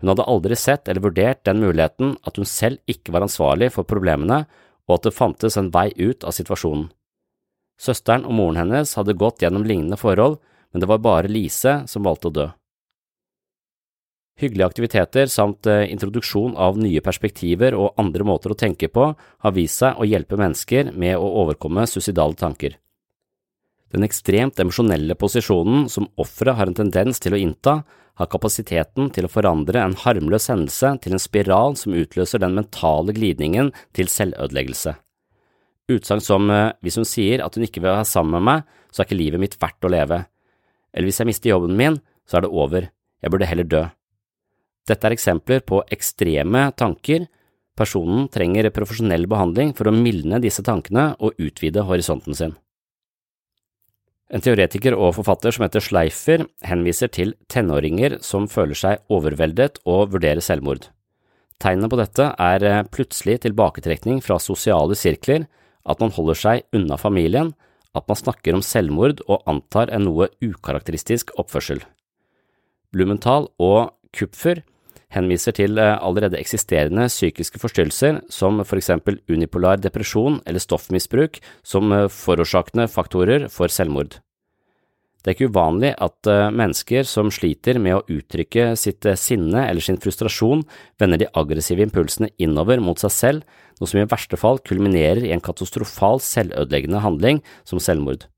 Hun 0.00 0.12
hadde 0.12 0.26
aldri 0.28 0.56
sett 0.60 0.88
eller 0.88 1.04
vurdert 1.04 1.44
den 1.48 1.62
muligheten 1.62 2.16
at 2.28 2.36
hun 2.36 2.48
selv 2.48 2.82
ikke 2.90 3.14
var 3.14 3.24
ansvarlig 3.24 3.70
for 3.72 3.88
problemene, 3.88 4.44
og 4.86 4.98
at 4.98 5.08
det 5.08 5.16
fantes 5.16 5.56
en 5.56 5.72
vei 5.74 5.88
ut 5.96 6.24
av 6.24 6.36
situasjonen. 6.36 6.90
Søsteren 7.80 8.24
og 8.24 8.36
moren 8.36 8.60
hennes 8.60 8.94
hadde 8.96 9.16
gått 9.18 9.42
gjennom 9.42 9.64
lignende 9.66 9.98
forhold, 10.00 10.38
men 10.72 10.82
det 10.82 10.88
var 10.88 11.02
bare 11.04 11.32
Lise 11.32 11.82
som 11.88 12.06
valgte 12.06 12.30
å 12.30 12.36
dø. 12.36 12.46
Hyggelige 14.36 14.68
aktiviteter 14.68 15.30
samt 15.32 15.66
eh, 15.66 15.86
introduksjon 15.88 16.58
av 16.60 16.76
nye 16.76 17.00
perspektiver 17.00 17.72
og 17.72 17.94
andre 18.00 18.24
måter 18.28 18.52
å 18.52 18.58
tenke 18.58 18.90
på 18.92 19.06
har 19.16 19.54
vist 19.56 19.80
seg 19.80 19.96
å 19.96 20.04
hjelpe 20.04 20.36
mennesker 20.36 20.90
med 20.92 21.16
å 21.16 21.30
overkomme 21.44 21.86
suicidale 21.88 22.36
tanker. 22.36 22.76
Den 23.94 24.04
ekstremt 24.06 24.58
emosjonelle 24.60 25.14
posisjonen 25.18 25.86
som 25.92 26.08
offeret 26.20 26.58
har 26.58 26.70
en 26.70 26.78
tendens 26.78 27.22
til 27.22 27.36
å 27.36 27.40
innta, 27.40 27.80
har 28.16 28.30
kapasiteten 28.32 29.10
til 29.12 29.26
å 29.26 29.30
forandre 29.30 29.82
en 29.84 29.96
harmløs 30.00 30.48
hendelse 30.50 30.94
til 31.04 31.14
en 31.14 31.22
spiral 31.22 31.76
som 31.76 31.94
utløser 31.94 32.40
den 32.40 32.56
mentale 32.56 33.12
glidningen 33.16 33.74
til 33.96 34.08
selvødeleggelse. 34.08 34.96
Utsagn 35.92 36.22
som 36.24 36.48
eh, 36.50 36.72
hvis 36.82 36.96
hun 36.98 37.06
sier 37.06 37.44
at 37.44 37.54
hun 37.54 37.66
ikke 37.66 37.82
vil 37.82 37.92
være 37.92 38.08
sammen 38.08 38.38
med 38.38 38.46
meg, 38.48 38.72
så 38.90 39.02
er 39.02 39.08
ikke 39.08 39.20
livet 39.20 39.42
mitt 39.42 39.58
verdt 39.60 39.86
å 39.86 39.92
leve, 39.92 40.24
eller 40.96 41.10
hvis 41.10 41.20
jeg 41.20 41.28
mister 41.28 41.52
jobben 41.52 41.76
min, 41.76 42.00
så 42.26 42.38
er 42.38 42.46
det 42.46 42.52
over, 42.56 42.88
jeg 43.22 43.32
burde 43.32 43.48
heller 43.50 43.68
dø. 43.68 43.84
Dette 44.88 45.08
er 45.08 45.14
eksempler 45.16 45.64
på 45.66 45.82
ekstreme 45.92 46.70
tanker. 46.78 47.26
Personen 47.76 48.30
trenger 48.32 48.70
profesjonell 48.72 49.26
behandling 49.28 49.74
for 49.76 49.90
å 49.90 49.94
mildne 49.94 50.40
disse 50.42 50.64
tankene 50.64 51.10
og 51.20 51.36
utvide 51.42 51.84
horisonten 51.84 52.38
sin. 52.38 52.54
En 54.26 54.42
teoretiker 54.42 54.96
og 54.98 55.14
forfatter 55.20 55.54
som 55.54 55.62
heter 55.66 55.84
Schleifer, 55.84 56.46
henviser 56.66 57.10
til 57.14 57.36
tenåringer 57.52 58.18
som 58.26 58.48
føler 58.50 58.78
seg 58.78 59.12
overveldet 59.12 59.78
og 59.86 60.10
vurderer 60.16 60.42
selvmord. 60.42 60.88
Tegnene 61.62 61.88
på 61.88 61.98
dette 62.00 62.32
er 62.34 62.88
plutselig 62.92 63.38
tilbaketrekning 63.44 64.18
fra 64.24 64.40
sosiale 64.42 64.98
sirkler, 64.98 65.46
at 65.86 66.02
man 66.02 66.12
holder 66.12 66.40
seg 66.40 66.66
unna 66.74 66.98
familien, 66.98 67.54
at 67.96 68.04
man 68.10 68.18
snakker 68.18 68.58
om 68.58 68.64
selvmord 68.66 69.22
og 69.24 69.46
antar 69.48 69.92
en 69.94 70.04
noe 70.08 70.28
ukarakteristisk 70.44 71.30
oppførsel. 71.40 71.80
Blumenthal 72.92 73.48
og 73.62 73.94
Kupfer 74.16 74.64
henviser 75.16 75.56
til 75.56 75.80
eh, 75.80 75.96
allerede 75.96 76.38
eksisterende 76.38 77.08
psykiske 77.10 77.60
forstyrrelser 77.62 78.20
som 78.32 78.60
for 78.64 78.78
eksempel 78.78 79.18
unipolar 79.32 79.80
depresjon 79.80 80.38
eller 80.46 80.62
stoffmisbruk 80.62 81.40
som 81.66 81.92
eh, 81.96 82.06
forårsakende 82.12 82.88
faktorer 82.92 83.48
for 83.52 83.72
selvmord. 83.72 84.20
Det 85.24 85.32
er 85.32 85.38
ikke 85.40 85.50
uvanlig 85.50 85.90
at 86.06 86.30
eh, 86.30 86.52
mennesker 86.54 87.08
som 87.08 87.32
sliter 87.34 87.80
med 87.82 87.96
å 87.96 88.04
uttrykke 88.06 88.68
sitt 88.78 89.08
sinne 89.18 89.64
eller 89.66 89.82
sin 89.82 89.98
frustrasjon, 89.98 90.62
vender 91.00 91.24
de 91.24 91.32
aggressive 91.34 91.82
impulsene 91.82 92.30
innover 92.38 92.78
mot 92.84 93.00
seg 93.02 93.16
selv, 93.16 93.58
noe 93.80 93.90
som 93.90 94.00
i 94.00 94.06
verste 94.08 94.38
fall 94.40 94.62
kulminerer 94.62 95.26
i 95.26 95.34
en 95.34 95.42
katastrofal 95.44 96.22
selvødeleggende 96.22 97.02
handling 97.02 97.42
som 97.66 97.82
selvmord. 97.82 98.28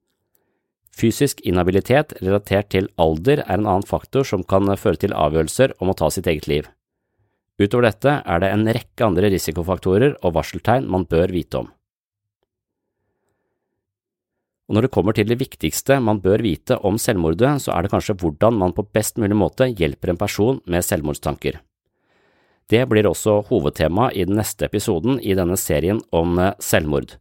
Fysisk 0.99 1.41
inhabilitet 1.47 2.17
relatert 2.19 2.73
til 2.75 2.89
alder 2.99 3.45
er 3.45 3.55
en 3.61 3.69
annen 3.69 3.87
faktor 3.87 4.27
som 4.27 4.43
kan 4.43 4.67
føre 4.75 4.99
til 4.99 5.15
avgjørelser 5.15 5.77
om 5.79 5.93
å 5.93 5.97
ta 5.99 6.11
sitt 6.11 6.27
eget 6.27 6.49
liv. 6.51 6.67
Utover 7.59 7.89
dette 7.89 8.21
er 8.23 8.43
det 8.43 8.51
en 8.55 8.67
rekke 8.67 9.07
andre 9.07 9.31
risikofaktorer 9.35 10.17
og 10.23 10.35
varseltegn 10.35 10.89
man 10.91 11.07
bør 11.11 11.31
vite 11.35 11.63
om. 11.63 11.71
Og 14.69 14.77
når 14.77 14.85
det 14.85 14.93
kommer 14.93 15.17
til 15.17 15.31
det 15.31 15.39
viktigste 15.41 15.97
man 16.05 16.21
bør 16.21 16.43
vite 16.45 16.77
om 16.85 16.99
selvmordet, 17.01 17.55
så 17.65 17.73
er 17.73 17.87
det 17.87 17.93
kanskje 17.95 18.19
hvordan 18.21 18.59
man 18.59 18.75
på 18.77 18.85
best 18.93 19.17
mulig 19.23 19.39
måte 19.39 19.71
hjelper 19.71 20.13
en 20.13 20.21
person 20.21 20.61
med 20.67 20.85
selvmordstanker. 20.85 21.63
Det 22.69 22.83
blir 22.91 23.09
også 23.09 23.39
hovedtema 23.49 24.11
i 24.13 24.27
den 24.29 24.37
neste 24.37 24.67
episoden 24.69 25.23
i 25.25 25.33
denne 25.39 25.57
serien 25.57 26.03
om 26.13 26.37
selvmord. 26.61 27.17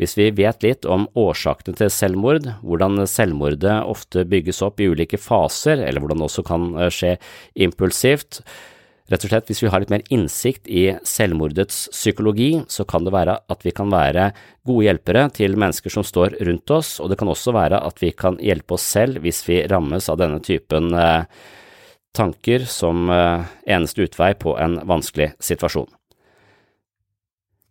Hvis 0.00 0.16
vi 0.18 0.30
vet 0.34 0.64
litt 0.66 0.86
om 0.90 1.06
årsakene 1.14 1.78
til 1.78 1.90
selvmord, 1.92 2.48
hvordan 2.66 3.04
selvmordet 3.06 3.76
ofte 3.86 4.24
bygges 4.26 4.58
opp 4.66 4.82
i 4.82 4.88
ulike 4.90 5.20
faser, 5.22 5.78
eller 5.78 6.02
hvordan 6.02 6.22
det 6.22 6.26
også 6.30 6.46
kan 6.46 6.70
eh, 6.74 6.90
skje 6.90 7.12
impulsivt, 7.66 8.40
rett 9.12 9.26
og 9.26 9.30
slett 9.30 9.50
hvis 9.52 9.62
vi 9.62 9.70
har 9.70 9.82
litt 9.82 9.92
mer 9.92 10.02
innsikt 10.14 10.66
i 10.66 10.88
selvmordets 11.06 11.84
psykologi, 11.94 12.64
så 12.66 12.86
kan 12.88 13.06
det 13.06 13.14
være 13.14 13.36
at 13.52 13.62
vi 13.62 13.74
kan 13.76 13.92
være 13.92 14.30
gode 14.66 14.88
hjelpere 14.88 15.28
til 15.36 15.58
mennesker 15.60 15.92
som 15.92 16.06
står 16.06 16.40
rundt 16.48 16.74
oss, 16.74 16.96
og 16.98 17.12
det 17.12 17.20
kan 17.20 17.30
også 17.30 17.54
være 17.54 17.82
at 17.84 18.02
vi 18.02 18.10
kan 18.16 18.40
hjelpe 18.42 18.74
oss 18.74 18.88
selv 18.96 19.22
hvis 19.22 19.44
vi 19.46 19.62
rammes 19.70 20.10
av 20.10 20.18
denne 20.18 20.42
typen 20.42 20.90
eh, 20.98 21.28
tanker 22.18 22.66
som 22.66 23.06
eh, 23.14 23.46
eneste 23.76 24.08
utvei 24.08 24.34
på 24.34 24.58
en 24.58 24.80
vanskelig 24.90 25.36
situasjon. 25.38 25.92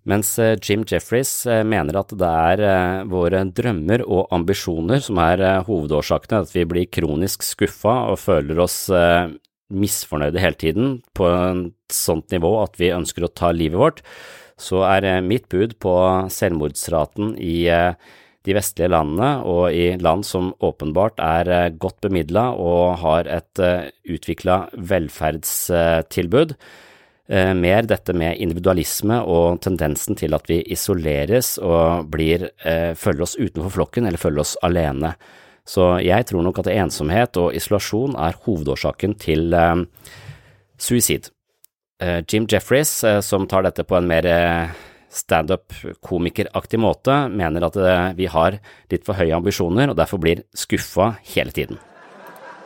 Mens 0.10 0.36
eh, 0.40 0.58
Jim 0.60 0.84
Jeffries 0.88 1.32
eh, 1.48 1.62
mener 1.64 1.96
at 2.02 2.12
det 2.20 2.28
er 2.28 2.64
eh, 2.68 3.04
våre 3.08 3.46
drømmer 3.56 4.04
og 4.04 4.34
ambisjoner 4.36 5.00
som 5.04 5.20
er 5.24 5.64
hovedårsakene 5.68 6.28
til 6.28 6.44
at 6.44 6.56
vi 6.58 6.66
blir 6.68 6.90
kronisk 6.92 7.46
skuffa 7.48 7.96
og 8.12 8.20
føler 8.20 8.60
oss 8.64 8.78
misfornøyde 9.74 10.42
hele 10.44 10.60
tiden 10.60 10.98
på 11.16 11.30
et 11.32 11.96
sånt 11.96 12.36
nivå 12.36 12.58
at 12.62 12.76
vi 12.82 12.92
ønsker 12.94 13.26
å 13.26 13.32
ta 13.32 13.54
livet 13.56 13.80
vårt, 13.80 14.02
så 14.60 14.84
er 14.86 15.24
mitt 15.26 15.48
bud 15.50 15.78
på 15.82 15.94
selvmordsraten 16.30 17.34
i 17.42 17.64
de 18.44 18.54
vestlige 18.54 18.92
landene 18.92 19.32
og 19.50 19.74
i 19.74 19.96
land 20.04 20.28
som 20.28 20.52
åpenbart 20.62 21.24
er 21.24 21.74
godt 21.80 22.04
bemidla 22.06 22.52
og 22.60 23.00
har 23.02 23.32
et 23.32 23.64
utvikla 24.14 24.60
velferdstilbud, 24.78 26.54
mer 27.32 27.86
dette 27.88 28.12
med 28.12 28.36
individualisme 28.44 29.22
og 29.32 29.62
tendensen 29.64 30.18
til 30.20 30.36
at 30.36 30.50
vi 30.52 30.58
isoleres 30.76 31.56
og 31.64 32.10
blir, 32.12 32.50
eh, 32.66 32.92
føler 33.00 33.24
oss 33.24 33.38
utenfor 33.40 33.72
flokken 33.72 34.08
eller 34.08 34.20
føler 34.20 34.44
oss 34.44 34.58
alene. 34.62 35.14
Så 35.64 36.04
jeg 36.04 36.28
tror 36.28 36.44
nok 36.44 36.60
at 36.60 36.68
ensomhet 36.68 37.40
og 37.40 37.56
isolasjon 37.56 38.18
er 38.20 38.36
hovedårsaken 38.44 39.16
til 39.24 39.54
eh, 39.56 39.86
suicid. 40.78 41.32
Eh, 42.04 42.24
Jim 42.28 42.48
Jeffries, 42.50 43.04
eh, 43.04 43.22
som 43.22 43.48
tar 43.48 43.64
dette 43.64 43.84
på 43.84 43.96
en 43.96 44.08
mer 44.08 44.26
eh, 44.28 44.74
standup-komikeraktig 45.14 46.80
måte, 46.82 47.16
mener 47.30 47.68
at 47.68 47.78
vi 48.18 48.26
har 48.26 48.58
litt 48.90 49.06
for 49.06 49.14
høye 49.14 49.36
ambisjoner 49.38 49.92
og 49.92 50.00
derfor 50.00 50.18
blir 50.18 50.42
skuffa 50.58 51.14
hele 51.36 51.54
tiden. 51.54 51.78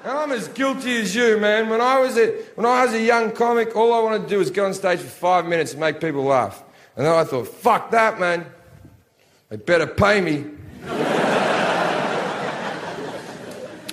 I'm 0.03 0.31
as 0.31 0.47
guilty 0.49 0.97
as 0.97 1.15
you, 1.15 1.37
man. 1.37 1.69
When 1.69 1.81
I 1.81 1.99
was 1.99 2.17
a, 2.17 2.31
when 2.55 2.65
I 2.65 2.85
was 2.85 2.93
a 2.93 3.01
young 3.01 3.31
comic, 3.31 3.75
all 3.75 3.93
I 3.93 3.99
wanted 3.99 4.23
to 4.23 4.29
do 4.29 4.37
was 4.39 4.49
get 4.51 4.65
on 4.65 4.73
stage 4.73 4.99
for 4.99 5.07
five 5.07 5.45
minutes 5.45 5.71
and 5.71 5.79
make 5.79 5.99
people 5.99 6.23
laugh. 6.23 6.63
And 6.95 7.05
then 7.05 7.13
I 7.13 7.23
thought, 7.23 7.47
fuck 7.47 7.91
that, 7.91 8.19
man. 8.19 8.45
They 9.49 9.57
better 9.57 9.87
pay 9.87 10.21
me. 10.21 10.45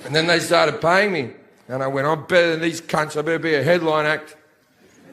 and 0.05 0.15
then 0.15 0.27
they 0.27 0.39
started 0.39 0.81
paying 0.81 1.11
me. 1.11 1.31
And 1.67 1.81
I 1.81 1.87
went, 1.87 2.07
I'm 2.07 2.25
better 2.25 2.51
than 2.51 2.61
these 2.61 2.81
cunts. 2.81 3.17
I 3.17 3.21
better 3.21 3.39
be 3.39 3.55
a 3.55 3.63
headline 3.63 4.05
act. 4.05 4.35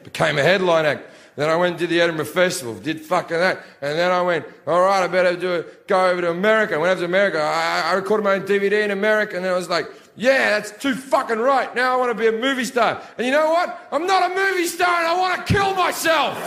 Became 0.03 0.37
a 0.37 0.43
headline 0.43 0.85
act. 0.85 1.09
Then 1.35 1.49
I 1.49 1.55
went 1.55 1.79
to 1.79 1.87
the 1.87 1.99
Edinburgh 1.99 2.25
Festival, 2.25 2.75
did 2.75 3.01
fucking 3.01 3.37
that. 3.37 3.63
And 3.81 3.97
then 3.97 4.11
I 4.11 4.21
went, 4.21 4.45
all 4.67 4.81
right, 4.81 5.03
I 5.03 5.07
better 5.07 5.35
do 5.35 5.53
it, 5.53 5.87
go 5.87 6.11
over 6.11 6.21
to 6.21 6.29
America. 6.29 6.75
I 6.75 6.77
went 6.77 6.91
over 6.91 7.01
to 7.01 7.05
America. 7.05 7.39
I, 7.39 7.91
I 7.91 7.93
recorded 7.93 8.23
my 8.23 8.33
own 8.35 8.43
DVD 8.43 8.83
in 8.83 8.91
America. 8.91 9.35
And 9.35 9.43
then 9.43 9.51
I 9.51 9.55
was 9.55 9.69
like, 9.69 9.87
yeah, 10.15 10.49
that's 10.49 10.71
too 10.71 10.95
fucking 10.95 11.39
right. 11.39 11.73
Now 11.75 11.95
I 11.95 11.97
want 11.97 12.11
to 12.11 12.17
be 12.17 12.27
a 12.27 12.39
movie 12.39 12.65
star. 12.65 13.01
And 13.17 13.25
you 13.25 13.33
know 13.33 13.49
what? 13.49 13.87
I'm 13.91 14.05
not 14.05 14.31
a 14.31 14.35
movie 14.35 14.67
star 14.67 14.99
and 14.99 15.07
I 15.07 15.17
want 15.17 15.45
to 15.45 15.53
kill 15.53 15.73
myself. 15.75 16.37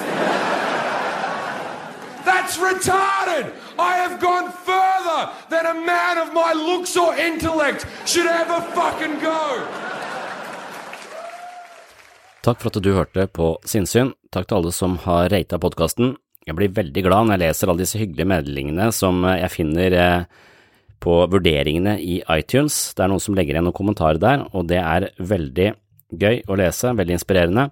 That's 2.24 2.58
retarded. 2.58 3.52
I 3.78 3.96
have 4.02 4.20
gone 4.20 4.50
further 4.50 5.30
than 5.48 5.66
a 5.66 5.74
man 5.74 6.18
of 6.18 6.32
my 6.34 6.52
looks 6.52 6.96
or 6.96 7.14
intellect 7.16 7.86
should 8.04 8.26
ever 8.26 8.60
fucking 8.74 9.20
go. 9.20 9.66
Takk 12.42 12.60
for 12.62 12.70
at 12.70 12.82
du 12.82 12.92
hørte 12.94 13.26
på 13.26 13.56
Sinnsyn. 13.66 14.12
Takk 14.30 14.46
til 14.46 14.60
alle 14.60 14.72
som 14.74 14.98
har 15.02 15.30
rata 15.30 15.58
podkasten. 15.58 16.14
Jeg 16.46 16.54
blir 16.54 16.74
veldig 16.74 17.02
glad 17.02 17.26
når 17.26 17.34
jeg 17.34 17.42
leser 17.42 17.70
alle 17.70 17.82
disse 17.82 17.98
hyggelige 17.98 18.30
meldingene 18.30 18.92
som 18.94 19.24
jeg 19.26 19.50
finner 19.50 19.96
eh, 19.98 20.44
på 21.02 21.18
vurderingene 21.32 21.96
i 22.02 22.20
iTunes. 22.32 22.94
Det 22.96 23.04
er 23.04 23.12
noen 23.12 23.22
som 23.22 23.36
legger 23.36 23.56
igjen 23.56 23.68
noen 23.68 23.76
kommentarer 23.76 24.20
der, 24.22 24.46
og 24.52 24.68
det 24.70 24.80
er 24.80 25.10
veldig 25.18 25.72
gøy 26.16 26.40
å 26.46 26.58
lese, 26.58 26.94
veldig 26.96 27.18
inspirerende. 27.18 27.68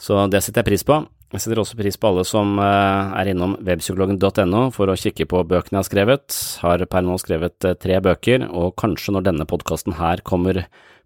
Så 0.00 0.18
det 0.32 0.42
setter 0.44 0.62
jeg 0.62 0.70
pris 0.70 0.86
på. 0.86 1.02
Jeg 1.34 1.42
setter 1.42 1.58
også 1.58 1.76
pris 1.78 1.96
på 1.98 2.08
alle 2.08 2.22
som 2.28 2.54
eh, 2.62 3.14
er 3.18 3.32
innom 3.32 3.56
webpsykologen.no 3.66 4.60
for 4.74 4.92
å 4.92 4.98
kikke 5.00 5.26
på 5.28 5.42
bøkene 5.50 5.80
jeg 5.80 5.82
har 5.82 5.88
skrevet. 5.88 6.36
Har 6.62 6.84
per 6.92 7.04
nå 7.04 7.16
skrevet 7.18 7.66
eh, 7.66 7.74
tre 7.82 7.98
bøker, 8.04 8.46
og 8.46 8.76
kanskje 8.78 9.16
når 9.16 9.26
denne 9.26 9.48
podkasten 9.50 9.98
her 9.98 10.22
kommer 10.26 10.62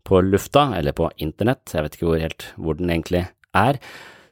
på 0.07 0.20
lufta, 0.24 0.70
eller 0.76 0.96
på 0.96 1.09
internett, 1.24 1.72
jeg 1.72 1.86
vet 1.86 1.96
ikke 1.96 2.09
hvor 2.09 2.20
helt 2.22 2.46
hvor 2.61 2.76
den 2.76 2.92
egentlig 2.92 3.24
er, 3.57 3.80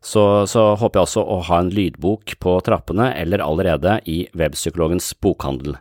så, 0.05 0.47
så, 0.47 0.75
håper 0.79 1.01
jeg 1.01 1.09
også 1.09 1.25
å 1.25 1.39
ha 1.49 1.59
en 1.63 1.73
lydbok 1.75 2.37
på 2.41 2.53
trappene 2.65 3.11
eller 3.19 3.43
allerede 3.43 3.99
i 4.09 4.21
Webpsykologens 4.39 5.11
bokhandel. 5.23 5.75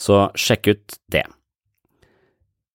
Så 0.00 0.26
sjekk 0.34 0.72
ut 0.72 0.98
det. 1.12 1.24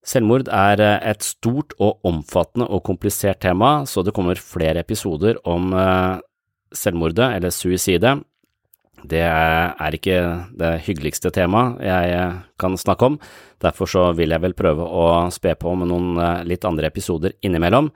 Selvmord 0.10 0.48
er 0.50 0.82
eh, 0.82 0.98
et 1.12 1.26
stort 1.26 1.76
og 1.78 2.00
omfattende 2.08 2.70
og 2.72 2.84
komplisert 2.88 3.42
tema, 3.44 3.84
så 3.86 4.04
det 4.06 4.16
kommer 4.16 4.40
flere 4.40 4.82
episoder 4.82 5.38
om 5.48 5.74
eh, 5.76 6.22
selvmordet, 6.76 7.28
eller 7.36 7.54
suicidet. 7.54 8.16
Det 9.10 9.22
er 9.24 9.96
ikke 9.96 10.16
det 10.60 10.72
hyggeligste 10.88 11.32
temaet 11.36 11.84
jeg 11.88 12.16
eh, 12.16 12.40
kan 12.60 12.80
snakke 12.80 13.12
om, 13.12 13.20
derfor 13.64 13.92
så 13.92 14.08
vil 14.16 14.34
jeg 14.36 14.44
vel 14.44 14.58
prøve 14.58 14.88
å 14.88 15.06
spe 15.36 15.54
på 15.60 15.76
med 15.78 15.92
noen 15.92 16.18
litt 16.48 16.68
andre 16.68 16.90
episoder 16.90 17.36
innimellom 17.44 17.92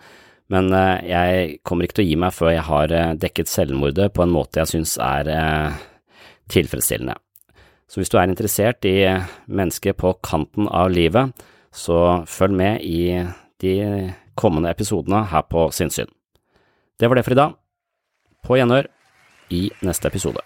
men 0.53 0.67
jeg 1.07 1.61
kommer 1.65 1.87
ikke 1.87 1.95
til 1.97 2.03
å 2.03 2.09
gi 2.09 2.17
meg 2.19 2.33
før 2.35 2.49
jeg 2.51 2.65
har 2.67 2.91
dekket 3.17 3.49
selvmordet 3.49 4.09
på 4.13 4.25
en 4.25 4.33
måte 4.35 4.59
jeg 4.59 4.69
syns 4.69 4.97
er 5.01 5.31
tilfredsstillende. 6.51 7.15
Så 7.87 7.99
hvis 7.99 8.09
du 8.09 8.17
er 8.17 8.29
interessert 8.29 8.85
i 8.85 8.97
mennesket 9.47 9.97
på 9.99 10.15
kanten 10.25 10.69
av 10.69 10.91
livet, 10.93 11.33
så 11.73 12.23
følg 12.29 12.57
med 12.57 12.85
i 12.85 13.23
de 13.61 13.75
kommende 14.39 14.71
episodene 14.73 15.25
her 15.29 15.45
på 15.49 15.67
Sinnsyn. 15.73 16.09
Det 16.99 17.09
var 17.09 17.19
det 17.19 17.25
for 17.25 17.35
i 17.35 17.41
dag. 17.41 17.59
På 18.43 18.57
gjenhør 18.57 18.89
i 19.53 19.69
neste 19.81 20.09
episode. 20.09 20.43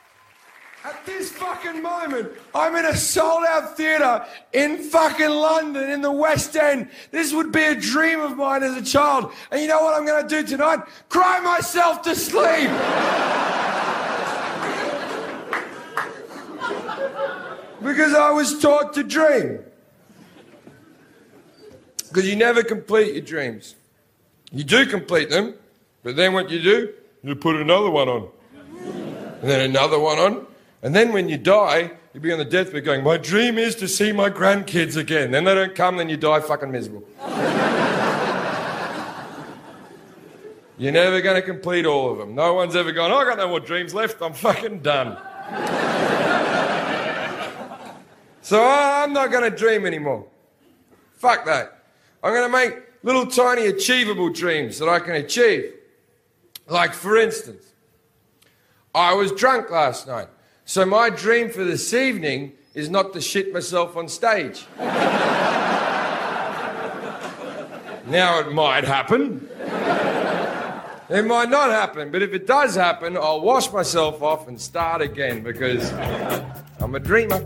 moment, 2.07 2.37
I'm 2.53 2.75
in 2.75 2.85
a 2.85 2.95
sold 2.95 3.43
out 3.45 3.77
theatre 3.77 4.25
in 4.53 4.77
fucking 4.77 5.29
London, 5.29 5.89
in 5.89 6.01
the 6.01 6.11
West 6.11 6.55
End. 6.55 6.89
This 7.11 7.33
would 7.33 7.51
be 7.51 7.63
a 7.63 7.75
dream 7.75 8.19
of 8.19 8.37
mine 8.37 8.63
as 8.63 8.75
a 8.75 8.83
child. 8.83 9.31
And 9.51 9.61
you 9.61 9.67
know 9.67 9.81
what 9.81 9.95
I'm 9.95 10.05
going 10.05 10.27
to 10.27 10.29
do 10.29 10.47
tonight? 10.47 10.79
Cry 11.09 11.39
myself 11.39 12.01
to 12.03 12.15
sleep. 12.15 12.69
because 17.83 18.13
I 18.13 18.31
was 18.31 18.59
taught 18.59 18.93
to 18.95 19.03
dream. 19.03 19.59
Because 22.07 22.27
you 22.27 22.35
never 22.35 22.63
complete 22.63 23.13
your 23.13 23.23
dreams. 23.23 23.75
You 24.51 24.63
do 24.63 24.85
complete 24.85 25.29
them, 25.29 25.53
but 26.03 26.15
then 26.15 26.33
what 26.33 26.49
you 26.49 26.61
do, 26.61 26.93
you 27.23 27.35
put 27.35 27.55
another 27.57 27.89
one 27.89 28.07
on. 28.07 28.29
And 29.41 29.49
then 29.49 29.69
another 29.69 29.99
one 29.99 30.17
on. 30.17 30.47
And 30.81 30.95
then 30.95 31.11
when 31.11 31.27
you 31.27 31.37
die, 31.37 31.91
you'll 32.13 32.23
be 32.23 32.31
on 32.31 32.39
the 32.39 32.45
deathbed 32.45 32.85
going, 32.85 33.03
My 33.03 33.17
dream 33.17 33.57
is 33.57 33.75
to 33.75 33.87
see 33.87 34.11
my 34.11 34.29
grandkids 34.29 34.95
again. 34.95 35.31
Then 35.31 35.43
they 35.43 35.53
don't 35.53 35.75
come, 35.75 35.97
then 35.97 36.09
you 36.09 36.17
die 36.17 36.39
fucking 36.39 36.71
miserable. 36.71 37.03
You're 40.79 40.91
never 40.91 41.21
going 41.21 41.35
to 41.35 41.41
complete 41.41 41.87
all 41.87 42.11
of 42.11 42.19
them. 42.19 42.35
No 42.35 42.53
one's 42.53 42.75
ever 42.75 42.91
gone, 42.91 43.11
oh, 43.11 43.17
I 43.17 43.25
got 43.25 43.37
no 43.37 43.47
more 43.47 43.59
dreams 43.59 43.95
left. 43.95 44.21
I'm 44.21 44.33
fucking 44.33 44.81
done. 44.81 45.17
So 48.47 48.63
I'm 48.63 49.11
not 49.11 49.29
going 49.29 49.43
to 49.43 49.51
dream 49.51 49.85
anymore. 49.85 50.25
Fuck 51.17 51.43
that. 51.47 51.83
I'm 52.23 52.31
going 52.31 52.49
to 52.49 52.49
make 52.49 52.81
little 53.03 53.27
tiny 53.27 53.65
achievable 53.65 54.29
dreams 54.29 54.79
that 54.79 54.87
I 54.87 54.99
can 54.99 55.15
achieve. 55.15 55.73
Like, 56.65 56.93
for 56.93 57.17
instance, 57.17 57.73
I 58.95 59.13
was 59.15 59.33
drunk 59.33 59.69
last 59.69 60.07
night. 60.07 60.29
So 60.63 60.85
my 60.85 61.09
dream 61.09 61.49
for 61.49 61.65
this 61.65 61.93
evening 61.93 62.53
is 62.73 62.89
not 62.89 63.11
to 63.15 63.19
shit 63.19 63.51
myself 63.51 63.97
on 63.97 64.07
stage. 64.07 64.65
now 64.77 65.99
it 68.39 68.53
might 68.53 68.85
happen. 68.85 69.49
It 71.09 71.25
might 71.25 71.49
not 71.49 71.69
happen, 71.69 72.13
but 72.13 72.21
if 72.21 72.33
it 72.33 72.47
does 72.47 72.75
happen, 72.75 73.17
I'll 73.17 73.41
wash 73.41 73.69
myself 73.73 74.23
off 74.23 74.47
and 74.47 74.57
start 74.59 75.01
again 75.01 75.43
because 75.43 75.91
I'm 76.79 76.95
a 76.95 76.99
dreamer. 77.01 77.45